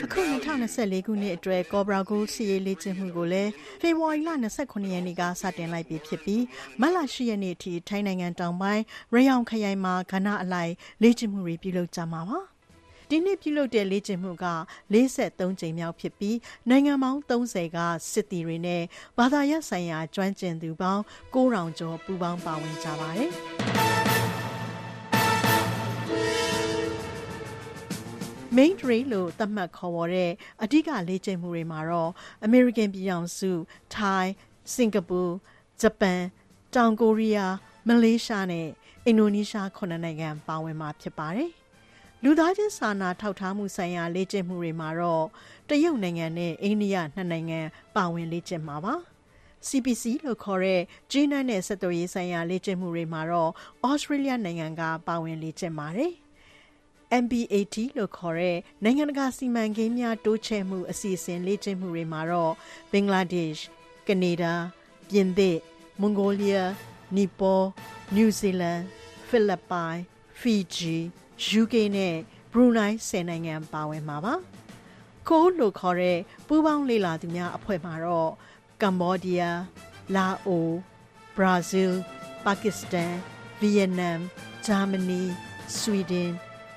[0.05, 4.31] အခု2024ခုနှစ်အတွက် Cobra Gold စီရေးလေ့ကျင့်မှုကိုလည်းဖေဖော်ဝါရီလ
[4.61, 6.43] 29ရက်နေ့ကစတင်လိုက်ပြီဖြစ်ပြီး
[6.81, 8.83] မတ်လ10ရက်နေ့အထိထိုင်းနိုင်ငံတောင်ပိုင်း
[9.15, 10.73] ရယောင်ခရိုင်မှာကဏ္ဍအလိုက်
[11.03, 12.41] လေ့ကျင့်မှုတွေပြုလုပ်ကြမှာပါ။
[13.11, 14.47] ဒီနှစ်ပြုလုပ်တဲ့လေ့ကျင့်မှုက
[14.93, 16.37] 43ကြိမ်မြောက်ဖြစ်ပြီး
[16.71, 17.79] နိုင်ငံပေါင်း30က
[18.13, 18.83] စစ်တီတွေနဲ့
[19.19, 21.03] ဘာသာရပ်ဆိုင်ရာကျွမ်းကျင်သူပေါင်း
[21.35, 23.31] 9000ကျော်ပူးပေါင်းပါဝင်ကြပါတယ်။
[28.57, 30.33] main trail လို့သတ်မှတ်ခေါ်ဝေါ်တဲ့
[30.63, 32.11] အဓိကလေ့ကျင့်မှုတွေမှာတော့
[32.47, 33.51] American ပြည်ထောင်စု
[33.97, 34.25] Thai,
[34.75, 35.33] Singapore,
[35.83, 36.21] Japan,
[36.75, 37.55] တောင်ကိုရီးယား
[37.89, 38.69] မလေးရှားနဲ့
[39.07, 41.51] အင်ဒိုနီးရှားခုနှစ်နိုင်ငံပါဝင်မှာဖြစ်ပါတယ်။
[42.23, 45.27] လူသားချင်းစာနာထောက်ထားမှုဆိုင်ရာလေ့ကျင့်မှုတွေမှာတော့
[45.69, 47.61] တရုတ်နိုင်ငံနဲ့အိန္ဒိယနှစ်နိုင်ငံ
[47.97, 48.95] ပါဝင်လေ့ကျင့်မှာပါ။
[49.69, 50.81] CPC လို့ခေါ်တဲ့
[51.13, 53.51] ဂျင်းနဲ့ဆက်သွယ်ရေးဆိုင်ရာလေ့ကျင့်မှုတွေမှာတော့
[53.91, 56.13] Australia နိုင်ငံကပါဝင်လေ့ကျင့်ပါတယ်။
[57.23, 62.53] MBAT လို့ခေါ်တဲ့နိုင်ငံတကာစီမံကိန်းများတိုးချဲ့မှုအစီအစဉ်လေ့ကျင့်မှုတွေမှာတော့
[62.93, 63.69] ဘင်္ဂလားဒေ့ရှ်၊
[64.09, 64.55] ကနေဒါ၊
[65.09, 65.57] ပြင်သစ်၊
[66.01, 66.71] မွန်ဂိုလီးယား၊
[67.17, 67.61] နီပေါ၊
[68.15, 68.81] နယူးဇီလန်၊
[69.29, 69.99] ဖိလစ်ပိုင်၊
[70.41, 70.97] ဖီဂျီ၊
[71.47, 72.15] ယူကေနဲ့
[72.53, 74.35] ဘရူနိုင်း၁၀နိုင်ငံပါဝင်မှာပါ။
[75.29, 78.31] ကိုလို့ခေါ်တဲ့ပူးပေါင်းလေ့လာသူများအဖွဲ့မှာတော့
[78.83, 79.59] ကမ္ဘောဒီးယား၊
[80.15, 80.69] လာအို၊
[81.37, 81.97] ဘရာဇီးလ်၊
[82.45, 83.13] ပါကစ္စတန်၊
[83.61, 84.17] ဗီယက်နမ်၊
[84.67, 85.23] ဂျာမနီ၊
[85.79, 86.31] ဆွီဒင်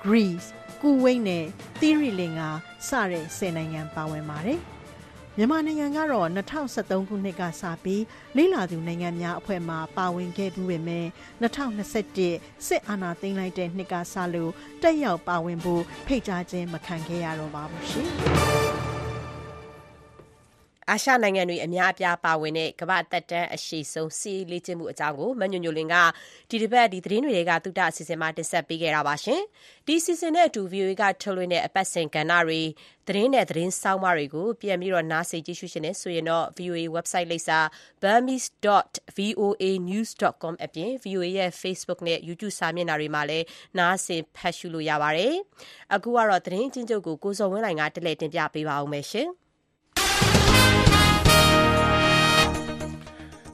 [0.04, 0.48] Greece,
[0.82, 1.44] ကူဝိတ်နဲ့
[1.80, 2.50] သီရိလင်္ကာ
[2.88, 4.60] စတဲ့10နိုင်ငံပါဝင်ပါတယ်။
[5.36, 6.28] မြန်မာနိုင်ငံကတော့
[6.66, 8.02] 2023ခုနှစ်ကစပြီး
[8.36, 11.06] လေးလာသူနိုင်ငံများအဖွဲ့မှပါဝင်ခဲ့ပြီးပေမဲ့
[11.42, 18.08] 2021စစ်အာဏာသိမ်းလိုက်တဲ့နှစ်ကစလို့တက်ရောက်ပါဝင်ဖို့ဖိတ်ကြားခြင်းမခံခဲ့ရတော့ပါဘူးရှင်။
[20.90, 25.94] အာရှနိုင်ငံတွေအများအပြားပါဝင်တဲ့ ကမ္ဘာသက်တမ်းအရှိဆုံးစီးလေ့ကျင့်မှုအကြောင်းကိုမညွညွလင်က
[26.50, 29.40] ဒီတစ်ပတ်ဒီသတင်းတွေကသုတအစီအစဉ်မှာ တင်ဆက်ပေးခဲ့တာပါရှင်။
[29.86, 32.60] ဒီစီစဉ်တဲ့အတူ VOA က ထုတ်လွှင့်တဲ့ အပတ်စဉ်ကဏ္ဍတွေ
[33.08, 37.58] သတင်းနဲ့ သတင်းစောင်းမတွေကို ပြန်ပြီးတော့နားဆင် ကြည့်ရှုရှင်နေဆိုရင်တော့ VOA website လိပ်စာ
[38.02, 43.44] burmese.voanews.com အပြင် VOA ရဲ့ Facebook နဲ့ YouTube စာမျက်နှာတွေမှာလည်း
[43.78, 45.34] နားဆင် ဖတ်ရှုလို့ရပါတယ်။
[45.94, 49.06] အခုကတော့ သတင်းချင်းချုပ်ကို ကိုစော်ဝင်းလိုင်ကတလဲတင်ပြပေးပါအောင်မယ်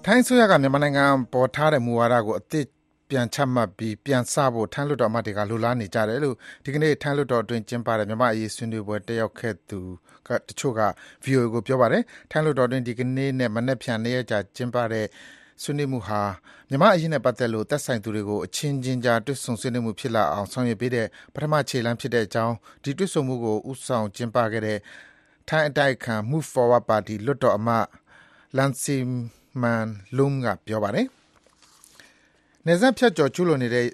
[0.05, 2.67] ရှင်။ထိုင်းဆိုရက မြန်မာနိုင်ငံပေါ်ထားတဲ့ မူဝါဒကို အသစ်
[3.11, 9.81] ပြန်ချမှတ်ပြီး ပြန်စဖို့ ထိုင်းလွှတ်တော်အမတ်တွေက လိုလားနေကြတယ်လို့ ဒီကနေ့ ထိုင်းလွှတ်တော်အတွင်း ကျင်းပတဲ့ မြန်မာအရေး ဆွေးနွေးပွဲ တက်ရောက်ခဲ့သူ
[10.27, 10.83] ကတချို့က
[11.25, 15.07] VOA ကို ပြောပါတယ် ထိုင်းလွှတ်တော်အတွင်း ဒီကနေ့နဲ့ မနေ့ပြန်နေ့ရက်ကြာ ကျင်းပတဲ့
[15.63, 16.23] ဆွေးနွေးမှုဟာ
[16.69, 24.79] မြန်မာအရေးနဲ့ပတ်သက်လို့ သက်ဆိုင်သူတွေကို အချင်းချင်းကြား တွေ့ဆုံဆွေးနွေးမှုဖြစ်လာအောင် ဆောင်ရွက်ပေးတဲ့ ပထမခြေလှမ်းဖြစ်တဲ့အကြောင်း ဒီတွေ့ဆုံမှုကိုဥဆောင်ကျင်းပခဲ့တဲ့
[25.49, 27.87] ထိုင်းအတိုက်ခံ Move Forward Party လွှတ်တော်အမတ်
[28.57, 29.11] Lansim
[29.61, 29.85] မှန်
[30.17, 31.07] လုံးကပြောပါတယ်။
[32.67, 33.87] နယ်စပ်ဖြတ်ကျော် ကျူးလွန်နေတဲ့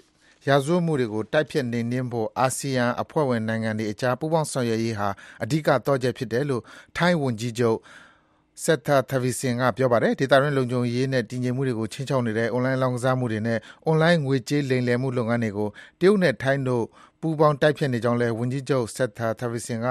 [0.47, 5.09] ရာဇဝတ်မှုတွေကို တိုက်ဖျက် နှိမ်နင်းဖို့ အာဆီယံအဖွဲ့ဝင်နိုင်ငံတွေအကြား ပူးပေါင်း ဆောင်ရွက်ရေးဟာ
[5.43, 6.63] အဓိက သော့ချက်ဖြစ်တယ်လို့
[6.97, 7.77] ထိုင်းဝန်ကြီးချုပ်
[8.63, 16.83] Srettha Thavisin က ပြောပါတယ်။ဒေသတွင်း လုံခြုံရေးနဲ့ တည်ငြိမ်မှုတွေကို ခြိမ်းခြောက်နေတဲ့ အွန်လိုင်း လောင်းကစားမှုတွေနဲ့ အွန်လိုင်း ငွေကြေးလိမ်လည်မှု လုပ်ငန်းတွေကို တရုတ်နဲ့ ထိုင်းတို့
[17.21, 19.87] ပူးပေါင်း တိုက်ဖျက်နေကြောင်းလည်း ဝန်ကြီးချုပ် Srettha Thavisin က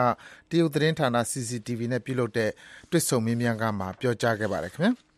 [0.51, 2.51] တရုတ်သတင်းဌာန CCTV နဲ့ ပြုလုပ်တဲ့
[2.91, 4.93] တွေ့ဆုံ မေးမြန်းခန်းမှာ ပြောကြားခဲ့ပါတယ် ခင်ဗျာ။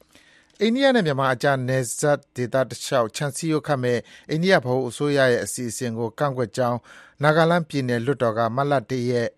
[0.65, 4.01] အိန္ဒိယနဲ့ မြန်မာအကြား နယ်စပ်ဒေသတလျှောက် ခြံစည်းရိုးခတ်မယ့်
[4.31, 6.79] အိန္ဒိယ ဗဟိုအစိုးရရဲ့ အစီအစဉ်ကို ကန့်ကွက်ကြောင်း
[7.23, 9.29] နာဂလန်းပြည်နယ် လွှတ်တော်က မတ်လ ၁ ရက်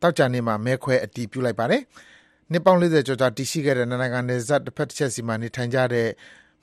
[0.00, 1.82] သောကြာနေ့မှာ မဲခွဲ အတည်ပြုလိုက်ပါတယ်။
[2.50, 6.08] နှစ်ပေါင်း ၄၀ ကျော်ကြာ တည်ရှိခဲ့တဲ့ နှစ်နိုင်ငံနယ်စပ် တဘက်တချက်စီမှာ နေထိုင်ကြတဲ့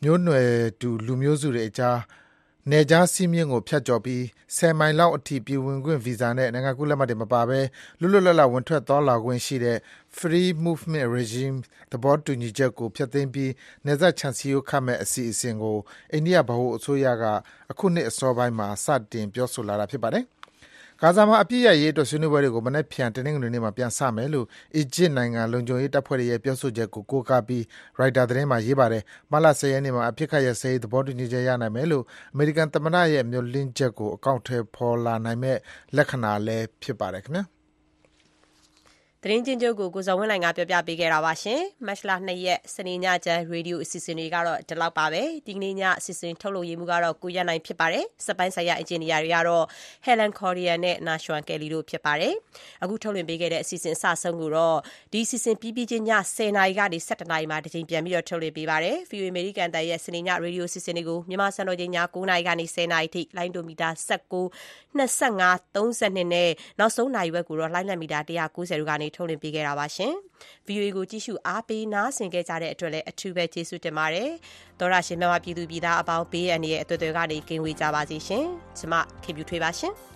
[0.03, 0.47] မျိုးနွယ်
[0.81, 1.97] တူ လူမျိုးစုတွေအကြား
[2.69, 4.21] နယ်ခြားစည်းမျဉ်းကို ဖြတ်ကျော်ပြီး
[4.57, 7.59] ၁၀ မိုင်လောက်အထိ ပြည်ဝင်ခွင့်ဗီဇာနဲ့ နိုင်ငံကူးလက်မှတ်တွေမပါဘဲ
[7.99, 9.77] လွတ်လွတ်လပ်လပ် ဝင်ထွက်သွားလာခွင့်ရှိတဲ့
[10.17, 11.57] Free Movement Regime
[11.91, 13.51] သဘောတူညီချက်ကို ဖျက်သိမ်းပြီး
[13.85, 15.77] နယ်စပ်ခြံစည်းရိုးခတ်မယ့် အစီအစဉ်ကို
[16.13, 17.23] အိန္ဒိယ ဗဟိုအစိုးရက
[17.71, 20.25] အခုနှစ်အစောပိုင်းမှာ စတင် ပြောဆိုလာတာ ဖြစ်ပါတယ်။
[21.03, 24.45] ဂါဇာမှာ အပစ်ရပ်ရေးအတွက် ဆွေးနွေးပွဲတွေကို မနက်ဖြန် တနင်္ဂနွေနေ့မှာ ပြန်စမယ်လို့
[24.75, 27.63] အီဂျစ်နိုင်ငံ လုံခြုံရေးတပ်ဖွဲ့တွေရဲ့ ပြောဆိုချက်ကို ကိုးကားပြီး
[27.99, 35.59] ရိုက်တာသတင်းမှာ ရေးပါတယ်။မတ်လ ၁၀ ရက်နေ့မှာ အပစ်အခတ်ရပ်စဲရေး သဘောတူညီချက် ရနိုင်မယ်လို့ အမေရိကန်သမ္မတရဲ့ မျှော်လင့်ချက်ကို အကောင်အထည်ဖော်လာနိုင်မယ့်
[35.95, 37.45] လက္ခဏာလည်း ဖြစ်ပါတယ်ခင်ဗျာ။
[39.23, 49.65] သတင်းချင်းချုပ်ကို ကိုဇော်ဝင်းလိုင်က ပြောပြပေးခဲ့တာပါရှင်။မတ်လ2ရက် စနေညချမ်းရေဒီယိုအစီအစဉ်တွေကတော့ ဒီလောက်ပါပဲ။ဒီကနေ့ည အစီအစဉ်ထုတ်လုပ်ရေးမှုကတော့ ကိုရနိုင်ဖြစ်ပါတယ်။စပိုင်းဆိုင်ရာ အင်ဂျင်နီယာတွေကတော့
[50.05, 52.33] Helen Cordier နဲ့ Nashwan Kelly တို့ဖြစ်ပါတယ်။
[52.83, 54.77] အခုထုတ်လွှင့်ပေးခဲ့တဲ့ အစီအစဉ်အစဆုံးကိုတော့
[55.13, 64.41] ဒီအစီအစဉ်ပြီးပြီးချင်းည10နာရီကနေ17နာရီမှာတစ်ချိန်ပြန်ပြီးတော့ထုတ်လွှင့်ပေးပါတယ်။ VOA American တန်ရဲ့ စနေည ရေဒီယိုအစီအစဉ်တွေကို မြန်မာစံတော်ချိန်ည9နာရီကနေ10နာရီထိ လိုင်းဒိုမီတာ19
[64.97, 66.49] 25 32နဲ့
[66.79, 70.13] နောက်ဆုံးနိုင်ဝက်ကိုတော့ လိုင်းလံမီတာ190တို့ကနေထုတ်လွှင့်ပေးခဲ့တာပါရှင်။
[70.67, 74.29] VOA ကိုကြည့်ရှုအားပေးနားဆင်ခဲ့ကြတဲ့အတွက်လည်းအထူးပဲကျေးဇူးတင်ပါတယ်။
[74.79, 78.45] သောရရှင်မြတ်ပြည်သူပြည်သားအပေါင်းဘေးအန္တရာယ်အသွယ်သွယ်ကနေကင်းဝေးကြပါစေရှင်။
[78.77, 78.93] ကျမ
[79.23, 79.95] ခင်ဗျူထွေးပါရှင်။